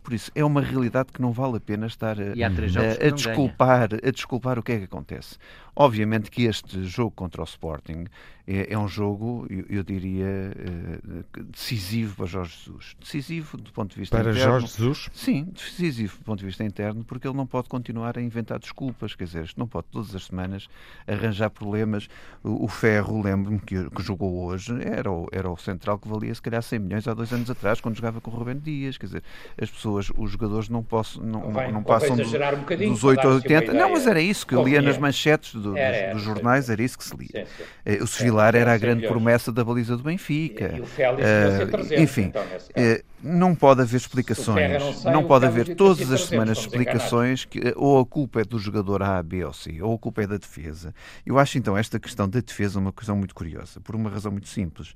Por 0.04 0.14
isso, 0.14 0.32
é 0.34 0.44
uma 0.44 0.62
realidade 0.62 1.12
que 1.12 1.22
não 1.22 1.32
vale 1.32 1.58
a 1.58 1.60
pena 1.60 1.88
estar 1.88 2.18
a, 2.20 2.24
a, 2.24 3.08
a 3.08 3.12
desculpar, 3.12 3.90
a 3.94 4.12
desculpar 4.12 4.58
o 4.58 4.64
que 4.64 4.72
é 4.72 4.78
que 4.80 4.86
acontece. 4.86 5.38
Obviamente 5.76 6.30
que 6.30 6.44
este 6.44 6.84
jogo 6.84 7.12
contra 7.12 7.42
o 7.42 7.46
Sporting 7.46 8.06
é, 8.46 8.74
é 8.74 8.78
um 8.78 8.88
jogo, 8.88 9.46
eu, 9.48 9.64
eu 9.70 9.84
diria, 9.84 10.26
uh, 10.26 11.44
decisivo 11.44 12.16
para 12.16 12.26
Jorge 12.26 12.58
Jesus. 12.58 12.96
Decisivo 13.00 13.58
do 13.58 13.72
ponto 13.72 13.94
de 13.94 14.00
vista 14.00 14.18
para 14.18 14.32
interno. 14.32 14.50
Para 14.50 14.60
Jorge 14.60 14.76
Jesus? 14.76 15.10
Sim, 15.14 15.44
decisivo 15.54 16.18
do 16.18 16.24
ponto 16.24 16.40
de 16.40 16.48
vista 16.48 16.64
interno, 16.64 17.04
porque 17.04 17.28
ele 17.28 17.38
não 17.38 17.46
pode 17.46 17.70
continuar 17.70 18.18
a 18.18 18.22
inventar 18.22 18.58
desculpas, 18.58 19.14
quer 19.14 19.26
dizer, 19.26 19.52
não 19.56 19.68
pode 19.68 19.86
todas 19.92 20.16
as 20.16 20.26
semanas 20.26 20.68
arranjar 21.08 21.52
problemas. 21.52 22.10
O, 22.44 22.66
o 22.66 22.68
Ferro, 22.68 23.22
lembro-me 23.22 23.60
que, 23.60 23.88
que, 23.92 24.02
jogou 24.02 24.46
hoje, 24.46 24.74
era 24.84 25.12
o, 25.12 25.28
era 25.32 25.50
o 25.50 25.56
central 25.56 26.00
que 26.00 26.08
valia 26.08 26.34
se 26.34 26.42
calhar 26.42 26.64
100 26.64 26.80
milhões 26.80 27.08
há 27.08 27.14
dois 27.14 27.32
anos 27.32 27.52
atrás, 27.52 27.80
quando 27.80 27.96
jogava 27.96 28.20
com 28.20 28.32
o 28.32 28.34
Rubén 28.34 28.58
Dias, 28.58 28.98
quer 28.98 29.06
dizer, 29.06 29.24
as 29.62 29.70
pessoas, 29.70 29.89
os 29.96 30.32
jogadores 30.32 30.70
não, 30.70 30.84
posso, 30.84 31.24
não, 31.24 31.52
vai, 31.52 31.72
não 31.72 31.84
passam 31.84 32.16
do, 32.16 32.24
um 32.24 32.94
dos 32.94 33.04
8 33.04 33.28
a 33.28 33.32
80. 33.32 33.74
Não, 33.74 33.92
mas 33.92 34.08
era 34.08 34.22
isso 34.22 34.46
que 34.46 34.56
eu 34.56 34.64
lia 34.64 34.82
nas 34.82 34.98
manchetes 34.98 35.54
do, 35.56 35.78
era, 35.78 35.96
era, 35.96 36.14
dos, 36.14 36.24
jornais, 36.24 36.70
era 36.70 36.82
isso 36.82 36.98
que 36.98 37.04
se 37.04 37.16
lia. 37.16 37.46
Sim, 37.46 37.52
sim. 37.58 37.64
Eh, 37.86 38.04
o 38.04 38.08
Sevilar 38.08 38.56
era 38.56 38.74
a 38.74 38.78
grande 38.78 39.08
promessa 39.08 39.52
da 39.52 39.64
baliza 39.64 39.98
do 39.98 40.04
Benfica. 40.04 40.72
E, 40.74 40.78
e 40.78 40.82
o 40.82 40.86
Félix 40.86 41.28
uh, 41.28 41.68
300, 41.68 42.04
enfim, 42.04 42.22
então, 42.24 42.44
uh, 42.44 43.09
não 43.22 43.54
pode 43.54 43.82
haver 43.82 43.98
explicações, 43.98 44.82
não, 44.82 44.94
sai, 44.94 45.14
não 45.14 45.24
pode 45.26 45.46
haver 45.46 45.76
todas 45.76 46.12
as 46.12 46.26
semanas 46.26 46.60
explicações 46.60 47.46
que 47.46 47.74
ou 47.76 48.00
a 48.00 48.06
culpa 48.06 48.42
é 48.42 48.44
do 48.44 48.58
jogador 48.58 49.04
A, 49.04 49.22
B 49.22 49.44
ou 49.44 49.54
C, 49.54 49.82
ou 49.82 49.96
a 49.96 49.98
culpa 49.98 50.24
é 50.24 50.28
da 50.28 50.38
defesa. 50.38 50.94
Eu 51.26 51.38
acho 51.38 51.58
então 51.58 51.78
esta 51.78 52.00
questão 52.00 52.28
da 52.30 52.40
defesa 52.40 52.80
uma 52.80 52.94
questão 52.94 53.16
muito 53.16 53.36
curiosa, 53.36 53.80
por 53.82 53.96
uma 53.96 54.10
razão 54.10 54.32
muito 54.32 54.48
simples. 54.48 54.94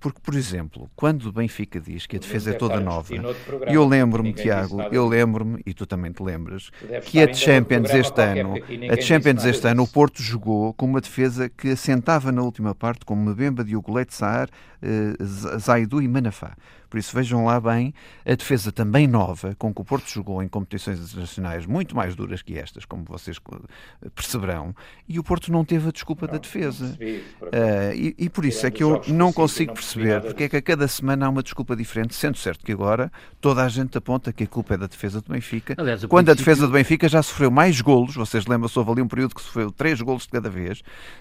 Porque, 0.00 0.20
por 0.22 0.34
exemplo, 0.34 0.88
quando 0.94 1.26
o 1.26 1.32
Benfica 1.32 1.80
diz 1.80 2.06
que 2.06 2.16
a 2.16 2.18
defesa 2.20 2.50
é 2.50 2.52
toda 2.54 2.80
nova, 2.80 3.14
eu 3.66 3.86
lembro-me, 3.86 4.32
Tiago, 4.32 4.80
eu 4.92 5.06
lembro-me, 5.06 5.60
e 5.66 5.74
tu 5.74 5.84
também 5.86 6.12
te 6.12 6.22
lembras, 6.22 6.70
que 7.04 7.20
a 7.20 7.32
Champions 7.34 7.90
este 7.90 8.20
ano, 8.22 8.54
a 8.90 9.00
Champions 9.00 9.44
este 9.44 9.66
ano, 9.66 9.82
o 9.82 9.88
Porto 9.88 10.22
jogou 10.22 10.72
com 10.74 10.86
uma 10.86 11.00
defesa 11.00 11.48
que 11.48 11.70
assentava 11.70 12.30
na 12.30 12.42
última 12.42 12.74
parte 12.74 13.04
com 13.04 13.16
Mbemba, 13.16 13.64
Diogo 13.64 13.92
Leite, 13.92 14.14
Saar, 14.14 14.48
Zaidu 15.58 16.00
e 16.00 16.08
Manafá. 16.08 16.56
Por 16.88 16.98
isso, 16.98 17.14
vejam 17.14 17.44
lá 17.44 17.60
bem, 17.60 17.92
a 18.24 18.34
defesa 18.34 18.70
também 18.70 19.06
nova, 19.06 19.54
com 19.58 19.72
que 19.72 19.80
o 19.80 19.84
Porto 19.84 20.08
jogou 20.08 20.42
em 20.42 20.48
competições 20.48 20.98
internacionais 20.98 21.66
muito 21.66 21.94
mais 21.96 22.14
duras 22.14 22.42
que 22.42 22.58
estas, 22.58 22.84
como 22.84 23.04
vocês 23.04 23.38
perceberão, 24.14 24.74
e 25.08 25.18
o 25.18 25.24
Porto 25.24 25.50
não 25.50 25.64
teve 25.64 25.88
a 25.88 25.92
desculpa 25.92 26.26
não, 26.26 26.34
da 26.34 26.38
defesa. 26.38 26.96
Percebi, 26.96 27.24
por 27.38 27.48
uh, 27.48 27.50
e, 27.94 28.14
e, 28.18 28.28
por 28.28 28.44
isso 28.44 28.66
é 28.66 28.70
que 28.70 28.82
eu 28.82 29.02
não 29.08 29.32
consigo 29.32 29.74
perceber 29.74 30.20
porque 30.20 30.44
é 30.44 30.48
que 30.48 30.56
a 30.56 30.62
cada 30.62 30.88
semana 30.88 31.26
há 31.26 31.28
uma 31.28 31.42
desculpa 31.42 31.76
diferente, 31.76 32.14
sendo 32.14 32.36
certo 32.36 32.64
que 32.64 32.72
agora 32.72 33.10
toda 33.40 33.64
a 33.64 33.68
gente 33.68 33.96
aponta 33.96 34.32
que 34.32 34.44
a 34.44 34.46
culpa 34.46 34.74
é 34.74 34.76
da 34.76 34.86
defesa 34.86 35.20
do 35.20 35.32
Benfica, 35.32 35.74
Aliás, 35.76 36.04
quando 36.04 36.26
princípio... 36.26 36.32
a 36.32 36.34
defesa 36.34 36.66
do 36.66 36.72
Benfica 36.72 37.08
já 37.08 37.22
sofreu 37.22 37.50
mais 37.50 37.80
golos, 37.80 38.14
vocês 38.14 38.46
lembram-se, 38.46 38.78
houve 38.78 38.92
ali 38.92 39.02
um 39.02 39.08
período 39.08 39.34
que 39.34 39.42
sofreu 39.42 39.70
três 39.70 40.00
golos 40.00 40.22
de 40.22 40.30
cada 40.30 40.50
vez, 40.50 40.80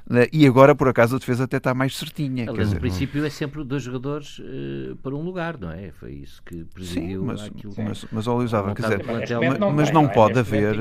uh, 0.10 0.28
e 0.32 0.46
agora, 0.46 0.76
por 0.76 0.88
acaso, 0.88 1.16
a 1.16 1.20
defesa 1.20 1.44
até 1.46 1.58
está 1.58 1.74
mais 1.74 1.96
certinha. 1.96 2.50
Aliás, 2.50 2.70
dizer, 2.70 2.78
o 2.78 2.80
princípio 2.80 3.20
não... 3.22 3.28
é 3.28 3.30
sempre 3.30 3.64
dois 3.64 3.84
jogadores 3.84 4.40
uh, 4.40 4.96
para 5.02 5.16
um 5.16 5.22
lugar, 5.22 5.58
não 5.66 5.72
é? 5.72 5.92
Foi 5.92 6.12
isso 6.12 6.42
que 6.44 6.64
presidiu 6.66 7.22
sim, 7.22 7.26
mas, 7.26 7.42
aquilo. 7.42 7.74
Mas, 7.78 8.06
mas, 8.12 8.26
Luís 8.28 8.54
Álvaro, 8.54 8.76
quer 8.76 8.84
dizer, 8.84 9.06
mas, 9.06 9.60
não, 9.60 9.72
mas 9.72 9.92
não 9.92 10.08
pode 10.08 10.38
haver. 10.38 10.76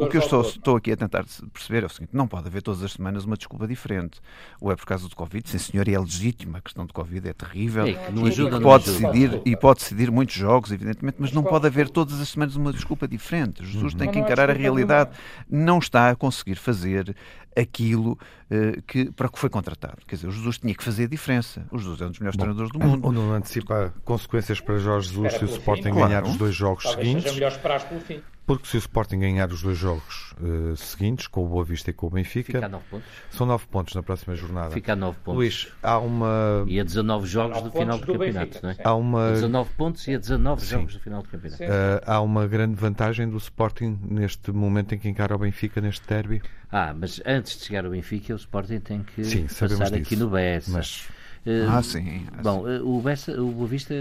o 0.00 0.08
que 0.08 0.16
eu 0.16 0.20
estou, 0.20 0.40
estou 0.40 0.76
aqui 0.76 0.92
a 0.92 0.96
tentar 0.96 1.24
perceber 1.52 1.82
é 1.82 1.86
o 1.86 1.90
seguinte: 1.90 2.10
não 2.12 2.26
pode 2.26 2.48
haver 2.48 2.62
todas 2.62 2.82
as 2.82 2.92
semanas 2.92 3.24
uma 3.24 3.36
desculpa 3.36 3.66
diferente. 3.66 4.20
Ou 4.60 4.72
é 4.72 4.76
por 4.76 4.86
causa 4.86 5.08
do 5.08 5.14
Covid, 5.14 5.48
sim 5.48 5.58
senhor, 5.58 5.86
e 5.86 5.94
é 5.94 5.98
legítimo, 5.98 6.56
a 6.56 6.60
questão 6.60 6.86
do 6.86 6.94
Covid 6.94 7.28
é 7.28 7.32
terrível. 7.32 7.86
É, 7.86 7.92
que 7.92 8.12
não 8.12 8.24
ajuda, 8.24 8.56
e, 8.56 8.60
pode 8.60 8.90
ajuda. 8.90 9.12
decidir, 9.12 9.42
e 9.44 9.56
pode 9.56 9.80
decidir 9.80 10.10
muitos 10.10 10.34
jogos, 10.34 10.72
evidentemente, 10.72 11.16
mas 11.18 11.32
não 11.32 11.42
pode 11.42 11.66
haver 11.66 11.90
todas 11.90 12.18
as 12.20 12.30
semanas 12.30 12.56
uma 12.56 12.72
desculpa 12.72 13.06
diferente. 13.06 13.64
Jesus 13.64 13.94
tem 13.94 14.10
que 14.10 14.18
encarar 14.18 14.48
a 14.48 14.54
realidade. 14.54 15.10
Não 15.50 15.78
está 15.78 16.10
a 16.10 16.16
conseguir 16.16 16.56
fazer 16.56 17.14
aquilo 17.58 18.12
uh, 18.50 18.82
que, 18.82 19.10
para 19.12 19.28
que 19.28 19.38
foi 19.38 19.50
contratado. 19.50 19.98
Quer 20.06 20.16
dizer, 20.16 20.28
o 20.28 20.30
Jesus 20.30 20.58
tinha 20.58 20.74
que 20.74 20.84
fazer 20.84 21.04
a 21.04 21.08
diferença. 21.08 21.66
O 21.70 21.78
Jesus 21.78 22.00
é 22.00 22.06
um 22.06 22.10
dos 22.10 22.18
melhores 22.18 22.36
Bom, 22.36 22.44
treinadores 22.44 22.72
do 22.72 22.78
mundo. 22.78 23.04
Ou 23.06 23.12
não 23.12 23.32
antecipa 23.32 23.92
consequências 24.04 24.60
para 24.60 24.78
Jorge 24.78 25.08
Jesus 25.08 25.34
se 25.34 25.44
o 25.44 25.48
Sporting 25.48 25.82
fim, 25.82 25.94
ganhar 25.94 26.08
claro. 26.08 26.28
os 26.28 26.36
dois 26.36 26.54
jogos 26.54 26.84
Talvez 26.84 27.06
seguintes. 27.06 27.24
Seja 27.24 27.34
melhor 27.34 27.52
esperar 27.52 27.88
pelo 27.88 28.00
fim. 28.00 28.22
Porque 28.48 28.66
se 28.66 28.76
o 28.76 28.78
Sporting 28.78 29.18
ganhar 29.18 29.52
os 29.52 29.60
dois 29.60 29.76
jogos 29.76 30.34
uh, 30.40 30.74
seguintes, 30.74 31.26
com 31.26 31.44
o 31.44 31.48
Boa 31.48 31.62
Vista 31.62 31.90
e 31.90 31.92
com 31.92 32.06
o 32.06 32.10
Benfica, 32.10 32.54
Fica 32.54 32.64
a 32.64 32.68
9 32.70 32.84
pontos. 32.90 33.08
são 33.30 33.46
9 33.46 33.66
pontos 33.66 33.94
na 33.94 34.02
próxima 34.02 34.34
jornada. 34.34 34.70
Fica 34.70 34.94
a 34.94 34.96
9 34.96 35.18
pontos. 35.22 35.36
Luís, 35.36 35.68
há 35.82 35.98
uma. 35.98 36.64
E 36.66 36.80
a 36.80 36.82
19 36.82 37.26
jogos 37.26 37.60
do 37.60 37.70
final 37.70 37.98
do, 37.98 38.06
do 38.06 38.12
campeonato, 38.14 38.46
Benfica, 38.46 38.60
não 38.62 38.70
é? 38.70 38.76
Há 38.82 38.94
uma... 38.94 39.32
19 39.32 39.70
pontos 39.74 40.08
e 40.08 40.14
a 40.14 40.18
19 40.18 40.62
sim. 40.62 40.66
jogos 40.70 40.94
do 40.94 41.00
final 41.00 41.22
do 41.22 41.28
campeonato. 41.28 41.62
Uh, 41.62 41.66
há 42.06 42.20
uma 42.22 42.46
grande 42.46 42.74
vantagem 42.74 43.28
do 43.28 43.36
Sporting 43.36 43.98
neste 44.02 44.50
momento 44.50 44.94
em 44.94 44.98
que 44.98 45.10
encara 45.10 45.36
o 45.36 45.38
Benfica 45.38 45.82
neste 45.82 46.08
derby. 46.08 46.40
Ah, 46.72 46.94
mas 46.98 47.20
antes 47.26 47.58
de 47.58 47.66
chegar 47.66 47.84
ao 47.84 47.90
Benfica, 47.90 48.32
o 48.32 48.36
Sporting 48.36 48.80
tem 48.80 49.02
que 49.02 49.24
sim, 49.24 49.42
passar 49.42 49.68
disso. 49.68 49.94
aqui 49.94 50.16
no 50.16 50.30
Bessa. 50.30 50.70
Mas... 50.70 51.06
Uh, 51.46 51.68
ah, 51.68 51.82
sim. 51.82 52.26
Ah, 52.32 52.42
bom, 52.42 52.64
sim. 52.64 52.80
o, 52.82 53.02
Bessa, 53.02 53.42
o 53.42 53.50
Boa 53.50 53.68
Vista 53.68 53.94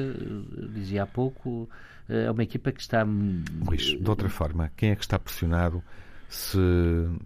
dizia 0.73 1.03
há 1.03 1.05
pouco 1.05 1.69
é 2.10 2.32
uma 2.32 2.43
equipa 2.43 2.72
que 2.72 2.82
está. 2.82 3.04
Luís, 3.04 4.00
de 4.00 4.10
outra 4.10 4.30
forma, 4.30 4.72
quem 4.76 4.91
é 4.91 4.96
que 4.96 5.04
está 5.04 5.20
pressionado 5.20 5.84
se, 6.30 6.58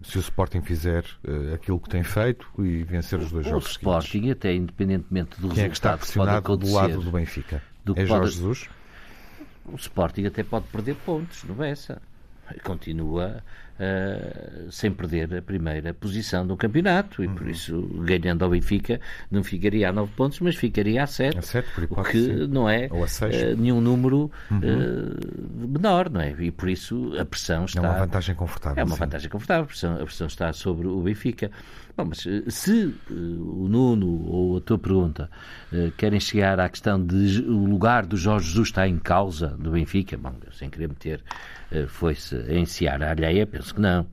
se 0.02 0.16
o 0.16 0.20
Sporting 0.20 0.62
fizer 0.62 1.04
uh, 1.26 1.54
aquilo 1.54 1.80
que 1.80 1.88
tem 1.88 2.02
feito 2.02 2.46
e 2.58 2.84
vencer 2.84 3.18
os 3.18 3.30
dois 3.30 3.46
o 3.46 3.50
jogos? 3.50 3.66
O 3.66 3.70
Sporting, 3.70 4.10
seguintes? 4.10 4.32
até 4.32 4.54
independentemente 4.54 5.40
do 5.40 5.48
quem 5.48 5.64
resultado 5.64 5.64
é 5.64 5.68
que 5.68 5.74
está 5.74 5.96
pressionado 5.96 6.56
do 6.56 6.72
lado 6.72 7.00
do 7.00 7.10
Benfica? 7.10 7.62
Do 7.84 7.94
é 7.98 8.06
Jorge 8.06 8.22
pode... 8.22 8.34
Jesus? 8.34 8.68
O 9.64 9.76
Sporting 9.76 10.26
até 10.26 10.42
pode 10.42 10.66
perder 10.66 10.96
pontos 10.96 11.44
no 11.44 11.54
Bessa. 11.54 12.02
Continua 12.64 13.42
uh, 13.82 14.70
sem 14.70 14.90
perder 14.92 15.34
a 15.36 15.42
primeira 15.42 15.92
posição 15.92 16.46
do 16.46 16.56
campeonato 16.56 17.24
e 17.24 17.28
por 17.28 17.42
uhum. 17.42 17.50
isso, 17.50 17.80
ganhando 18.04 18.44
ao 18.44 18.50
Benfica, 18.50 19.00
não 19.30 19.42
ficaria 19.42 19.88
a 19.88 19.92
9 19.92 20.12
pontos, 20.14 20.40
mas 20.40 20.54
ficaria 20.54 21.02
a 21.02 21.06
7, 21.06 21.38
a 21.38 21.42
7 21.42 21.68
por 21.74 21.84
o 21.98 22.04
que 22.04 22.46
não 22.46 22.68
é 22.68 22.88
uh, 22.88 23.56
nenhum 23.56 23.80
número 23.80 24.30
uhum. 24.50 24.58
uh, 24.58 25.68
menor, 25.68 26.08
não 26.10 26.20
é? 26.20 26.30
E 26.38 26.50
por 26.50 26.68
isso 26.68 27.12
a 27.18 27.24
pressão 27.24 27.64
está. 27.64 27.80
É 27.80 27.82
uma 27.82 27.98
vantagem 27.98 28.34
confortável. 28.34 28.80
É 28.80 28.84
uma 28.84 28.94
sim. 28.94 29.00
vantagem 29.00 29.30
confortável, 29.30 29.64
a 29.64 29.66
pressão, 29.66 29.94
a 29.94 30.04
pressão 30.04 30.26
está 30.26 30.52
sobre 30.52 30.86
o 30.86 31.00
Benfica. 31.00 31.50
Bom, 31.96 32.06
mas 32.06 32.26
se 32.48 32.94
o 33.10 33.68
Nuno 33.68 34.26
ou 34.26 34.56
a 34.56 34.60
tua 34.60 34.78
pergunta 34.78 35.30
querem 35.96 36.18
chegar 36.18 36.58
à 36.58 36.68
questão 36.68 37.04
de 37.04 37.42
o 37.42 37.64
lugar 37.66 38.06
do 38.06 38.16
Jorge 38.16 38.48
Jesus 38.48 38.68
está 38.68 38.88
em 38.88 38.98
causa 38.98 39.48
do 39.48 39.72
Benfica, 39.72 40.16
bom, 40.16 40.32
sem 40.52 40.70
querer 40.70 40.88
meter 40.88 41.22
foi-se 41.88 42.34
a 42.34 42.54
ensiar 42.54 43.02
a 43.02 43.10
alheia, 43.10 43.46
penso 43.46 43.74
que 43.74 43.80
não. 43.80 44.06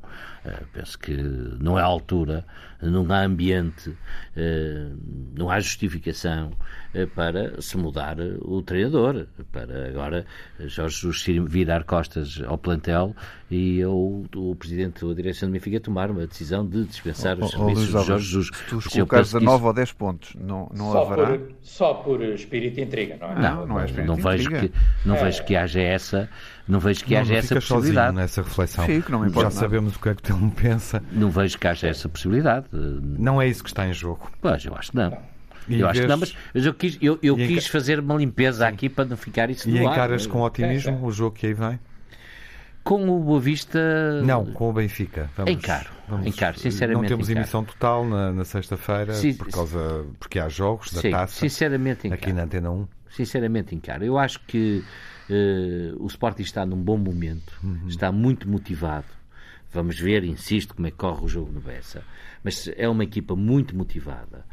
Uh, 0.46 0.66
penso 0.72 0.98
que 0.98 1.14
não 1.60 1.78
é 1.78 1.82
a 1.82 1.86
altura, 1.86 2.46
não 2.82 3.06
há 3.12 3.24
ambiente, 3.24 3.90
uh, 3.90 4.98
não 5.36 5.50
há 5.50 5.60
justificação 5.60 6.52
uh, 6.96 7.08
para 7.08 7.62
se 7.62 7.78
mudar 7.78 8.18
o 8.42 8.62
treinador, 8.62 9.28
para 9.52 9.90
agora 9.90 10.26
Jorge 10.60 11.02
Jesus 11.02 11.26
virar 11.48 11.84
costas 11.84 12.42
ao 12.48 12.58
plantel 12.58 13.14
e 13.52 13.84
o, 13.84 14.24
o 14.36 14.56
presidente 14.56 15.06
da 15.06 15.14
direção 15.14 15.50
do 15.50 15.54
Benfica 15.54 15.80
tomar 15.80 16.10
uma 16.12 16.26
decisão 16.26 16.66
de 16.66 16.86
dispensar 16.86 17.38
os 17.40 17.52
serviços 17.52 17.94
oh, 17.94 18.00
de 18.00 18.08
Jorge 18.08 18.26
Jesus. 18.26 18.48
Se 18.54 18.64
tu 18.70 18.78
os 18.78 18.88
colocares 18.88 19.36
a 19.36 19.40
9 19.40 19.66
ou 19.66 19.74
10 19.74 19.92
pontos, 19.94 20.36
não, 20.36 20.70
não 20.74 20.92
só 20.92 21.06
haverá... 21.06 21.38
Por, 21.38 21.52
só 21.62 21.94
por 21.96 22.22
espírito 22.24 22.76
de 22.76 22.82
intriga, 22.82 23.18
não 23.20 23.32
é? 23.32 23.36
Não, 23.36 23.56
não, 23.56 23.68
não 23.68 23.80
é 23.80 23.86
espírito 23.86 24.08
não 24.08 24.16
vejo 24.16 24.50
que 24.50 24.72
Não 25.06 25.16
é. 25.16 25.24
vejo 25.24 25.46
que 25.46 25.56
haja 25.56 25.82
essa 25.82 26.30
não 26.70 26.80
vejo 26.80 27.04
que 27.04 27.16
não, 27.16 27.22
haja 27.22 27.32
não 27.32 27.40
essa 27.40 27.56
possibilidade. 27.56 28.16
nessa 28.16 28.42
reflexão. 28.44 28.86
Fico, 28.86 29.12
não 29.12 29.28
Já 29.28 29.50
sabemos 29.50 29.96
o 29.96 30.00
que 30.00 30.10
é 30.10 30.16
que 30.16 30.32
ele 30.32 30.52
pensa. 30.56 31.02
Não 31.12 31.32
vejo 31.32 31.58
que 31.58 31.68
haja 31.68 31.88
essa 31.88 32.08
possibilidade. 32.08 32.68
Não 32.72 33.42
é 33.42 33.48
isso 33.48 33.64
que 33.64 33.70
está 33.70 33.88
em 33.88 33.94
jogo. 33.94 34.32
Pois, 34.40 34.64
eu 34.64 34.76
acho 34.76 34.92
que 34.92 34.98
não. 34.98 35.18
E 35.68 35.80
eu 35.80 35.88
acho 35.88 36.02
que 36.02 36.08
não, 36.08 36.18
mas 36.18 36.36
eu 36.54 36.74
quis, 36.74 36.98
eu, 37.02 37.18
eu 37.24 37.36
quis 37.36 37.68
fazer 37.68 38.00
uma 38.00 38.16
limpeza 38.16 38.68
aqui 38.68 38.88
para 38.88 39.06
não 39.06 39.18
ficar 39.18 39.50
isso 39.50 39.68
e 39.68 39.74
no 39.74 39.80
ar. 39.80 39.84
E 39.84 39.86
encaras 39.94 40.26
é? 40.26 40.30
com 40.30 40.42
otimismo 40.42 40.92
é, 40.92 40.94
é. 40.94 41.06
o 41.06 41.12
jogo 41.12 41.36
que 41.36 41.48
aí 41.48 41.54
vem? 41.54 41.80
Com 42.84 43.10
o 43.10 43.20
Boa 43.20 43.40
Vista. 43.40 44.22
Não, 44.24 44.46
com 44.46 44.70
o 44.70 44.74
Benfica. 44.74 45.30
Vamos, 45.36 45.52
encaro, 45.52 45.90
vamos, 46.08 46.28
encaro, 46.28 46.60
sinceramente. 46.60 47.02
Não 47.02 47.08
temos 47.08 47.30
encaro. 47.30 47.44
emissão 47.44 47.64
total 47.64 48.06
na, 48.06 48.32
na 48.32 48.46
sexta-feira 48.46 49.14
por 49.38 49.50
causa 49.50 50.06
porque 50.20 50.40
há 50.40 50.48
jogos 50.50 50.92
da 50.92 51.02
sim, 51.02 51.12
taça. 51.12 51.40
Sinceramente, 51.40 52.08
encaro. 52.08 52.22
Aqui 52.22 52.34
na 52.34 52.44
Antena 52.44 52.72
1. 52.72 52.88
Sinceramente, 53.12 53.76
encaro. 53.76 54.04
Eu 54.04 54.18
acho 54.18 54.40
que 54.46 54.84
uh, 55.30 56.04
o 56.04 56.08
Sporting 56.08 56.44
está 56.44 56.66
num 56.66 56.82
bom 56.82 56.98
momento, 56.98 57.60
uhum. 57.64 57.88
está 57.88 58.12
muito 58.12 58.50
motivado. 58.50 59.08
Vamos 59.72 60.00
ver, 60.00 60.24
insisto, 60.24 60.74
como 60.74 60.88
é 60.88 60.92
que 60.92 60.98
corre 60.98 61.24
o 61.24 61.28
jogo 61.28 61.52
no 61.52 61.62
Bessa. 61.62 62.04
Mas 62.44 62.70
é 62.76 62.90
uma 62.90 63.04
equipa 63.04 63.36
muito 63.36 63.76
motivada. 63.76 64.44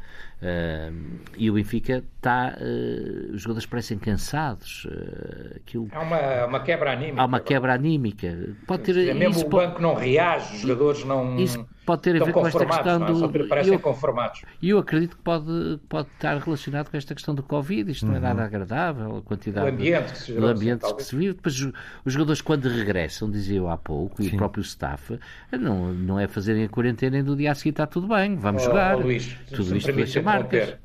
Uh, 0.42 1.18
e 1.38 1.50
o 1.50 1.54
Benfica 1.54 2.04
está. 2.16 2.56
Uh, 2.60 3.34
os 3.34 3.42
jogadores 3.42 3.64
parecem 3.64 3.98
cansados. 3.98 4.84
Uh, 4.84 5.56
aquilo... 5.56 5.88
Há 5.92 6.00
uma, 6.00 6.46
uma 6.46 6.60
quebra 6.60 6.92
anímica. 6.92 7.22
Há 7.22 7.24
uma 7.24 7.40
quebra 7.40 7.74
anímica. 7.74 8.54
Pode 8.66 8.82
ter, 8.82 9.08
é 9.08 9.14
mesmo 9.14 9.46
o 9.46 9.48
banco 9.48 9.80
não 9.80 9.94
reage, 9.94 10.56
os 10.56 10.60
jogadores 10.60 11.04
não. 11.04 11.38
Isso 11.38 11.66
pode 11.86 12.02
ter 12.02 12.20
a 12.20 12.24
ver 12.24 12.32
com 12.32 12.46
esta 12.46 12.66
questão 12.66 13.06
é? 13.06 13.12
do. 13.12 13.48
Parecem 13.48 13.72
eu, 13.74 13.80
conformados. 13.80 14.42
E 14.60 14.70
eu 14.70 14.78
acredito 14.78 15.16
que 15.16 15.22
pode, 15.22 15.80
pode 15.88 16.08
estar 16.08 16.36
relacionado 16.36 16.90
com 16.90 16.96
esta 16.98 17.14
questão 17.14 17.34
do 17.34 17.42
Covid. 17.42 17.90
Isto 17.90 18.04
uhum. 18.04 18.12
não 18.12 18.18
é 18.18 18.20
nada 18.20 18.40
uhum. 18.40 18.46
agradável, 18.46 19.16
a 19.16 19.22
quantidade. 19.22 19.66
O 19.66 19.72
ambiente 19.72 20.12
que 20.12 20.18
se, 20.18 20.34
gerou, 20.34 20.50
ambiente 20.50 20.84
assim, 20.84 20.96
que 20.96 21.02
se 21.02 21.16
vive. 21.16 21.34
Depois, 21.34 21.72
os 22.04 22.12
jogadores, 22.12 22.42
quando 22.42 22.68
regressam, 22.68 23.30
dizia 23.30 23.56
eu 23.56 23.70
há 23.70 23.78
pouco, 23.78 24.22
Sim. 24.22 24.30
e 24.30 24.34
o 24.34 24.36
próprio 24.36 24.60
staff, 24.62 25.18
não, 25.52 25.94
não 25.94 26.20
é 26.20 26.26
fazerem 26.26 26.64
a 26.64 26.68
quarentena 26.68 27.18
e 27.18 27.22
do 27.22 27.34
dia 27.34 27.52
a 27.52 27.54
seguir 27.54 27.70
está 27.70 27.86
tudo 27.86 28.08
bem, 28.08 28.36
vamos 28.36 28.62
oh, 28.62 28.66
jogar. 28.66 28.96
Oh, 28.96 29.00
Luís, 29.00 29.34
Tudo 29.54 29.76
isto 29.76 29.92
marcas 30.26 30.78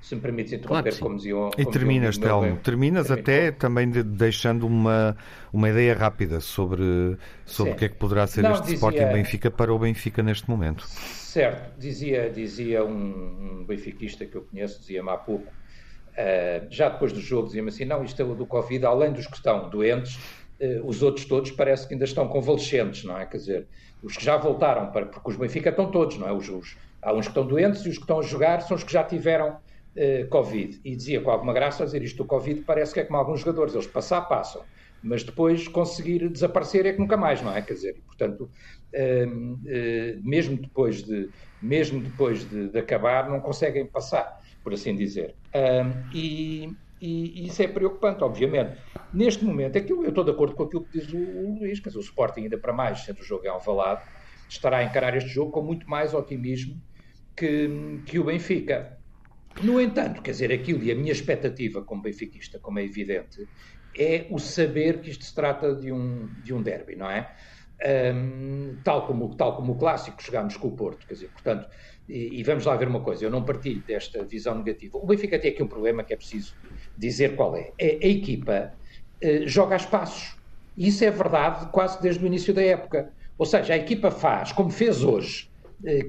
se 0.00 0.14
me 0.14 0.20
permites 0.22 0.52
interromper, 0.52 0.90
claro 0.90 1.04
como 1.04 1.16
diziam. 1.16 1.50
E 1.58 1.64
terminas, 1.66 2.16
Telmo, 2.16 2.56
terminas 2.56 3.10
até 3.10 3.52
também 3.52 3.90
de, 3.90 4.02
deixando 4.02 4.66
uma, 4.66 5.16
uma 5.52 5.68
ideia 5.68 5.94
rápida 5.94 6.40
sobre, 6.40 7.16
sobre 7.44 7.74
o 7.74 7.76
que 7.76 7.84
é 7.84 7.88
que 7.88 7.96
poderá 7.96 8.26
ser 8.26 8.42
Não, 8.42 8.52
este 8.52 8.62
dizia, 8.62 8.74
Sporting 8.76 9.12
Benfica 9.12 9.50
para 9.50 9.72
o 9.72 9.78
Benfica 9.78 10.22
neste 10.22 10.48
momento. 10.48 10.86
Certo, 10.86 11.78
dizia, 11.78 12.30
dizia 12.30 12.84
um, 12.84 13.60
um 13.60 13.64
benfiquista 13.64 14.24
que 14.24 14.36
eu 14.36 14.42
conheço, 14.42 14.80
dizia-me 14.80 15.10
há 15.10 15.16
pouco, 15.16 15.46
uh, 15.46 16.66
já 16.70 16.88
depois 16.88 17.12
do 17.12 17.20
jogo, 17.20 17.46
dizia-me 17.46 17.68
assim: 17.68 17.84
não, 17.84 18.02
isto 18.02 18.20
é 18.20 18.24
do 18.24 18.46
Covid, 18.46 18.84
além 18.86 19.12
dos 19.12 19.26
que 19.26 19.36
estão 19.36 19.68
doentes, 19.68 20.16
uh, 20.60 20.84
os 20.84 21.02
outros 21.02 21.26
todos 21.26 21.50
parece 21.52 21.86
que 21.86 21.94
ainda 21.94 22.06
estão 22.06 22.26
convalescentes, 22.26 23.04
não 23.04 23.18
é? 23.18 23.26
Quer 23.26 23.36
dizer, 23.36 23.66
os 24.02 24.16
que 24.16 24.24
já 24.24 24.36
voltaram, 24.38 24.90
para, 24.90 25.06
porque 25.06 25.30
os 25.30 25.36
Benfica 25.36 25.68
estão 25.68 25.90
todos, 25.90 26.16
não 26.16 26.26
é? 26.26 26.32
Os, 26.32 26.48
os, 26.48 26.76
há 27.02 27.12
uns 27.12 27.26
que 27.26 27.30
estão 27.30 27.46
doentes 27.46 27.84
e 27.84 27.88
os 27.88 27.96
que 27.96 28.02
estão 28.02 28.18
a 28.18 28.22
jogar 28.22 28.60
são 28.62 28.76
os 28.76 28.84
que 28.84 28.92
já 28.92 29.04
tiveram 29.04 29.56
uh, 29.96 30.28
Covid. 30.28 30.80
E 30.84 30.96
dizia 30.96 31.20
com 31.20 31.30
alguma 31.30 31.52
graça 31.52 31.84
dizer 31.84 32.02
isto 32.02 32.18
do 32.18 32.24
Covid 32.24 32.62
parece 32.62 32.92
que 32.92 33.00
é 33.00 33.04
como 33.04 33.18
alguns 33.18 33.40
jogadores, 33.40 33.74
eles 33.74 33.86
passar, 33.86 34.22
passam. 34.22 34.62
Mas 35.02 35.22
depois 35.22 35.66
conseguir 35.66 36.28
desaparecer 36.28 36.84
é 36.84 36.92
que 36.92 36.98
nunca 36.98 37.16
mais, 37.16 37.40
não 37.40 37.56
é? 37.56 37.62
Quer 37.62 37.74
dizer, 37.74 37.96
portanto, 38.06 38.42
uh, 38.42 39.28
uh, 39.28 40.20
mesmo 40.22 40.58
depois, 40.58 41.02
de, 41.02 41.30
mesmo 41.62 42.00
depois 42.00 42.48
de, 42.48 42.68
de, 42.68 42.78
acabar, 42.78 43.28
não 43.28 43.40
conseguem 43.40 43.86
passar, 43.86 44.40
por 44.62 44.74
assim 44.74 44.94
dizer. 44.94 45.34
e, 46.12 46.70
e, 47.00 47.46
isso 47.46 47.62
é 47.62 47.66
preocupante, 47.66 48.22
obviamente. 48.22 48.76
Neste 49.12 49.42
momento, 49.42 49.78
aquilo, 49.78 50.04
eu 50.04 50.10
estou 50.10 50.22
de 50.22 50.32
acordo 50.32 50.54
com 50.54 50.64
aquilo 50.64 50.84
que 50.84 51.00
diz 51.00 51.10
o, 51.10 51.16
o 51.16 51.58
Luís, 51.58 51.80
quer 51.80 51.88
dizer, 51.88 51.98
o 51.98 52.02
Sporting, 52.02 52.42
ainda 52.42 52.58
para 52.58 52.74
mais, 52.74 53.00
sendo 53.00 53.20
o 53.20 53.24
jogo 53.24 53.46
em 53.46 53.48
Alvalade, 53.48 54.02
estará 54.50 54.78
a 54.78 54.84
encarar 54.84 55.16
este 55.16 55.30
jogo 55.30 55.50
com 55.50 55.62
muito 55.62 55.88
mais 55.88 56.12
otimismo 56.12 56.78
que, 57.36 58.00
que 58.06 58.18
o 58.18 58.24
Benfica. 58.24 58.98
No 59.62 59.80
entanto, 59.80 60.22
quer 60.22 60.30
dizer, 60.30 60.52
aquilo 60.52 60.82
e 60.82 60.92
a 60.92 60.94
minha 60.94 61.12
expectativa 61.12 61.82
como 61.82 62.02
benfiquista, 62.02 62.58
como 62.58 62.78
é 62.78 62.84
evidente, 62.84 63.48
é 63.98 64.26
o 64.30 64.38
saber 64.38 65.00
que 65.00 65.10
isto 65.10 65.24
se 65.24 65.34
trata 65.34 65.74
de 65.74 65.90
um, 65.90 66.28
de 66.42 66.54
um 66.54 66.62
derby, 66.62 66.96
não 66.96 67.10
é? 67.10 67.30
Um, 68.14 68.76
tal, 68.84 69.06
como, 69.06 69.34
tal 69.34 69.56
como 69.56 69.72
o 69.72 69.74
clássico 69.74 70.22
jogámos 70.22 70.56
com 70.56 70.68
o 70.68 70.72
Porto, 70.72 71.06
quer 71.06 71.14
dizer, 71.14 71.30
portanto, 71.30 71.68
e, 72.08 72.40
e, 72.40 72.42
vamos 72.42 72.64
lá 72.64 72.76
ver 72.76 72.88
uma 72.88 73.00
coisa, 73.00 73.24
eu 73.24 73.30
não 73.30 73.42
partilho 73.42 73.82
desta 73.82 74.24
visão 74.24 74.56
negativa. 74.56 74.98
O 74.98 75.06
Benfica 75.06 75.38
tem 75.38 75.50
aqui 75.50 75.62
um 75.62 75.68
problema 75.68 76.04
que 76.04 76.12
é 76.12 76.16
preciso 76.16 76.54
dizer 76.96 77.36
qual 77.36 77.56
é. 77.56 77.72
é 77.78 77.98
a 78.02 78.08
equipa 78.08 78.72
uh, 79.22 79.48
joga 79.48 79.74
a 79.74 79.76
espaços. 79.76 80.36
Isso 80.76 81.04
é 81.04 81.10
verdade 81.10 81.70
quase 81.70 82.00
desde 82.02 82.22
o 82.22 82.26
início 82.26 82.52
da 82.52 82.62
época. 82.62 83.12
Ou 83.38 83.46
seja, 83.46 83.74
a 83.74 83.76
equipa 83.76 84.10
faz, 84.10 84.52
como 84.52 84.70
fez 84.70 85.02
hoje, 85.02 85.49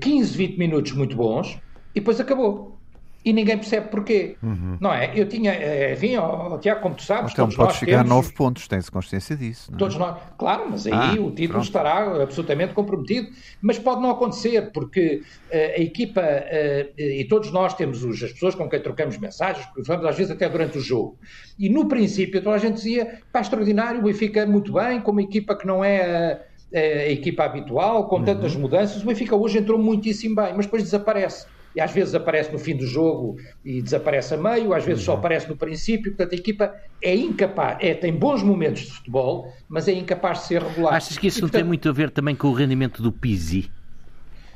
15, 0.01 0.37
20 0.37 0.57
minutos 0.57 0.91
muito 0.93 1.15
bons 1.15 1.59
e 1.95 1.99
depois 1.99 2.19
acabou 2.19 2.81
e 3.23 3.31
ninguém 3.31 3.57
percebe 3.57 3.89
porquê. 3.89 4.35
Uhum. 4.41 4.77
Não 4.79 4.91
é? 4.91 5.11
Eu 5.15 5.27
tinha, 5.27 5.53
eh, 5.53 5.93
enfim, 5.93 6.17
oh, 6.17 6.57
Tiago, 6.57 6.81
como 6.81 6.95
tu 6.95 7.03
sabes, 7.03 7.31
então 7.31 7.47
pode 7.49 7.75
chegar 7.75 7.99
temos, 7.99 8.11
a 8.11 8.15
9 8.15 8.33
pontos, 8.33 8.67
tens 8.67 8.89
consciência 8.89 9.35
disso. 9.35 9.71
É? 9.73 9.77
Todos 9.77 9.95
nós, 9.95 10.19
claro, 10.37 10.67
mas 10.69 10.87
aí 10.87 10.93
ah, 10.93 11.11
o 11.13 11.29
título 11.29 11.49
pronto. 11.49 11.63
estará 11.65 12.23
absolutamente 12.23 12.73
comprometido. 12.73 13.29
Mas 13.61 13.77
pode 13.77 14.01
não 14.01 14.09
acontecer, 14.09 14.71
porque 14.71 15.21
uh, 15.51 15.55
a 15.77 15.81
equipa 15.81 16.21
uh, 16.21 16.99
e 16.99 17.23
todos 17.25 17.51
nós 17.51 17.75
temos 17.75 18.03
os, 18.03 18.21
as 18.23 18.31
pessoas 18.31 18.55
com 18.55 18.67
quem 18.67 18.81
trocamos 18.81 19.17
mensagens, 19.17 19.67
falamos 19.85 20.07
às 20.07 20.17
vezes 20.17 20.31
até 20.31 20.49
durante 20.49 20.79
o 20.79 20.81
jogo. 20.81 21.17
E 21.59 21.69
no 21.69 21.87
princípio, 21.87 22.41
toda 22.41 22.55
a 22.55 22.59
gente 22.59 22.75
dizia, 22.75 23.19
pá, 23.31 23.41
extraordinário, 23.41 23.99
o 23.99 24.03
Benfica 24.03 24.45
muito 24.47 24.73
bem, 24.73 24.99
com 24.99 25.11
uma 25.11 25.21
equipa 25.21 25.55
que 25.55 25.67
não 25.67 25.83
é 25.83 26.01
a, 26.01 26.39
a 26.73 27.09
equipa 27.09 27.43
habitual, 27.43 28.07
com 28.07 28.23
tantas 28.23 28.55
uhum. 28.55 28.61
mudanças. 28.61 29.01
O 29.01 29.05
Benfica 29.05 29.35
hoje 29.35 29.57
entrou 29.57 29.77
muitíssimo 29.77 30.35
bem, 30.35 30.53
mas 30.55 30.65
depois 30.65 30.83
desaparece 30.83 31.45
e 31.75 31.79
às 31.79 31.91
vezes 31.91 32.13
aparece 32.13 32.51
no 32.51 32.59
fim 32.59 32.75
do 32.75 32.85
jogo 32.85 33.37
e 33.63 33.81
desaparece 33.81 34.33
a 34.33 34.37
meio, 34.37 34.73
às 34.73 34.83
vezes 34.83 35.03
só 35.03 35.13
uhum. 35.13 35.19
aparece 35.19 35.49
no 35.49 35.55
princípio. 35.55 36.11
Portanto, 36.11 36.33
a 36.33 36.35
equipa 36.35 36.75
é 37.01 37.15
incapaz, 37.15 37.77
é, 37.79 37.93
tem 37.93 38.13
bons 38.13 38.43
momentos 38.43 38.83
de 38.83 38.91
futebol, 38.91 39.51
mas 39.69 39.87
é 39.87 39.93
incapaz 39.93 40.39
de 40.39 40.47
ser 40.47 40.61
regular. 40.61 40.93
Achas 40.93 41.17
que 41.17 41.27
isso 41.27 41.39
e, 41.39 41.41
portanto, 41.41 41.59
não 41.59 41.61
tem 41.61 41.67
muito 41.67 41.89
a 41.89 41.91
ver 41.91 42.09
também 42.09 42.35
com 42.35 42.47
o 42.47 42.53
rendimento 42.53 43.01
do 43.01 43.11
Pizzi? 43.11 43.71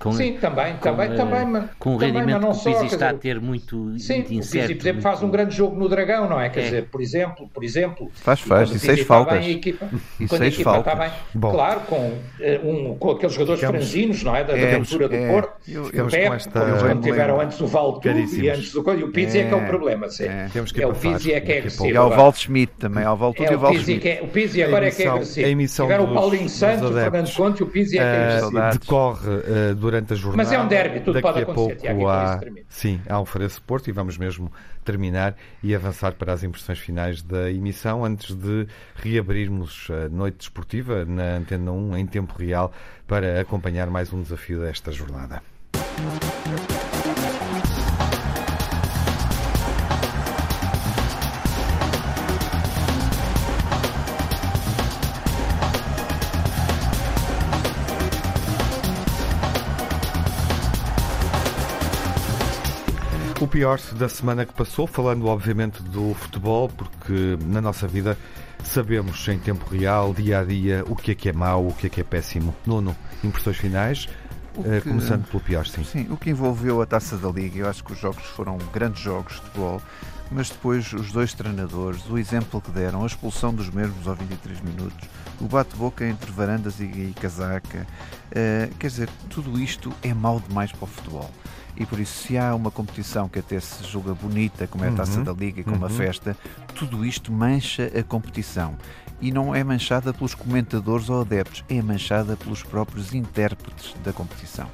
Com, 0.05 0.13
Sim, 0.13 0.33
também, 0.33 0.73
com, 0.73 0.79
também, 0.81 1.11
uh, 1.11 1.15
também. 1.15 1.45
Mas, 1.47 1.69
com 1.79 1.95
o 1.95 1.97
também, 1.97 2.13
rendimento 2.13 2.41
não 2.41 2.51
que 2.51 2.59
o 2.59 2.63
Pizzi 2.63 2.85
está 2.85 3.09
a 3.09 3.13
ter 3.15 3.41
muito 3.41 3.97
Sim, 3.97 4.17
muito 4.17 4.33
incerto, 4.35 4.65
o 4.65 4.67
Pizzi, 4.67 4.75
por 4.75 4.83
exemplo, 4.83 5.01
faz 5.01 5.23
um 5.23 5.29
grande 5.31 5.55
jogo 5.55 5.75
no 5.75 5.89
Dragão, 5.89 6.29
não 6.29 6.39
é? 6.39 6.47
Quer 6.49 6.59
é. 6.59 6.63
dizer, 6.63 6.85
por 6.85 7.01
exemplo, 7.01 7.49
por 7.51 7.63
exemplo... 7.63 8.11
Faz, 8.13 8.39
faz, 8.39 8.69
e 8.69 8.77
seis 8.77 9.01
faltas. 9.01 9.39
Bem, 9.39 9.53
equipa, 9.53 9.89
e 10.19 10.27
seis 10.27 10.61
faltas. 10.61 10.93
Está 10.93 11.03
bem, 11.03 11.11
Bom. 11.33 11.51
claro, 11.51 11.79
com, 11.81 12.13
eh, 12.39 12.59
um, 12.63 12.95
com 12.99 13.11
aqueles 13.11 13.33
jogadores 13.33 13.61
Ficamos, 13.61 13.81
franzinos, 13.81 14.23
não 14.23 14.35
é? 14.35 14.43
Da, 14.43 14.55
é, 14.55 14.75
aventura 14.75 15.09
do 15.09 15.15
é, 15.15 15.27
Porto. 15.27 15.53
Eu, 15.67 15.89
eu 15.91 16.05
Pep, 16.05 16.35
esta... 16.35 16.59
como 16.59 17.01
tiveram 17.01 17.41
antes 17.41 17.59
o 17.59 17.65
Valdo 17.65 17.99
e 18.05 18.49
antes 18.49 18.71
do... 18.71 18.85
E 18.93 19.03
o 19.03 19.11
Pizzi 19.11 19.39
é, 19.39 19.41
é 19.41 19.47
que 19.47 19.53
é 19.53 19.57
o 19.57 19.65
problema. 19.65 20.05
É, 20.19 20.47
temos 20.53 20.71
que 20.71 20.83
é, 20.83 20.87
o 20.87 20.93
Pizzi 20.93 21.33
é 21.33 21.41
que 21.41 21.51
é 21.51 21.57
agressivo. 21.57 21.87
E 21.87 21.97
há 21.97 22.05
o 22.05 22.09
Valdo 22.11 22.37
Schmidt 22.37 22.73
também, 22.77 23.03
há 23.03 23.11
o 23.11 23.17
Valdo 23.17 23.43
e 23.43 23.55
o 23.55 23.59
Valdo 23.59 23.79
Schmidt. 23.79 24.19
O 24.21 24.27
Pizzi 24.27 24.61
agora 24.61 24.87
é 24.87 24.91
que 24.91 25.03
é 25.03 25.07
agressivo. 25.07 25.67
Tiveram 25.67 26.05
o 26.05 26.13
Paulinho 26.13 26.49
Santos, 26.49 26.91
o 26.91 26.93
Fernando 26.93 27.33
Conte 27.33 27.59
e 27.61 27.63
o 27.63 27.67
Pizzi 27.67 27.97
é 27.97 28.01
que 28.01 28.05
é 28.05 28.37
agressivo. 28.37 28.79
Decorre 28.79 29.29
eh, 29.29 29.73
durante 29.95 30.13
a 30.13 30.15
jornada. 30.15 30.37
Mas 30.37 30.51
é 30.51 30.59
um 30.59 30.67
derby, 30.67 30.99
tudo 30.99 31.21
pode 31.21 31.41
acontecer 31.41 31.55
pouco 31.55 31.75
Tiago, 31.75 32.07
há, 32.07 32.41
sim, 32.67 33.01
há 33.07 33.19
um 33.19 33.25
Farense 33.25 33.61
Porto 33.61 33.87
e 33.87 33.91
vamos 33.91 34.17
mesmo 34.17 34.51
terminar 34.83 35.35
e 35.63 35.73
avançar 35.73 36.13
para 36.13 36.33
as 36.33 36.43
impressões 36.43 36.79
finais 36.79 37.21
da 37.21 37.49
emissão 37.49 38.03
antes 38.03 38.35
de 38.35 38.67
reabrirmos 38.95 39.87
a 39.89 40.09
noite 40.09 40.37
desportiva 40.37 41.05
na 41.05 41.37
Antena 41.37 41.71
1 41.71 41.97
em 41.97 42.05
tempo 42.05 42.33
real 42.37 42.71
para 43.07 43.39
acompanhar 43.39 43.89
mais 43.89 44.11
um 44.11 44.21
desafio 44.21 44.59
desta 44.61 44.91
jornada. 44.91 45.41
O 63.45 63.47
pior 63.47 63.79
da 63.91 64.09
semana 64.09 64.43
que 64.43 64.51
passou, 64.55 64.87
falando 64.87 65.27
obviamente 65.27 65.79
do 65.83 66.15
futebol, 66.15 66.67
porque 66.67 67.37
na 67.45 67.61
nossa 67.61 67.87
vida 67.87 68.17
sabemos 68.63 69.27
em 69.27 69.37
tempo 69.37 69.69
real, 69.69 70.15
dia 70.15 70.39
a 70.39 70.43
dia, 70.43 70.83
o 70.87 70.95
que 70.95 71.11
é 71.11 71.15
que 71.15 71.29
é 71.29 71.31
mau, 71.31 71.67
o 71.67 71.71
que 71.71 71.85
é 71.85 71.89
que 71.91 72.01
é 72.01 72.03
péssimo. 72.03 72.55
Nuno, 72.65 72.97
impressões 73.23 73.57
finais, 73.57 74.09
eh, 74.65 74.81
que, 74.81 74.89
começando 74.89 75.27
pelo 75.27 75.43
pior, 75.43 75.63
sim. 75.67 75.83
Sim, 75.83 76.07
o 76.09 76.17
que 76.17 76.31
envolveu 76.31 76.81
a 76.81 76.87
taça 76.87 77.17
da 77.17 77.29
Liga, 77.29 77.59
eu 77.59 77.69
acho 77.69 77.83
que 77.83 77.93
os 77.93 77.99
jogos 77.99 78.23
foram 78.23 78.57
grandes 78.73 79.03
jogos 79.03 79.35
de 79.35 79.41
futebol, 79.41 79.79
mas 80.31 80.49
depois 80.49 80.91
os 80.91 81.11
dois 81.11 81.31
treinadores, 81.35 82.03
o 82.09 82.17
exemplo 82.17 82.59
que 82.59 82.71
deram, 82.71 83.03
a 83.03 83.05
expulsão 83.05 83.53
dos 83.53 83.69
mesmos 83.69 84.07
aos 84.07 84.17
23 84.17 84.59
minutos, 84.61 85.07
o 85.39 85.45
bate-boca 85.45 86.03
entre 86.03 86.31
varandas 86.31 86.79
e, 86.79 86.85
e 86.85 87.13
casaca, 87.21 87.85
uh, 88.31 88.75
quer 88.79 88.87
dizer, 88.87 89.09
tudo 89.29 89.59
isto 89.59 89.93
é 90.01 90.15
mau 90.15 90.39
demais 90.39 90.71
para 90.71 90.85
o 90.85 90.87
futebol 90.87 91.29
e 91.77 91.85
por 91.85 91.99
isso 91.99 92.23
se 92.23 92.37
há 92.37 92.53
uma 92.55 92.71
competição 92.71 93.27
que 93.27 93.39
até 93.39 93.59
se 93.59 93.83
julga 93.83 94.13
bonita, 94.13 94.67
como 94.67 94.85
é 94.85 94.89
a 94.89 94.91
Taça 94.91 95.19
uhum. 95.19 95.23
da 95.23 95.33
Liga, 95.33 95.63
como 95.63 95.77
uhum. 95.77 95.85
a 95.85 95.89
festa, 95.89 96.37
tudo 96.73 97.05
isto 97.05 97.31
mancha 97.31 97.91
a 97.97 98.03
competição. 98.03 98.75
E 99.21 99.31
não 99.31 99.55
é 99.55 99.63
manchada 99.63 100.13
pelos 100.13 100.35
comentadores 100.35 101.09
ou 101.09 101.21
adeptos, 101.21 101.63
é 101.69 101.81
manchada 101.81 102.35
pelos 102.35 102.63
próprios 102.63 103.13
intérpretes 103.13 103.95
da 104.03 104.11
competição. 104.11 104.69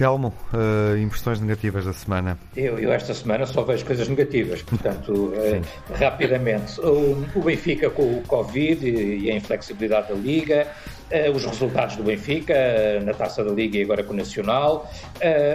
Telmo, 0.00 0.32
uh, 0.54 0.96
impressões 0.96 1.42
negativas 1.42 1.84
da 1.84 1.92
semana? 1.92 2.38
Eu, 2.56 2.78
eu, 2.78 2.90
esta 2.90 3.12
semana 3.12 3.44
só 3.44 3.62
vejo 3.62 3.84
coisas 3.84 4.08
negativas, 4.08 4.62
portanto, 4.62 5.12
uh, 5.36 5.62
rapidamente. 5.94 6.80
O, 6.80 7.22
o, 7.34 7.42
Benfica 7.42 7.90
com 7.90 8.04
o 8.04 8.22
Covid 8.26 8.88
e, 8.88 9.26
e 9.26 9.30
a 9.30 9.36
inflexibilidade 9.36 10.08
da 10.08 10.14
Liga, 10.14 10.66
uh, 11.12 11.36
os 11.36 11.44
resultados 11.44 11.96
do 11.96 12.02
Benfica 12.02 12.54
na 13.04 13.12
taça 13.12 13.44
da 13.44 13.50
Liga 13.50 13.76
e 13.76 13.82
agora 13.82 14.02
com 14.02 14.14
o 14.14 14.16
Nacional. 14.16 14.90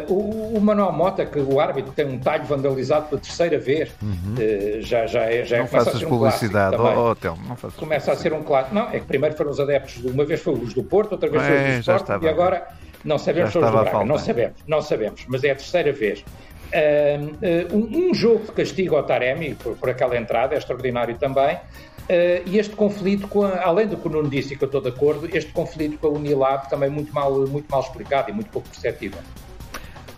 O, 0.08 0.56
o, 0.56 0.62
Manuel 0.62 0.92
Mota, 0.92 1.26
que 1.26 1.40
o 1.40 1.60
árbitro 1.60 1.92
tem 1.94 2.06
um 2.06 2.20
talho 2.20 2.46
vandalizado 2.46 3.08
pela 3.08 3.20
terceira 3.20 3.58
vez, 3.58 3.90
uhum. 4.00 4.36
já, 4.82 5.08
já 5.08 5.22
é. 5.24 5.44
Já 5.44 5.58
não 5.58 5.66
faças 5.66 6.04
um 6.04 6.08
publicidade, 6.08 6.76
oh, 6.76 7.10
oh, 7.10 7.16
Telmo, 7.16 7.48
não 7.48 7.56
faças 7.56 7.80
Começa 7.80 8.12
a 8.12 8.16
ser 8.16 8.32
um 8.32 8.44
clássico. 8.44 8.76
Não, 8.76 8.90
é 8.90 9.00
que 9.00 9.08
primeiro 9.08 9.36
foram 9.36 9.50
os 9.50 9.60
adeptos, 9.60 10.04
de, 10.04 10.08
uma 10.08 10.24
vez 10.24 10.40
foi 10.40 10.54
os 10.54 10.72
do 10.72 10.84
Porto, 10.84 11.14
outra 11.14 11.32
vez 11.32 11.44
foi 11.44 11.56
os 11.56 11.86
do 11.86 11.92
Sport 11.96 12.22
e 12.22 12.28
agora 12.28 12.85
não 13.06 13.18
sabemos 13.20 13.54
sobre 13.54 13.70
o 13.70 13.72
Braga, 13.72 14.04
não 14.04 14.18
sabemos, 14.18 14.58
não 14.68 14.82
sabemos, 14.82 15.26
mas 15.28 15.44
é 15.44 15.52
a 15.52 15.56
terceira 15.56 15.94
vez. 15.94 16.26
Uh, 16.74 17.76
um, 17.76 18.10
um, 18.10 18.14
jogo 18.14 18.46
de 18.46 18.52
castigo 18.52 18.96
ao 18.96 19.04
Taremi 19.04 19.54
por, 19.56 19.78
por 19.78 19.90
aquela 19.90 20.18
entrada 20.18 20.56
é 20.56 20.58
extraordinário 20.58 21.16
também. 21.18 21.56
Uh, 21.56 22.42
e 22.46 22.58
este 22.58 22.76
conflito, 22.76 23.28
com 23.28 23.44
a, 23.44 23.64
além 23.64 23.88
do 23.88 23.98
que 23.98 24.08
o 24.08 24.12
Nuno 24.12 24.30
disse, 24.30 24.56
que 24.56 24.64
eu 24.64 24.68
estou 24.68 24.82
de 24.82 24.90
acordo, 24.90 25.30
este 25.32 25.52
conflito 25.52 25.98
com 26.00 26.08
a 26.08 26.10
Unilab 26.12 26.70
também 26.70 26.90
muito 26.90 27.14
mal, 27.14 27.48
muito 27.48 27.70
mal 27.70 27.82
explicado 27.82 28.30
e 28.30 28.34
muito 28.34 28.50
pouco 28.50 28.68
perceptível. 28.68 29.20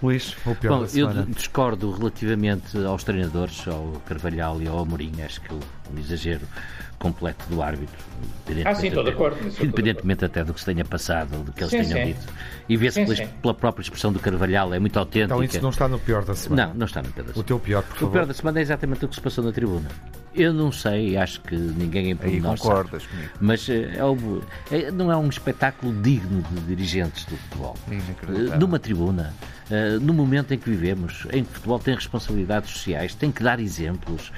Luís, 0.02 0.36
o 0.46 0.56
pior 0.56 0.80
Bom. 0.80 0.86
Eu 0.96 1.26
discordo 1.26 1.92
relativamente 1.92 2.78
aos 2.86 3.04
treinadores, 3.04 3.68
ao 3.68 4.02
Carvalhal 4.06 4.62
e 4.62 4.68
ao 4.68 4.80
Amorim, 4.80 5.22
acho 5.24 5.42
que 5.42 5.54
o, 5.54 5.60
o 5.94 6.00
exagero 6.00 6.46
completo 7.00 7.46
do 7.50 7.62
árbitro. 7.62 7.98
Ah, 8.66 8.74
sim, 8.74 8.88
estou 8.88 9.04
de 9.04 9.12
acordo. 9.12 9.38
Independentemente 9.62 10.26
até 10.26 10.44
do 10.44 10.54
que 10.54 10.60
se 10.60 10.66
tenha 10.66 10.84
passado, 10.86 11.38
ou 11.38 11.44
do 11.44 11.52
que 11.52 11.62
eles 11.62 11.72
sim, 11.72 11.84
tenham 11.84 12.08
sim. 12.08 12.14
dito. 12.14 12.34
E 12.68 12.78
vê-se 12.78 13.06
pela, 13.06 13.28
pela, 13.28 13.54
própria 13.54 13.84
expressão 13.84 14.12
do 14.12 14.20
Carvalhal, 14.20 14.74
é 14.74 14.80
muito 14.80 14.98
autêntica. 14.98 15.34
Então 15.36 15.44
isso 15.44 15.62
não 15.62 15.70
está 15.70 15.88
no 15.88 16.00
pior 16.00 16.24
da 16.24 16.34
semana? 16.34 16.68
Não, 16.68 16.74
não 16.74 16.86
está 16.86 17.02
no 17.02 17.10
pior 17.10 17.26
da 17.26 17.34
semana. 17.34 17.42
O 17.42 17.44
teu 17.44 17.60
pior, 17.60 17.84
por 17.84 17.96
favor. 17.96 18.08
O 18.08 18.12
pior 18.12 18.26
da 18.26 18.34
semana 18.34 18.60
é 18.60 18.62
exatamente 18.62 19.06
o 19.06 19.08
que 19.08 19.16
se 19.16 19.22
passou 19.22 19.44
na 19.44 19.52
tribuna. 19.52 19.90
Eu 20.38 20.54
não 20.54 20.72
sei, 20.72 21.18
acho 21.18 21.42
que 21.42 21.56
ninguém 21.56 22.12
em 22.12 22.16
pormenor 22.16 22.58
concordas 22.58 23.02
sabe. 23.02 23.16
comigo. 23.16 23.32
Mas 23.42 23.68
é, 23.68 23.98
é, 24.72 24.92
não 24.92 25.12
é 25.12 25.18
um 25.18 25.28
espetáculo 25.28 25.92
digno 26.02 26.44
de 26.44 26.62
dirigentes 26.62 27.26
do 27.26 27.36
futebol. 27.36 27.76
Numa 28.60 28.78
tribuna, 28.78 29.34
no 30.00 30.14
momento 30.14 30.54
em 30.54 30.60
que 30.60 30.70
vivemos, 30.70 31.26
em 31.34 31.44
que 31.44 31.50
o 31.50 31.54
futebol 31.56 31.80
tem 31.80 31.96
responsabilidades 31.96 32.70
sociais, 32.70 33.16
tem 33.16 33.32
que 33.32 33.42
dar 33.42 33.60
exemplos, 33.60 34.32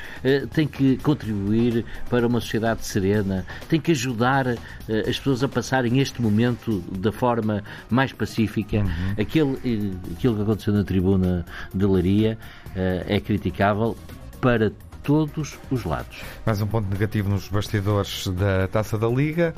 tem 0.54 0.66
que 0.66 0.96
contribuir 0.98 1.86
para 2.10 2.26
uma 2.26 2.40
sociedade 2.40 2.86
serena, 2.86 3.46
tem 3.68 3.80
que 3.80 3.92
ajudar 3.92 4.48
as 4.48 5.18
pessoas 5.18 5.44
a 5.44 5.50
passarem 5.50 6.00
este 6.00 6.22
momento 6.22 6.82
da 6.98 7.12
forma 7.12 7.62
mais 7.90 8.14
pacífica. 8.14 8.78
Uhum. 8.78 9.14
Aquele, 9.20 9.98
aquilo 10.16 10.36
que 10.38 10.42
aconteceu 10.42 10.74
na 10.74 10.84
tribuna 10.86 11.46
de 11.74 11.86
Laria 11.86 12.38
é 12.76 13.20
criticável 13.20 13.98
para 14.40 14.72
todos 15.04 15.58
os 15.72 15.84
lados. 15.84 16.22
Mais 16.46 16.62
um 16.62 16.68
ponto 16.68 16.90
negativo 16.90 17.30
nos 17.30 17.48
bastidores 17.48 18.28
da 18.28 18.68
Taça 18.68 18.98
da 18.98 19.08
Liga 19.08 19.54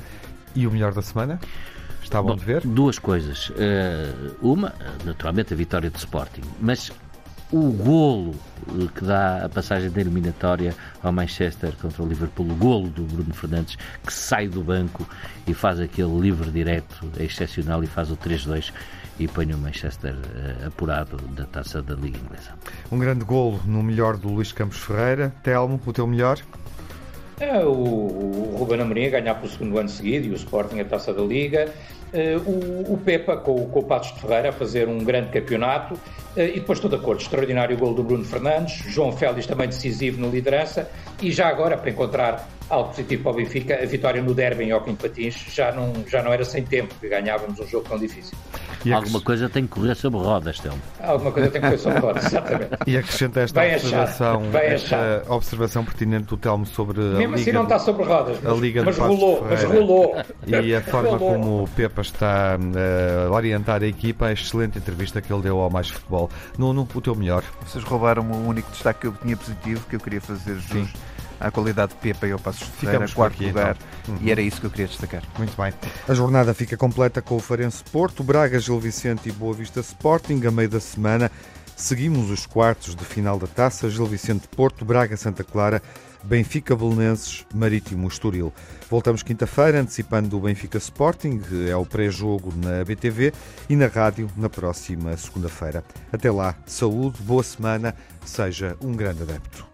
e 0.54 0.66
o 0.66 0.70
melhor 0.70 0.92
da 0.92 1.02
semana? 1.02 1.40
Está 2.02 2.20
bom, 2.20 2.28
bom 2.28 2.36
de 2.36 2.44
ver? 2.44 2.66
Duas 2.66 2.98
coisas. 2.98 3.48
Uh, 3.50 4.34
uma, 4.40 4.74
naturalmente, 5.04 5.54
a 5.54 5.56
vitória 5.56 5.90
do 5.90 5.96
Sporting, 5.96 6.42
mas 6.60 6.92
o 7.52 7.70
golo 7.70 8.34
eh, 8.68 8.88
que 8.94 9.04
dá 9.04 9.44
a 9.44 9.48
passagem 9.48 9.90
da 9.90 10.00
eliminatória 10.00 10.74
ao 11.02 11.12
Manchester 11.12 11.74
contra 11.76 12.02
o 12.02 12.06
Liverpool, 12.06 12.50
o 12.50 12.54
golo 12.54 12.88
do 12.88 13.02
Bruno 13.02 13.34
Fernandes, 13.34 13.76
que 14.04 14.12
sai 14.12 14.48
do 14.48 14.62
banco 14.62 15.06
e 15.46 15.52
faz 15.52 15.78
aquele 15.78 16.18
livre 16.18 16.50
direto 16.50 17.06
excepcional 17.20 17.84
e 17.84 17.86
faz 17.86 18.10
o 18.10 18.16
3-2 18.16 18.72
e 19.18 19.28
põe 19.28 19.52
o 19.52 19.58
Manchester 19.58 20.14
uh, 20.14 20.66
apurado 20.66 21.16
da 21.28 21.44
taça 21.44 21.82
da 21.82 21.94
Liga 21.94 22.18
Inglesa. 22.18 22.52
Um 22.90 22.98
grande 22.98 23.24
golo 23.24 23.60
no 23.66 23.82
melhor 23.82 24.16
do 24.16 24.28
Luís 24.28 24.52
Campos 24.52 24.78
Ferreira. 24.78 25.32
Telmo, 25.42 25.80
o 25.84 25.92
teu 25.92 26.06
melhor? 26.06 26.38
É 27.40 27.64
o, 27.64 27.72
o 27.72 28.56
Ruben 28.58 28.80
Amorim 28.80 29.06
a 29.06 29.10
ganhar 29.10 29.34
pelo 29.34 29.50
segundo 29.50 29.78
ano 29.78 29.88
seguido 29.88 30.28
e 30.28 30.30
o 30.30 30.34
Sporting 30.34 30.78
a 30.80 30.84
taça 30.84 31.12
da 31.12 31.22
Liga. 31.22 31.72
Uh, 32.12 32.38
o, 32.48 32.92
o, 32.92 32.98
Pepa 32.98 33.36
com, 33.36 33.66
com 33.66 33.80
o 33.80 33.82
Passos 33.82 34.14
de 34.14 34.20
Ferreira 34.20 34.50
a 34.50 34.52
fazer 34.52 34.86
um 34.86 34.98
grande 34.98 35.30
campeonato 35.30 35.94
uh, 35.94 36.40
e 36.40 36.60
depois 36.60 36.78
estou 36.78 36.90
de 36.90 36.96
acordo, 36.96 37.22
extraordinário 37.22 37.76
gol 37.76 37.94
do 37.94 38.02
Bruno 38.02 38.24
Fernandes, 38.24 38.84
João 38.86 39.12
Félix 39.12 39.46
também 39.46 39.66
decisivo 39.66 40.20
na 40.20 40.28
liderança 40.28 40.90
e 41.22 41.32
já 41.32 41.48
agora 41.48 41.76
para 41.76 41.90
encontrar 41.90 42.46
algo 42.68 42.90
positivo 42.90 43.22
para 43.22 43.32
o 43.32 43.34
Benfica, 43.36 43.82
a 43.82 43.86
vitória 43.86 44.20
no 44.20 44.34
Derby 44.34 44.64
em 44.64 44.68
Joaquim 44.68 44.94
Patins 44.94 45.34
já 45.54 45.72
não, 45.72 45.92
já 46.06 46.22
não 46.22 46.32
era 46.32 46.44
sem 46.44 46.64
tempo, 46.64 46.94
que 47.00 47.08
ganhávamos 47.08 47.58
um 47.58 47.66
jogo 47.66 47.88
tão 47.88 47.98
difícil. 47.98 48.36
E 48.84 48.92
Alguma 48.92 49.20
coisa 49.20 49.48
tem 49.48 49.64
que 49.64 49.70
correr 49.70 49.94
sobre 49.94 50.20
rodas, 50.20 50.58
Telmo. 50.58 50.80
Alguma 51.00 51.32
coisa 51.32 51.50
tem 51.50 51.60
que 51.60 51.66
correr 51.66 51.78
sobre 51.78 51.98
rodas, 52.00 52.24
exatamente. 52.26 52.70
E 52.86 52.96
acrescenta 52.96 53.40
esta 53.40 53.60
Bem 53.60 53.74
observação, 53.74 54.42
esta 54.54 55.22
observação 55.28 55.84
pertinente 55.84 56.24
do 56.24 56.36
Telmo 56.36 56.66
sobre 56.66 57.00
Mesmo 57.00 57.16
a 57.16 57.20
Liga 57.20 57.34
assim 57.36 57.52
não 57.52 57.62
está 57.62 57.78
sobre 57.78 58.04
rodas, 58.04 58.38
mas, 58.42 58.52
a 58.52 58.56
Liga 58.56 58.82
mas 58.84 58.98
rolou, 58.98 59.46
mas 59.48 59.64
rolou. 59.64 60.16
E 60.46 60.74
a 60.74 60.80
forma 60.80 61.16
rolou. 61.16 61.34
como 61.34 61.62
o 61.64 61.68
Pepa 61.68 62.02
está 62.02 62.58
uh, 62.58 63.32
a 63.32 63.34
orientar 63.34 63.82
a 63.82 63.86
equipa, 63.86 64.26
a 64.26 64.32
excelente 64.32 64.78
entrevista 64.78 65.20
que 65.20 65.32
ele 65.32 65.42
deu 65.42 65.60
ao 65.60 65.70
Mais 65.70 65.88
Futebol. 65.88 66.30
Nuno, 66.58 66.88
o 66.92 67.00
teu 67.00 67.14
melhor. 67.14 67.44
Vocês 67.64 67.84
roubaram 67.84 68.22
o 68.30 68.48
único 68.48 68.70
destaque 68.70 69.00
que 69.00 69.06
eu 69.06 69.14
tinha 69.22 69.36
positivo, 69.36 69.86
que 69.88 69.96
eu 69.96 70.00
queria 70.00 70.20
fazer 70.20 70.56
jus 70.56 70.88
à 71.42 71.50
qualidade 71.50 71.92
de 71.92 71.98
Pepa 71.98 72.26
e 72.26 72.32
ao 72.32 72.38
Passos 72.38 72.66
de 72.66 72.72
Ferreira, 72.72 73.08
quarto 73.08 73.34
aqui, 73.34 73.46
lugar, 73.46 73.76
então. 74.02 74.14
uhum. 74.14 74.20
e 74.22 74.30
era 74.30 74.40
isso 74.40 74.60
que 74.60 74.66
eu 74.66 74.70
queria 74.70 74.86
destacar. 74.86 75.22
Muito 75.36 75.60
bem. 75.60 75.72
A 76.08 76.14
jornada 76.14 76.54
fica 76.54 76.76
completa 76.76 77.20
com 77.20 77.36
o 77.36 77.40
Farense 77.40 77.82
Porto, 77.90 78.22
Braga, 78.22 78.58
Gil 78.58 78.78
Vicente 78.78 79.28
e 79.28 79.32
Boa 79.32 79.54
Vista 79.54 79.80
Sporting. 79.80 80.40
A 80.46 80.50
meio 80.50 80.68
da 80.68 80.80
semana 80.80 81.30
seguimos 81.76 82.30
os 82.30 82.46
quartos 82.46 82.94
de 82.94 83.04
final 83.04 83.38
da 83.38 83.46
taça, 83.46 83.90
Gil 83.90 84.06
Vicente 84.06 84.46
Porto, 84.48 84.84
Braga 84.84 85.16
Santa 85.16 85.42
Clara, 85.42 85.82
Benfica 86.22 86.76
Belenenses, 86.76 87.44
Marítimo 87.52 88.06
Estoril. 88.06 88.52
Voltamos 88.88 89.22
quinta-feira, 89.22 89.80
antecipando 89.80 90.36
o 90.36 90.40
Benfica 90.40 90.78
Sporting, 90.78 91.40
é 91.68 91.76
o 91.76 91.84
pré-jogo 91.84 92.52
na 92.56 92.84
BTV 92.84 93.32
e 93.68 93.76
na 93.76 93.86
rádio 93.86 94.30
na 94.36 94.48
próxima 94.48 95.16
segunda-feira. 95.16 95.84
Até 96.12 96.30
lá, 96.30 96.54
saúde, 96.66 97.20
boa 97.22 97.42
semana, 97.42 97.94
seja 98.24 98.76
um 98.80 98.92
grande 98.92 99.22
adepto. 99.22 99.66